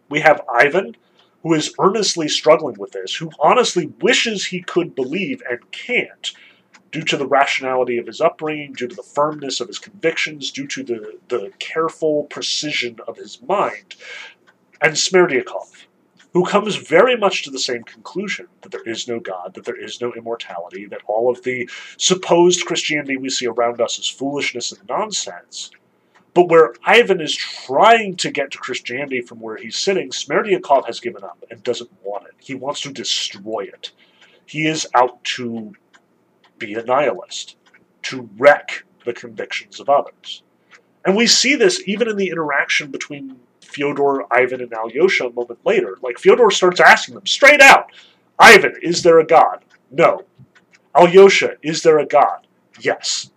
[0.10, 0.98] We have Ivan,
[1.44, 6.32] who is earnestly struggling with this, who honestly wishes he could believe and can't,
[6.92, 10.68] due to the rationality of his upbringing, due to the firmness of his convictions, due
[10.68, 13.96] to the, the careful precision of his mind,
[14.82, 15.86] and Smerdyakov,
[16.34, 19.80] who comes very much to the same conclusion that there is no God, that there
[19.80, 24.72] is no immortality, that all of the supposed Christianity we see around us is foolishness
[24.72, 25.72] and nonsense.
[26.34, 31.00] But where Ivan is trying to get to Christianity from where he's sitting, Smerdyakov has
[31.00, 32.34] given up and doesn't want it.
[32.40, 33.92] He wants to destroy it.
[34.46, 35.74] He is out to
[36.58, 37.58] be a nihilist,
[38.04, 40.44] to wreck the convictions of others.
[41.06, 45.60] And we see this even in the interaction between Fyodor, Ivan, and Alyosha a moment
[45.66, 45.98] later.
[46.02, 47.92] Like, Fyodor starts asking them straight out
[48.40, 49.66] Ivan, is there a God?
[49.92, 50.24] No.
[50.96, 52.48] Alyosha, is there a God?
[52.80, 53.32] Yes.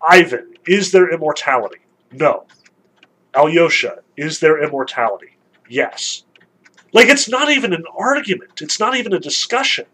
[0.00, 1.80] Ivan, is there immortality?
[2.12, 2.46] No.
[3.34, 5.36] Alyosha, is there immortality?
[5.68, 6.24] Yes.
[6.92, 8.60] Like, it's not even an argument.
[8.60, 9.86] It's not even a discussion.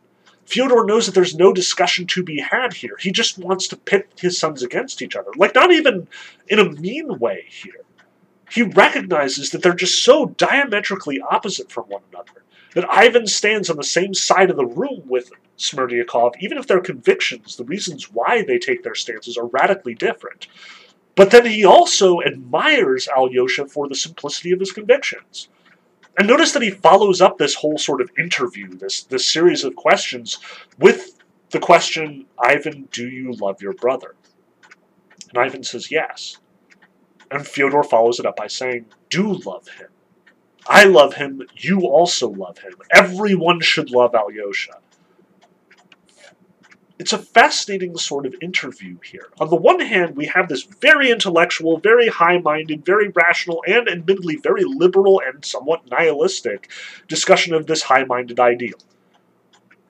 [0.46, 2.96] Fyodor knows that there's no discussion to be had here.
[2.98, 5.30] He just wants to pit his sons against each other.
[5.36, 6.08] Like, not even
[6.48, 7.84] in a mean way here
[8.50, 12.44] he recognizes that they're just so diametrically opposite from one another
[12.74, 16.80] that Ivan stands on the same side of the room with Smerdyakov, even if their
[16.80, 20.46] convictions, the reasons why they take their stances, are radically different.
[21.16, 25.48] But then he also admires Alyosha for the simplicity of his convictions.
[26.18, 29.74] And notice that he follows up this whole sort of interview, this, this series of
[29.76, 30.38] questions,
[30.78, 31.18] with
[31.50, 34.14] the question, Ivan, do you love your brother?
[35.30, 36.38] And Ivan says yes.
[37.30, 39.88] And Fyodor follows it up by saying, Do love him.
[40.66, 41.42] I love him.
[41.54, 42.72] You also love him.
[42.92, 44.78] Everyone should love Alyosha.
[46.98, 49.28] It's a fascinating sort of interview here.
[49.38, 53.88] On the one hand, we have this very intellectual, very high minded, very rational, and
[53.88, 56.70] admittedly very liberal and somewhat nihilistic
[57.06, 58.78] discussion of this high minded ideal.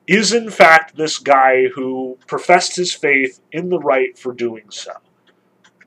[0.07, 4.93] Is in fact this guy who professed his faith in the right for doing so?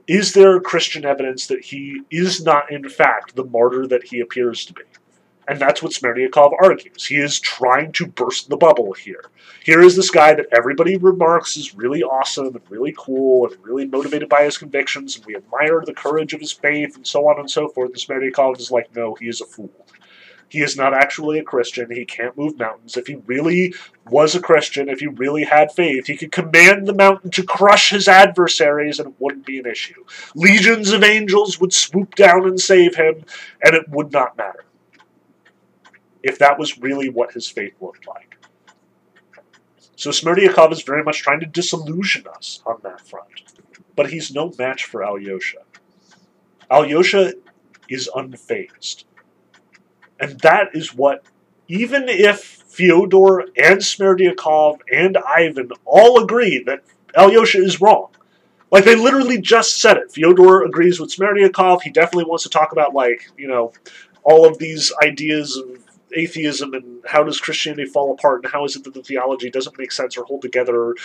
[0.10, 4.66] is there Christian evidence that he is not, in fact, the martyr that he appears
[4.66, 4.82] to be?
[5.50, 7.08] And that's what Smerdyakov argues.
[7.08, 9.26] He is trying to burst the bubble here.
[9.64, 13.88] Here is this guy that everybody remarks is really awesome and really cool and really
[13.88, 17.40] motivated by his convictions, and we admire the courage of his faith and so on
[17.40, 17.90] and so forth.
[17.90, 19.72] And Smerdyakov is like, no, he is a fool.
[20.50, 21.90] He is not actually a Christian.
[21.90, 22.96] He can't move mountains.
[22.96, 23.74] If he really
[24.08, 27.90] was a Christian, if he really had faith, he could command the mountain to crush
[27.90, 30.04] his adversaries and it wouldn't be an issue.
[30.36, 33.24] Legions of angels would swoop down and save him,
[33.64, 34.64] and it would not matter.
[36.24, 38.38] If that was really what his faith looked like.
[39.96, 43.28] So Smerdyakov is very much trying to disillusion us on that front.
[43.96, 45.58] But he's no match for Alyosha.
[46.72, 47.34] Alyosha
[47.90, 49.04] is unfazed.
[50.20, 51.26] And that is what,
[51.68, 56.84] even if Fyodor and Smerdyakov and Ivan all agree that
[57.16, 58.08] Alyosha is wrong,
[58.72, 60.12] like they literally just said it.
[60.12, 61.82] Fyodor agrees with Smerdyakov.
[61.82, 63.74] He definitely wants to talk about like you know
[64.24, 68.76] all of these ideas of atheism and how does Christianity fall apart and how is
[68.76, 70.76] it that the theology doesn't make sense or hold together?
[70.76, 70.96] Or,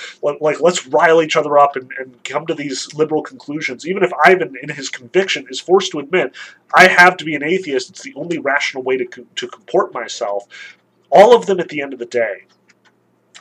[0.40, 3.86] like, let's rile each other up and, and come to these liberal conclusions.
[3.86, 6.34] Even if Ivan, in his conviction, is forced to admit,
[6.74, 10.46] I have to be an atheist, it's the only rational way to, to comport myself.
[11.10, 12.46] All of them at the end of the day,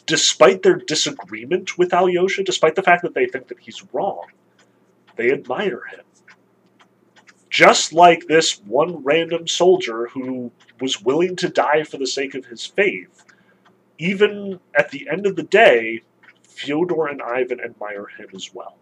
[0.05, 4.25] despite their disagreement with Alyosha, despite the fact that they think that he's wrong,
[5.15, 6.03] they admire him
[7.53, 10.51] just like this one random soldier who
[10.83, 13.25] was willing to die for the sake of his faith,
[13.97, 16.01] even at the end of the day,
[16.43, 18.77] Fyodor and Ivan admire him as well.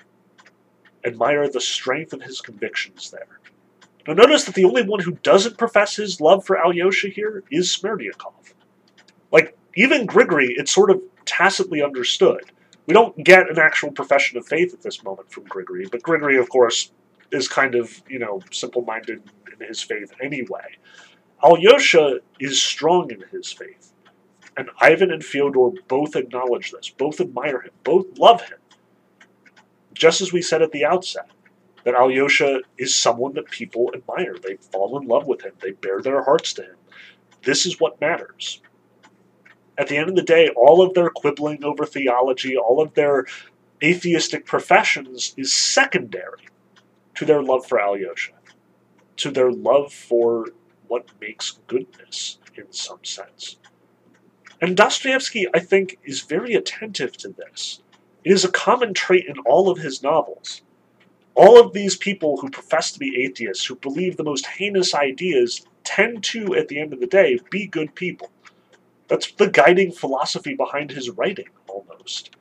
[1.05, 3.39] Admire the strength of his convictions there.
[4.07, 7.67] Now notice that the only one who doesn't profess his love for Alyosha here is
[7.69, 8.53] Smerdyakov.
[9.31, 12.51] Like, even Grigory, it's sort of tacitly understood.
[12.87, 16.37] We don't get an actual profession of faith at this moment from Grigory, but Grigory,
[16.37, 16.91] of course,
[17.31, 19.21] is kind of, you know, simple minded
[19.53, 20.77] in his faith anyway.
[21.43, 23.93] Alyosha is strong in his faith.
[24.57, 28.59] And Ivan and Fyodor both acknowledge this, both admire him, both love him.
[29.93, 31.29] Just as we said at the outset.
[31.83, 34.35] that Alyosha is someone that people admire.
[34.41, 36.75] They fall in love with him, they bare their hearts to him.
[37.43, 38.61] This is what matters.
[39.77, 43.25] At the end of the day, all of their quibbling over theology, all of their
[43.83, 46.47] atheistic professions is secondary
[47.15, 48.33] to their love for Alyosha,
[49.17, 50.47] to their love for
[50.91, 53.55] what makes goodness in some sense.
[54.59, 57.81] And Dostoevsky, I think, is very attentive to this.
[58.25, 60.63] It is a common trait in all of his novels.
[61.33, 65.65] All of these people who profess to be atheists, who believe the most heinous ideas,
[65.85, 68.29] tend to, at the end of the day, be good people.
[69.07, 72.31] That's the guiding philosophy behind his writing, almost.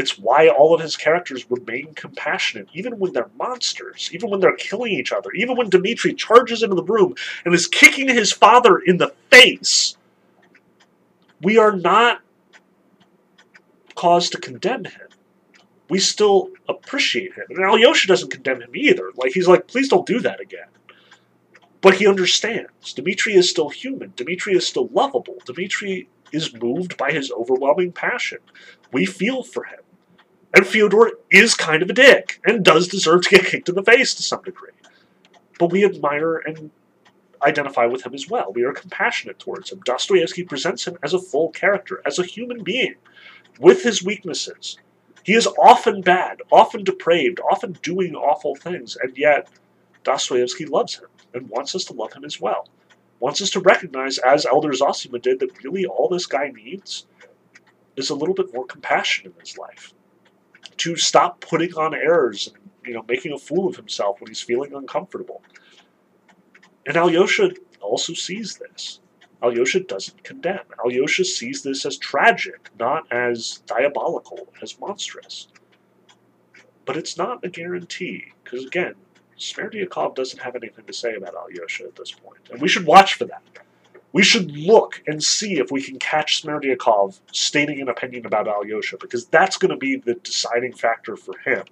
[0.00, 4.56] It's why all of his characters remain compassionate, even when they're monsters, even when they're
[4.56, 7.14] killing each other, even when Dmitri charges into the room
[7.44, 9.98] and is kicking his father in the face.
[11.42, 12.22] We are not
[13.94, 15.08] caused to condemn him.
[15.90, 17.44] We still appreciate him.
[17.50, 19.10] And Alyosha doesn't condemn him either.
[19.16, 20.68] Like, he's like, please don't do that again.
[21.82, 22.94] But he understands.
[22.94, 24.14] Dmitri is still human.
[24.16, 25.36] Dmitri is still lovable.
[25.44, 28.38] Dmitri is moved by his overwhelming passion.
[28.92, 29.80] We feel for him.
[30.54, 33.82] And Fyodor is kind of a dick and does deserve to get kicked in the
[33.82, 34.72] face to some degree.
[35.58, 36.70] But we admire and
[37.42, 38.52] identify with him as well.
[38.52, 39.80] We are compassionate towards him.
[39.84, 42.96] Dostoevsky presents him as a full character, as a human being,
[43.58, 44.78] with his weaknesses.
[45.22, 49.48] He is often bad, often depraved, often doing awful things, and yet
[50.02, 52.68] Dostoevsky loves him and wants us to love him as well.
[53.20, 57.06] Wants us to recognize, as Elder Zosima did, that really all this guy needs
[57.96, 59.92] is a little bit more compassion in his life.
[60.80, 64.40] To stop putting on airs and you know making a fool of himself when he's
[64.40, 65.42] feeling uncomfortable.
[66.86, 67.50] And Alyosha
[67.80, 69.00] also sees this.
[69.42, 70.64] Alyosha doesn't condemn.
[70.82, 75.48] Alyosha sees this as tragic, not as diabolical, as monstrous.
[76.86, 78.94] But it's not a guarantee, because again,
[79.38, 83.14] Smerdyakov doesn't have anything to say about Alyosha at this point, and we should watch
[83.14, 83.42] for that.
[84.12, 88.96] We should look and see if we can catch Smerdyakov stating an opinion about Alyosha,
[88.98, 91.64] because that's going to be the deciding factor for him.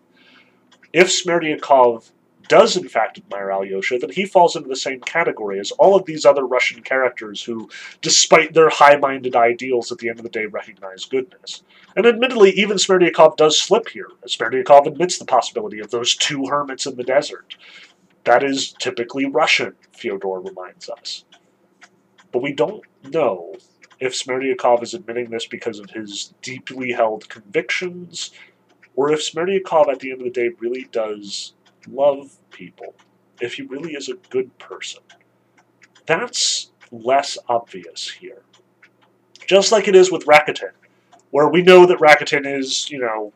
[0.92, 2.10] If Smerdyakov
[2.46, 6.06] does in fact admire Alyosha, then he falls into the same category as all of
[6.06, 7.68] these other Russian characters who,
[8.00, 11.62] despite their high-minded ideals, at the end of the day recognize goodness.
[11.94, 14.08] And admittedly, even Smerdyakov does slip here.
[14.26, 17.56] Smerdyakov admits the possibility of those two hermits in the desert.
[18.24, 21.24] That is typically Russian, Fyodor reminds us.
[22.32, 23.54] But we don't know
[24.00, 28.30] if Smerdyakov is admitting this because of his deeply held convictions,
[28.94, 31.54] or if Smerdyakov at the end of the day really does
[31.88, 32.94] love people,
[33.40, 35.02] if he really is a good person.
[36.06, 38.42] That's less obvious here.
[39.46, 40.72] Just like it is with Rakitin,
[41.30, 43.32] where we know that Rakitin is, you know,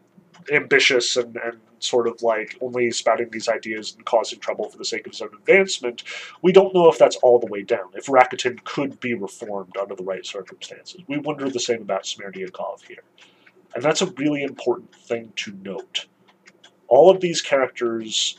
[0.53, 4.85] ambitious and, and sort of like only spouting these ideas and causing trouble for the
[4.85, 6.03] sake of his own advancement,
[6.43, 9.95] we don't know if that's all the way down, if Rakitin could be reformed under
[9.95, 11.01] the right circumstances.
[11.07, 13.03] We wonder the same about Smerdyakov here.
[13.75, 16.07] And that's a really important thing to note.
[16.89, 18.39] All of these characters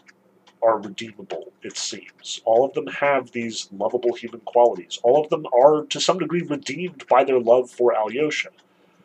[0.62, 2.42] are redeemable, it seems.
[2.46, 5.00] All of them have these lovable human qualities.
[5.04, 8.50] All of them are, to some degree, redeemed by their love for Alyosha.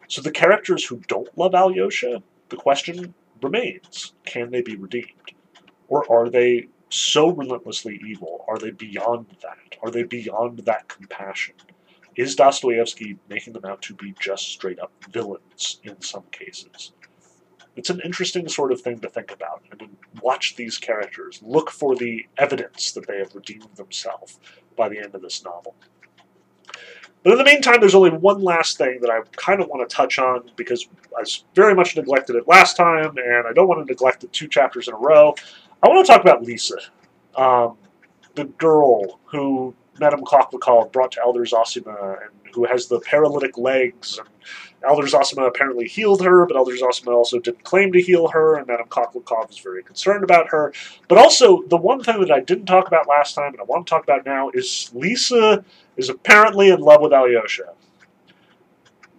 [0.06, 5.32] So the characters who don't love Alyosha, the question remains, can they be redeemed?
[5.89, 8.44] Or are they so relentlessly evil?
[8.48, 9.77] Are they beyond that?
[9.82, 11.55] Are they beyond that compassion?
[12.16, 16.93] Is Dostoevsky making them out to be just straight up villains in some cases?
[17.77, 19.89] It's an interesting sort of thing to think about and to
[20.20, 24.40] watch these characters, look for the evidence that they have redeemed themselves
[24.77, 25.77] by the end of this novel.
[27.22, 29.94] But in the meantime, there's only one last thing that I kind of want to
[29.94, 31.24] touch on because I
[31.54, 34.88] very much neglected it last time, and I don't want to neglect it two chapters
[34.88, 35.34] in a row.
[35.82, 36.76] I want to talk about Lisa,
[37.36, 37.76] um,
[38.34, 44.18] the girl who Madame Khokhlakov brought to Elder Zosima and who has the paralytic legs.
[44.18, 44.28] And
[44.88, 48.66] Elder Zosima apparently healed her, but Elder Zosima also didn't claim to heal her, and
[48.66, 50.72] Madame Khokhlakov is very concerned about her.
[51.08, 53.86] But also, the one thing that I didn't talk about last time, and I want
[53.86, 55.64] to talk about now, is Lisa
[55.98, 57.74] is apparently in love with Alyosha.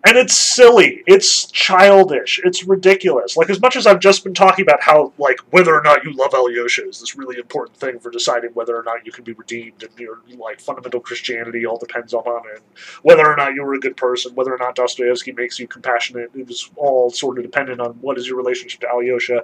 [0.07, 1.03] And it's silly.
[1.07, 2.39] It's childish.
[2.45, 3.35] It's ridiculous.
[3.35, 6.13] Like, as much as I've just been talking about how, like, whether or not you
[6.13, 9.33] love Alyosha is this really important thing for deciding whether or not you can be
[9.33, 12.61] redeemed, and your, like, fundamental Christianity all depends on it,
[13.01, 16.31] whether or not you were a good person, whether or not Dostoevsky makes you compassionate,
[16.33, 19.43] it was all sort of dependent on what is your relationship to Alyosha.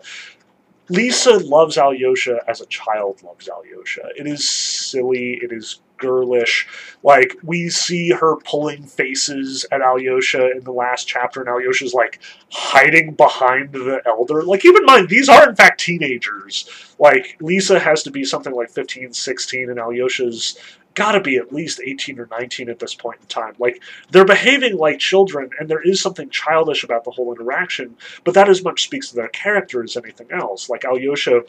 [0.87, 4.07] Lisa loves Alyosha as a child loves Alyosha.
[4.15, 5.39] It is silly.
[5.41, 6.67] It is girlish.
[7.03, 12.21] Like we see her pulling faces at Alyosha in the last chapter, and Alyosha's like
[12.51, 14.43] hiding behind the elder.
[14.43, 16.69] Like keep in mind, these are in fact teenagers.
[16.99, 20.57] Like Lisa has to be something like 15, 16, and Alyosha's
[20.95, 23.53] got to be at least 18 or 19 at this point in time.
[23.59, 28.33] Like, they're behaving like children, and there is something childish about the whole interaction, but
[28.33, 30.69] that as much speaks to their character as anything else.
[30.69, 31.41] Like, Alyosha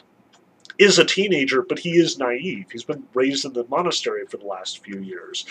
[0.77, 2.67] is a teenager, but he is naive.
[2.71, 5.45] He's been raised in the monastery for the last few years.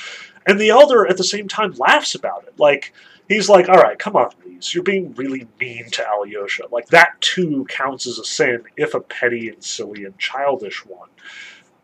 [0.47, 2.59] And the elder, at the same time, laughs about it.
[2.59, 2.93] Like,
[3.29, 6.65] he's like, all right, come on, Lise, you're being really mean to Alyosha.
[6.71, 11.09] Like, that too counts as a sin, if a petty and silly and childish one.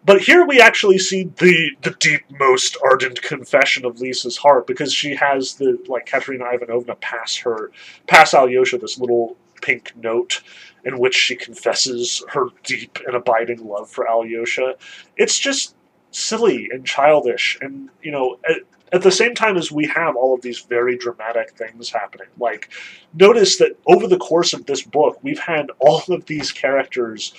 [0.05, 4.93] But here we actually see the the deep, most ardent confession of Lisa's heart because
[4.93, 7.71] she has the like Katerina Ivanovna pass her
[8.09, 10.43] pass Alyosha this little pink note
[10.85, 14.75] in which she confesses her deep and abiding love for Alyosha.
[15.17, 15.75] It's just
[16.11, 18.39] silly and childish, and you know.
[18.49, 18.57] At,
[18.95, 22.69] at the same time as we have all of these very dramatic things happening, like
[23.15, 27.33] notice that over the course of this book, we've had all of these characters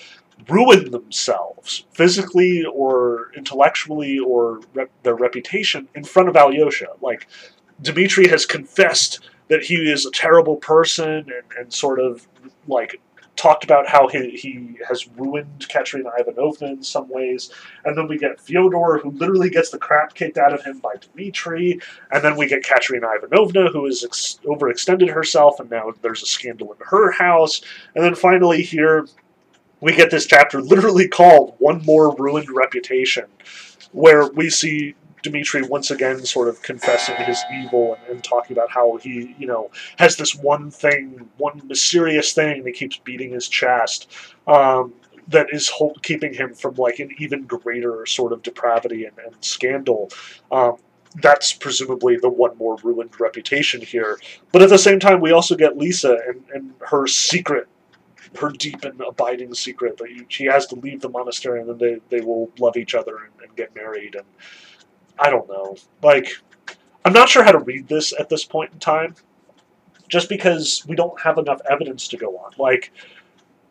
[0.49, 6.87] ruin themselves physically or intellectually or rep- their reputation in front of Alyosha.
[7.01, 7.27] Like
[7.81, 12.27] Dmitri has confessed that he is a terrible person and, and sort of
[12.67, 12.99] like
[13.35, 17.51] talked about how he, he has ruined Katerina Ivanovna in some ways.
[17.85, 20.93] And then we get Fyodor, who literally gets the crap kicked out of him by
[20.99, 21.79] Dmitri.
[22.11, 26.27] And then we get Katerina Ivanovna, who has ex- overextended herself, and now there's a
[26.27, 27.61] scandal in her house.
[27.95, 29.07] And then finally, here,
[29.81, 33.25] we get this chapter literally called One More Ruined Reputation,
[33.91, 38.69] where we see Dmitri once again sort of confessing his evil and, and, talking about
[38.69, 43.47] how he, you know, has this one thing, one mysterious thing that keeps beating his
[43.47, 44.11] chest.
[44.45, 44.93] Um,
[45.29, 49.33] that is hold, keeping him from like an even greater sort of depravity and, and
[49.39, 50.09] scandal.
[50.51, 50.75] Um,
[51.21, 54.19] that's presumably the one more ruined reputation here.
[54.51, 57.67] But at the same time, we also get Lisa and, and her secret
[58.39, 62.17] her deep and abiding secret that she has to leave the monastery and then they,
[62.17, 64.15] they will love each other and, and get married.
[64.15, 64.25] And
[65.19, 65.75] I don't know.
[66.01, 66.27] Like,
[67.05, 69.15] I'm not sure how to read this at this point in time,
[70.07, 72.51] just because we don't have enough evidence to go on.
[72.57, 72.91] Like,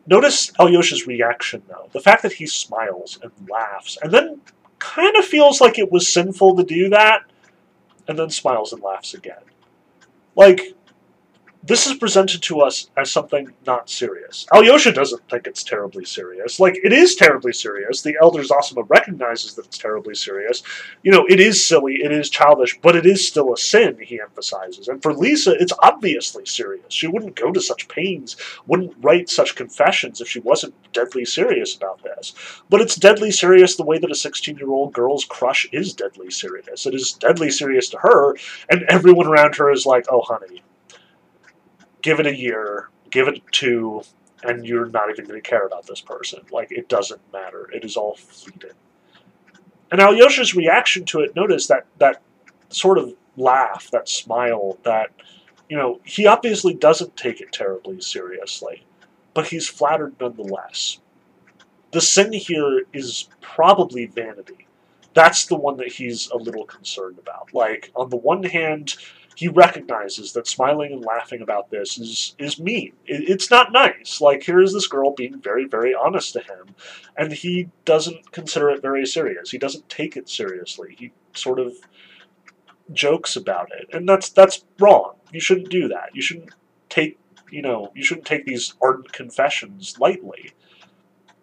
[0.07, 1.89] notice Alyosha's reaction, though.
[1.91, 4.41] The fact that he smiles and laughs, and then
[4.79, 7.21] kind of feels like it was sinful to do that,
[8.07, 9.43] and then smiles and laughs again.
[10.35, 10.75] Like,
[11.65, 14.45] this is presented to us as something not serious.
[14.51, 16.59] Alyosha doesn't think it's terribly serious.
[16.59, 18.01] Like, it is terribly serious.
[18.01, 20.61] The Elder Zosima recognizes that it's terribly serious.
[21.03, 24.19] You know, it is silly, it is childish, but it is still a sin, he
[24.19, 24.89] emphasizes.
[24.89, 26.93] And for Lisa, it's obviously serious.
[26.93, 28.35] She wouldn't go to such pains,
[28.67, 32.33] wouldn't write such confessions if she wasn't deadly serious about this.
[32.69, 36.29] But it's deadly serious the way that a 16 year old girl's crush is deadly
[36.29, 36.85] serious.
[36.85, 38.35] It is deadly serious to her,
[38.69, 40.61] and everyone around her is like, oh, honey,
[42.03, 44.03] give it a year, give it two,
[44.43, 46.41] and you're not even going to care about this person.
[46.51, 47.69] Like, it doesn't matter.
[47.73, 48.77] It is all fleeting.
[49.91, 52.21] And Alyosha's reaction to it, notice that, that
[52.69, 55.11] sort of laugh, that smile, that,
[55.69, 58.85] you know, he obviously doesn't take it terribly seriously,
[59.33, 60.99] but he's flattered nonetheless.
[61.91, 64.67] The sin here is probably vanity.
[65.13, 67.53] That's the one that he's a little concerned about.
[67.53, 68.95] Like, on the one hand,
[69.35, 72.93] he recognizes that smiling and laughing about this is is mean.
[73.05, 74.21] It, it's not nice.
[74.21, 76.75] Like here is this girl being very very honest to him,
[77.17, 79.51] and he doesn't consider it very serious.
[79.51, 80.95] He doesn't take it seriously.
[80.97, 81.73] He sort of
[82.91, 85.15] jokes about it, and that's that's wrong.
[85.31, 86.09] You shouldn't do that.
[86.13, 86.51] You shouldn't
[86.89, 87.17] take
[87.49, 90.51] you know you shouldn't take these ardent confessions lightly.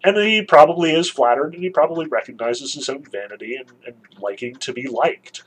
[0.03, 4.55] And he probably is flattered, and he probably recognizes his own vanity and, and liking
[4.57, 5.43] to be liked.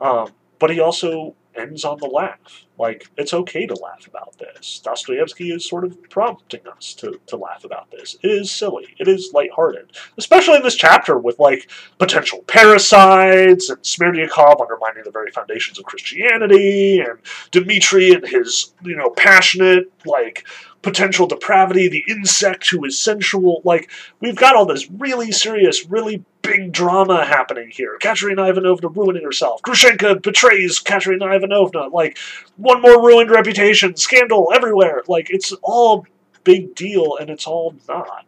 [0.00, 2.66] Um, but he also ends on the laugh.
[2.78, 4.80] Like, it's okay to laugh about this.
[4.82, 8.16] Dostoevsky is sort of prompting us to, to laugh about this.
[8.22, 8.94] It is silly.
[8.98, 9.92] It is lighthearted.
[10.16, 15.84] Especially in this chapter with, like, potential parasites and Smerdyakov undermining the very foundations of
[15.84, 17.18] Christianity and
[17.50, 20.46] Dmitri and his, you know, passionate, like,
[20.82, 23.60] potential depravity, the insect who is sensual.
[23.64, 23.90] Like,
[24.20, 27.98] we've got all this really serious, really big drama happening here.
[28.00, 29.60] Katerina Ivanovna ruining herself.
[29.62, 31.88] Grushenka betrays Katerina Ivanovna.
[31.88, 32.18] Like,
[32.56, 33.96] one more ruined reputation.
[33.96, 35.02] Scandal everywhere.
[35.06, 36.06] Like, it's all
[36.44, 38.24] big deal, and it's all not.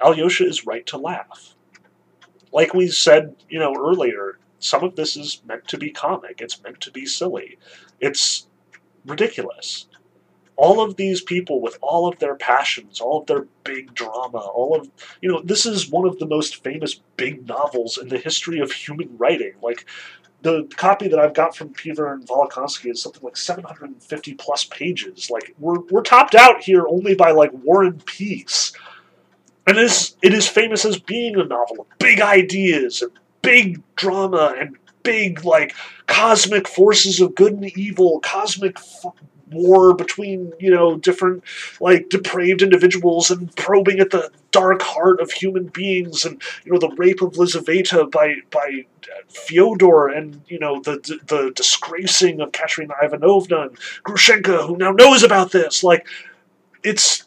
[0.00, 1.54] Alyosha is right to laugh.
[2.52, 6.40] Like we said, you know, earlier, some of this is meant to be comic.
[6.40, 7.58] It's meant to be silly.
[8.00, 8.46] It's
[9.04, 9.86] ridiculous
[10.60, 14.76] all of these people with all of their passions, all of their big drama, all
[14.78, 14.90] of
[15.22, 18.70] you know, this is one of the most famous big novels in the history of
[18.70, 19.54] human writing.
[19.62, 19.86] Like
[20.42, 25.30] the copy that I've got from Pevear and Volokhonsky is something like 750 plus pages.
[25.30, 28.72] Like we're we're topped out here only by like War and Peace.
[29.66, 33.82] And it is, it is famous as being a novel of big ideas and big
[33.96, 35.74] drama and big like
[36.06, 38.76] cosmic forces of good and evil, cosmic
[39.52, 41.42] war between you know different
[41.80, 46.78] like depraved individuals and probing at the dark heart of human beings and you know
[46.78, 48.84] the rape of Lizaveta by by
[49.28, 55.22] Fyodor and you know the the disgracing of Katerina Ivanovna and Grushenka who now knows
[55.22, 56.06] about this like
[56.82, 57.26] it's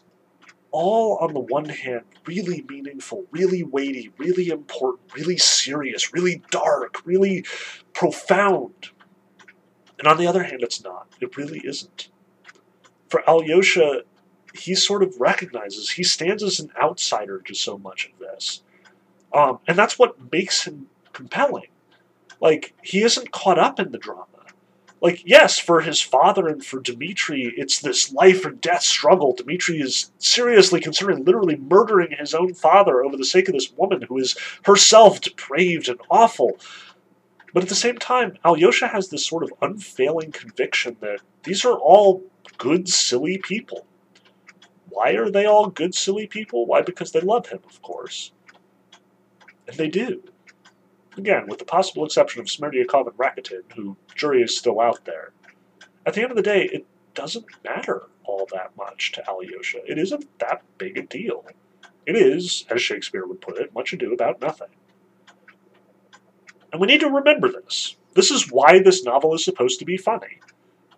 [0.70, 7.04] all on the one hand really meaningful, really weighty, really important, really serious, really dark,
[7.06, 7.44] really
[7.92, 8.90] profound.
[9.98, 11.08] And on the other hand, it's not.
[11.20, 12.08] It really isn't.
[13.14, 14.02] For Alyosha,
[14.56, 18.64] he sort of recognizes, he stands as an outsider to so much of this.
[19.32, 21.68] Um, and that's what makes him compelling.
[22.40, 24.26] Like, he isn't caught up in the drama
[25.04, 29.80] like yes for his father and for Dmitri it's this life or death struggle Dmitri
[29.80, 34.18] is seriously considering literally murdering his own father over the sake of this woman who
[34.18, 36.58] is herself depraved and awful
[37.54, 41.78] but at the same time Alyosha has this sort of unfailing conviction that these are
[41.78, 42.22] all
[42.58, 43.86] good silly people
[44.90, 48.32] why are they all good silly people why because they love him of course
[49.66, 50.22] and they do
[51.16, 55.32] Again, with the possible exception of Smerdyakov and Rakitin, who jury is still out there.
[56.04, 59.78] At the end of the day, it doesn't matter all that much to Alyosha.
[59.86, 61.46] It isn't that big a deal.
[62.04, 64.68] It is, as Shakespeare would put it, much ado about nothing.
[66.74, 67.94] And we need to remember this.
[68.14, 70.40] This is why this novel is supposed to be funny.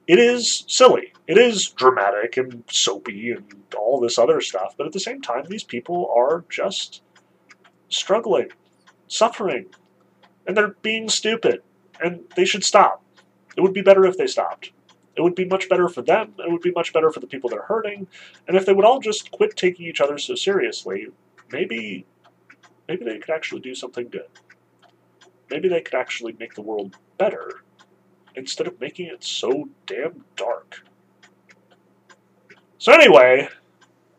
[0.07, 1.13] It is silly.
[1.27, 3.45] It is dramatic and soapy and
[3.77, 7.03] all this other stuff, but at the same time, these people are just
[7.91, 8.49] struggling,
[9.07, 9.67] suffering,
[10.47, 11.61] and they're being stupid,
[12.03, 13.05] and they should stop.
[13.55, 14.73] It would be better if they stopped.
[15.15, 17.51] It would be much better for them, it would be much better for the people
[17.51, 18.07] they're hurting,
[18.49, 21.09] and if they would all just quit taking each other so seriously,
[21.53, 22.07] maybe
[22.89, 24.29] maybe they could actually do something good.
[25.51, 27.63] Maybe they could actually make the world better
[28.35, 30.85] instead of making it so damn dark.
[32.79, 33.49] So anyway,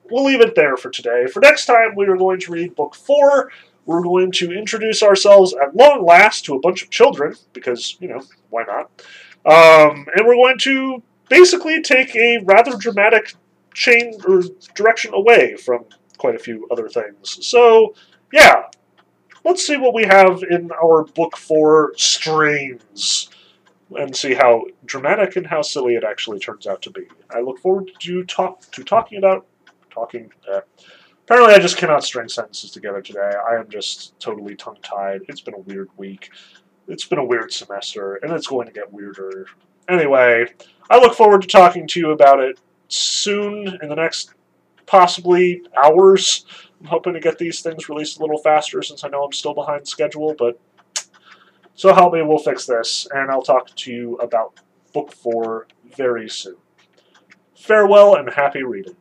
[0.09, 1.27] we'll leave it there for today.
[1.27, 3.51] For next time, we are going to read book four,
[3.85, 8.09] we're going to introduce ourselves at long last to a bunch of children, because, you
[8.09, 8.89] know, why not?
[9.45, 13.33] Um, and we're going to basically take a rather dramatic
[13.73, 14.41] change or
[14.75, 15.85] direction away from
[16.17, 17.45] quite a few other things.
[17.45, 17.93] So,
[18.33, 18.63] yeah,
[19.47, 23.29] let's see what we have in our book four strains
[23.97, 27.07] and see how dramatic and how silly it actually turns out to be.
[27.31, 29.47] I look forward to talk to talking about
[29.89, 30.31] talking.
[30.51, 30.61] Uh,
[31.23, 33.33] Apparently, I just cannot string sentences together today.
[33.51, 35.23] I am just totally tongue-tied.
[35.27, 36.29] It's been a weird week.
[36.87, 39.45] It's been a weird semester, and it's going to get weirder.
[39.89, 40.45] Anyway,
[40.89, 44.35] I look forward to talking to you about it soon, in the next
[44.85, 46.45] possibly hours.
[46.79, 49.53] I'm hoping to get these things released a little faster since I know I'm still
[49.53, 50.59] behind schedule, but
[51.73, 54.59] so help me, we'll fix this, and I'll talk to you about
[54.93, 56.57] Book 4 very soon.
[57.55, 58.95] Farewell and happy reading.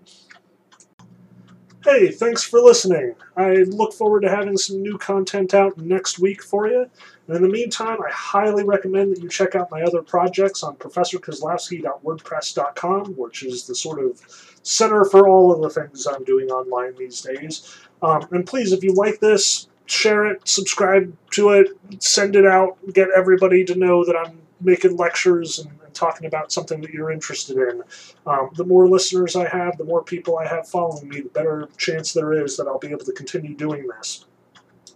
[1.87, 3.15] Hey, thanks for listening.
[3.37, 6.91] I look forward to having some new content out next week for you.
[7.29, 10.75] And in the meantime, I highly recommend that you check out my other projects on
[10.79, 14.21] professorkozlowski.wordpress.com, which is the sort of
[14.65, 17.79] center for all of the things I'm doing online these days.
[18.03, 21.69] Um, and please, if you like this, share it, subscribe to it,
[22.03, 26.81] send it out, get everybody to know that I'm making lectures and talking about something
[26.83, 27.83] that you're interested in.
[28.27, 31.69] Um, the more listeners I have, the more people I have following me, the better
[31.77, 34.27] chance there is that I'll be able to continue doing this.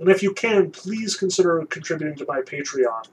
[0.01, 3.07] And if you can, please consider contributing to my Patreon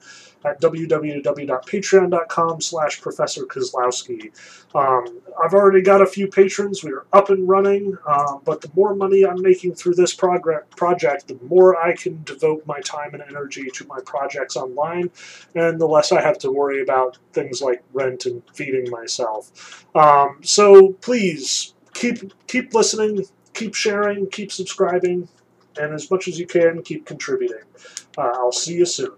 [0.46, 4.32] at www.patreon.com slash Professor Kozlowski.
[4.74, 6.82] Um, I've already got a few patrons.
[6.84, 11.28] We are up and running, uh, but the more money I'm making through this project,
[11.28, 15.10] the more I can devote my time and energy to my projects online,
[15.56, 19.86] and the less I have to worry about things like rent and feeding myself.
[19.96, 25.28] Um, so please, keep keep listening, keep sharing, keep subscribing,
[25.78, 27.64] and as much as you can, keep contributing.
[28.18, 29.12] Uh, I'll see you soon.